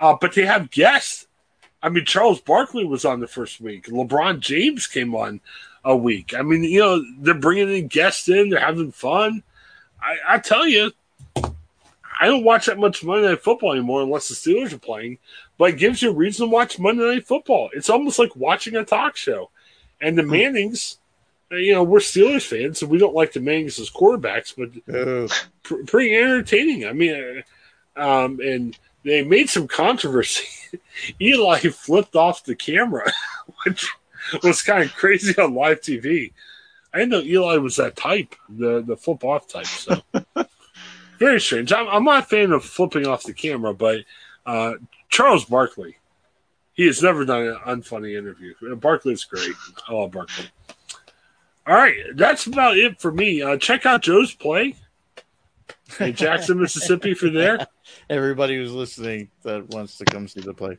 Uh, 0.00 0.16
but 0.18 0.34
they 0.34 0.46
have 0.46 0.70
guests. 0.70 1.26
I 1.82 1.90
mean, 1.90 2.04
Charles 2.04 2.40
Barkley 2.40 2.84
was 2.84 3.04
on 3.04 3.20
the 3.20 3.26
first 3.26 3.60
week. 3.60 3.86
LeBron 3.86 4.40
James 4.40 4.86
came 4.86 5.14
on 5.14 5.40
a 5.84 5.96
week. 5.96 6.34
I 6.34 6.42
mean, 6.42 6.64
you 6.64 6.80
know, 6.80 7.04
they're 7.18 7.34
bringing 7.34 7.70
in 7.70 7.88
guests 7.88 8.28
in, 8.28 8.48
they're 8.48 8.60
having 8.60 8.92
fun. 8.92 9.42
I, 10.00 10.34
I 10.34 10.38
tell 10.38 10.66
you, 10.66 10.92
I 12.20 12.26
don't 12.26 12.44
watch 12.44 12.66
that 12.66 12.78
much 12.78 13.02
Monday 13.02 13.28
Night 13.28 13.42
Football 13.42 13.72
anymore 13.72 14.02
unless 14.02 14.28
the 14.28 14.34
Steelers 14.34 14.74
are 14.74 14.78
playing, 14.78 15.18
but 15.56 15.70
it 15.70 15.78
gives 15.78 16.02
you 16.02 16.10
a 16.10 16.14
reason 16.14 16.46
to 16.46 16.52
watch 16.52 16.78
Monday 16.78 17.02
Night 17.02 17.26
Football. 17.26 17.70
It's 17.72 17.88
almost 17.88 18.18
like 18.18 18.36
watching 18.36 18.76
a 18.76 18.84
talk 18.84 19.16
show. 19.16 19.48
And 20.02 20.18
the 20.18 20.22
Mannings, 20.22 20.98
you 21.50 21.72
know, 21.72 21.82
we're 21.82 22.00
Steelers 22.00 22.46
fans, 22.46 22.78
so 22.78 22.86
we 22.86 22.98
don't 22.98 23.14
like 23.14 23.32
the 23.32 23.40
Mannings 23.40 23.78
as 23.78 23.90
quarterbacks, 23.90 24.54
but 24.54 24.70
pr- 25.62 25.84
pretty 25.86 26.14
entertaining. 26.14 26.86
I 26.86 26.92
mean, 26.92 27.42
uh, 27.96 28.00
um, 28.00 28.38
and 28.40 28.78
they 29.02 29.24
made 29.24 29.48
some 29.48 29.66
controversy. 29.66 30.46
Eli 31.20 31.58
flipped 31.70 32.16
off 32.16 32.44
the 32.44 32.54
camera, 32.54 33.10
which 33.64 33.88
was 34.42 34.62
kind 34.62 34.84
of 34.84 34.94
crazy 34.94 35.34
on 35.40 35.54
live 35.54 35.80
TV. 35.80 36.32
I 36.92 36.98
didn't 36.98 37.10
know 37.10 37.22
Eli 37.22 37.56
was 37.56 37.76
that 37.76 37.96
type, 37.96 38.34
the 38.48 38.82
the 38.82 38.96
flip 38.96 39.24
off 39.24 39.48
type. 39.48 39.66
So 39.66 40.02
very 41.20 41.40
strange. 41.40 41.72
I'm, 41.72 41.86
I'm 41.86 42.02
not 42.04 42.24
a 42.24 42.26
fan 42.26 42.50
of 42.50 42.64
flipping 42.64 43.06
off 43.06 43.22
the 43.22 43.34
camera, 43.34 43.72
but 43.72 44.00
uh, 44.46 44.74
Charles 45.10 45.44
Barkley, 45.44 45.96
he 46.72 46.86
has 46.86 47.02
never 47.02 47.24
done 47.24 47.42
an 47.46 47.56
unfunny 47.66 48.18
interview. 48.18 48.54
Barkley's 48.76 49.22
great. 49.24 49.52
I 49.86 49.92
love 49.92 50.10
Barkley. 50.10 50.46
All 51.66 51.76
right, 51.76 51.94
that's 52.14 52.46
about 52.46 52.76
it 52.78 53.00
for 53.00 53.12
me. 53.12 53.42
Uh, 53.42 53.56
check 53.58 53.86
out 53.86 54.02
Joe's 54.02 54.34
play 54.34 54.74
in 56.00 56.14
Jackson, 56.14 56.58
Mississippi 56.60 57.14
for 57.14 57.28
there. 57.28 57.66
Everybody 58.08 58.56
who's 58.56 58.72
listening 58.72 59.28
that 59.42 59.68
wants 59.68 59.98
to 59.98 60.06
come 60.06 60.26
see 60.26 60.40
the 60.40 60.54
play. 60.54 60.78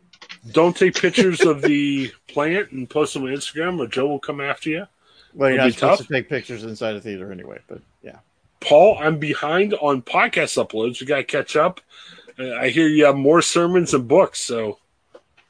Don't 0.52 0.76
take 0.76 0.96
pictures 0.96 1.42
of 1.42 1.62
the 1.62 2.12
plant 2.28 2.72
and 2.72 2.89
post 2.89 3.14
them 3.14 3.24
on 3.24 3.30
Instagram, 3.30 3.80
or 3.80 3.88
Joe 3.88 4.08
will 4.08 4.20
come 4.20 4.42
after 4.42 4.70
you. 4.72 4.88
Well, 5.34 5.50
you're 5.50 5.60
It'll 5.60 5.68
not 5.68 5.74
supposed 5.76 5.98
tough. 6.00 6.08
to 6.08 6.14
take 6.14 6.30
pictures 6.30 6.64
inside 6.64 6.96
a 6.96 7.00
theater 7.02 7.32
anyway, 7.32 7.60
but 7.68 7.80
yeah. 8.02 8.18
Paul, 8.62 8.97
I'm 8.99 9.18
behind 9.20 9.74
on 9.74 10.01
podcast 10.01 10.64
uploads. 10.64 11.01
You 11.01 11.07
got 11.07 11.18
to 11.18 11.24
catch 11.24 11.55
up. 11.55 11.82
I 12.39 12.70
hear 12.70 12.88
you 12.88 13.05
have 13.05 13.18
more 13.18 13.41
sermons 13.41 13.93
and 13.93 14.07
books, 14.07 14.41
so 14.41 14.80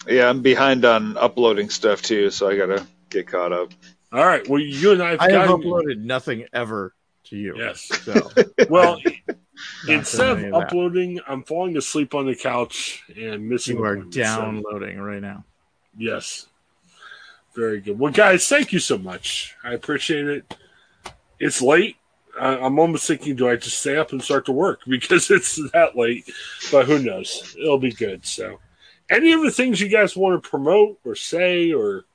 Yeah, 0.08 0.28
I'm 0.30 0.42
behind 0.42 0.84
on 0.84 1.16
uploading 1.18 1.70
stuff 1.70 2.02
too, 2.02 2.32
so 2.32 2.50
I 2.50 2.58
gotta 2.58 2.86
get 3.10 3.28
caught 3.28 3.54
up. 3.54 3.70
all 4.12 4.26
right. 4.26 4.46
Well, 4.50 4.60
you 4.60 4.92
and 4.92 5.02
I 5.02 5.12
have 5.12 5.20
I 5.22 5.32
have 5.32 5.48
gotten- 5.50 5.64
uploaded 5.66 6.00
nothing 6.00 6.46
ever 6.54 6.94
to 7.26 7.38
you. 7.38 7.54
Yes. 7.58 7.82
So 8.04 8.30
Well, 8.70 9.00
instead 9.88 10.28
of 10.32 10.38
doing 10.40 10.46
any 10.46 10.52
that. 10.60 10.68
uploading, 10.68 11.20
I'm 11.28 11.44
falling 11.44 11.78
asleep 11.78 12.14
on 12.16 12.26
the 12.26 12.36
couch 12.36 13.04
and 13.16 13.48
missing. 13.48 13.78
you 13.78 13.84
are 13.84 13.94
appointments, 13.94 14.18
so- 14.18 14.24
downloading 14.24 15.00
right 15.00 15.22
now. 15.22 15.46
Yes. 15.98 16.48
Very 17.56 17.80
good. 17.80 18.00
Well, 18.00 18.12
guys, 18.12 18.48
thank 18.48 18.74
you 18.74 18.80
so 18.80 18.98
much. 18.98 19.56
I 19.64 19.74
appreciate 19.74 20.28
it. 20.28 20.58
It's 21.40 21.62
late. 21.62 21.96
I- 22.40 22.58
I'm 22.60 22.80
almost 22.80 23.08
thinking, 23.08 23.36
do 23.36 23.50
I 23.50 23.56
just 23.56 23.80
stay 23.80 23.98
up 23.98 24.12
and 24.12 24.22
start 24.24 24.46
to 24.46 24.52
work 24.52 24.82
because 24.88 25.30
it's 25.32 25.56
that 25.72 25.96
late? 25.96 26.30
But 26.72 26.86
who 26.86 27.00
knows? 27.00 27.56
It'll 27.60 27.78
be 27.78 27.92
good. 27.92 28.26
So, 28.26 28.60
any 29.10 29.34
of 29.34 29.42
the 29.42 29.52
things 29.52 29.82
you 29.82 29.90
guys 29.90 30.16
want 30.16 30.42
to 30.42 30.50
promote 30.50 31.00
or 31.04 31.16
say, 31.16 31.72
or 31.74 32.06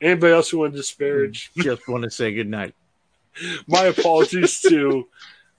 anybody 0.00 0.32
else 0.32 0.50
who 0.50 0.58
want 0.58 0.72
to 0.72 0.78
disparage? 0.78 1.50
Hmm, 1.54 1.62
just 1.62 1.88
want 1.88 2.04
to 2.04 2.10
say 2.10 2.34
good 2.34 2.48
night. 2.48 2.74
My 3.66 3.84
apologies 3.84 4.60
to 4.62 5.08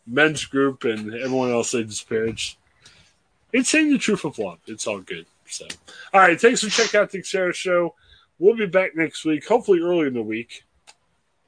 men's 0.08 0.46
group 0.46 0.84
and 0.84 1.14
everyone 1.14 1.52
else 1.52 1.74
I 1.74 1.82
disparaged. 1.82 2.58
It's 3.54 3.70
saying 3.70 3.92
the 3.92 3.98
truth 3.98 4.26
of 4.26 4.38
love. 4.38 4.60
It's 4.68 4.88
all 4.88 5.00
good. 5.00 5.26
So, 5.48 5.66
all 6.14 6.20
right. 6.22 6.40
Thanks 6.40 6.62
for 6.64 6.70
checking 6.70 7.00
out 7.00 7.12
the 7.12 7.22
Sarah 7.24 7.54
Show. 7.54 7.96
We'll 8.40 8.56
be 8.56 8.66
back 8.66 8.96
next 8.96 9.24
week, 9.24 9.48
hopefully 9.48 9.80
early 9.80 10.08
in 10.08 10.14
the 10.14 10.22
week, 10.22 10.64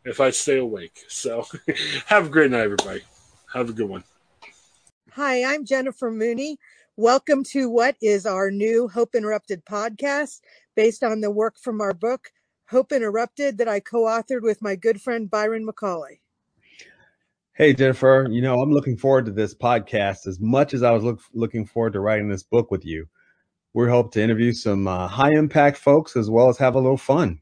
if 0.07 0.21
I 0.21 0.29
stay 0.29 0.57
awake. 0.57 1.03
So, 1.09 1.45
have 2.05 2.27
a 2.27 2.29
great 2.29 2.51
night, 2.51 2.61
everybody. 2.61 3.01
Have 3.53 3.69
a 3.69 3.73
good 3.73 3.89
one. 3.89 4.03
Hi, 5.11 5.43
I'm 5.43 5.65
Jennifer 5.65 6.09
Mooney. 6.09 6.57
Welcome 6.95 7.43
to 7.51 7.69
what 7.69 7.97
is 8.01 8.25
our 8.25 8.49
new 8.49 8.87
Hope 8.87 9.15
Interrupted 9.15 9.65
podcast 9.65 10.39
based 10.75 11.03
on 11.03 11.19
the 11.19 11.29
work 11.29 11.57
from 11.59 11.81
our 11.81 11.93
book, 11.93 12.31
Hope 12.69 12.91
Interrupted, 12.91 13.57
that 13.57 13.67
I 13.67 13.81
co 13.81 14.03
authored 14.03 14.43
with 14.43 14.61
my 14.61 14.75
good 14.75 15.01
friend 15.01 15.29
Byron 15.29 15.67
McCauley. 15.67 16.19
Hey, 17.53 17.73
Jennifer, 17.73 18.27
you 18.29 18.41
know, 18.41 18.61
I'm 18.61 18.71
looking 18.71 18.97
forward 18.97 19.25
to 19.25 19.31
this 19.31 19.53
podcast 19.53 20.25
as 20.25 20.39
much 20.39 20.73
as 20.73 20.83
I 20.83 20.91
was 20.91 21.03
look, 21.03 21.19
looking 21.33 21.65
forward 21.65 21.93
to 21.93 21.99
writing 21.99 22.29
this 22.29 22.43
book 22.43 22.71
with 22.71 22.85
you. 22.85 23.07
We 23.73 23.89
hope 23.89 24.13
to 24.13 24.23
interview 24.23 24.53
some 24.53 24.87
uh, 24.87 25.07
high 25.07 25.33
impact 25.33 25.77
folks 25.77 26.15
as 26.15 26.29
well 26.29 26.49
as 26.49 26.57
have 26.59 26.75
a 26.75 26.79
little 26.79 26.97
fun. 26.97 27.41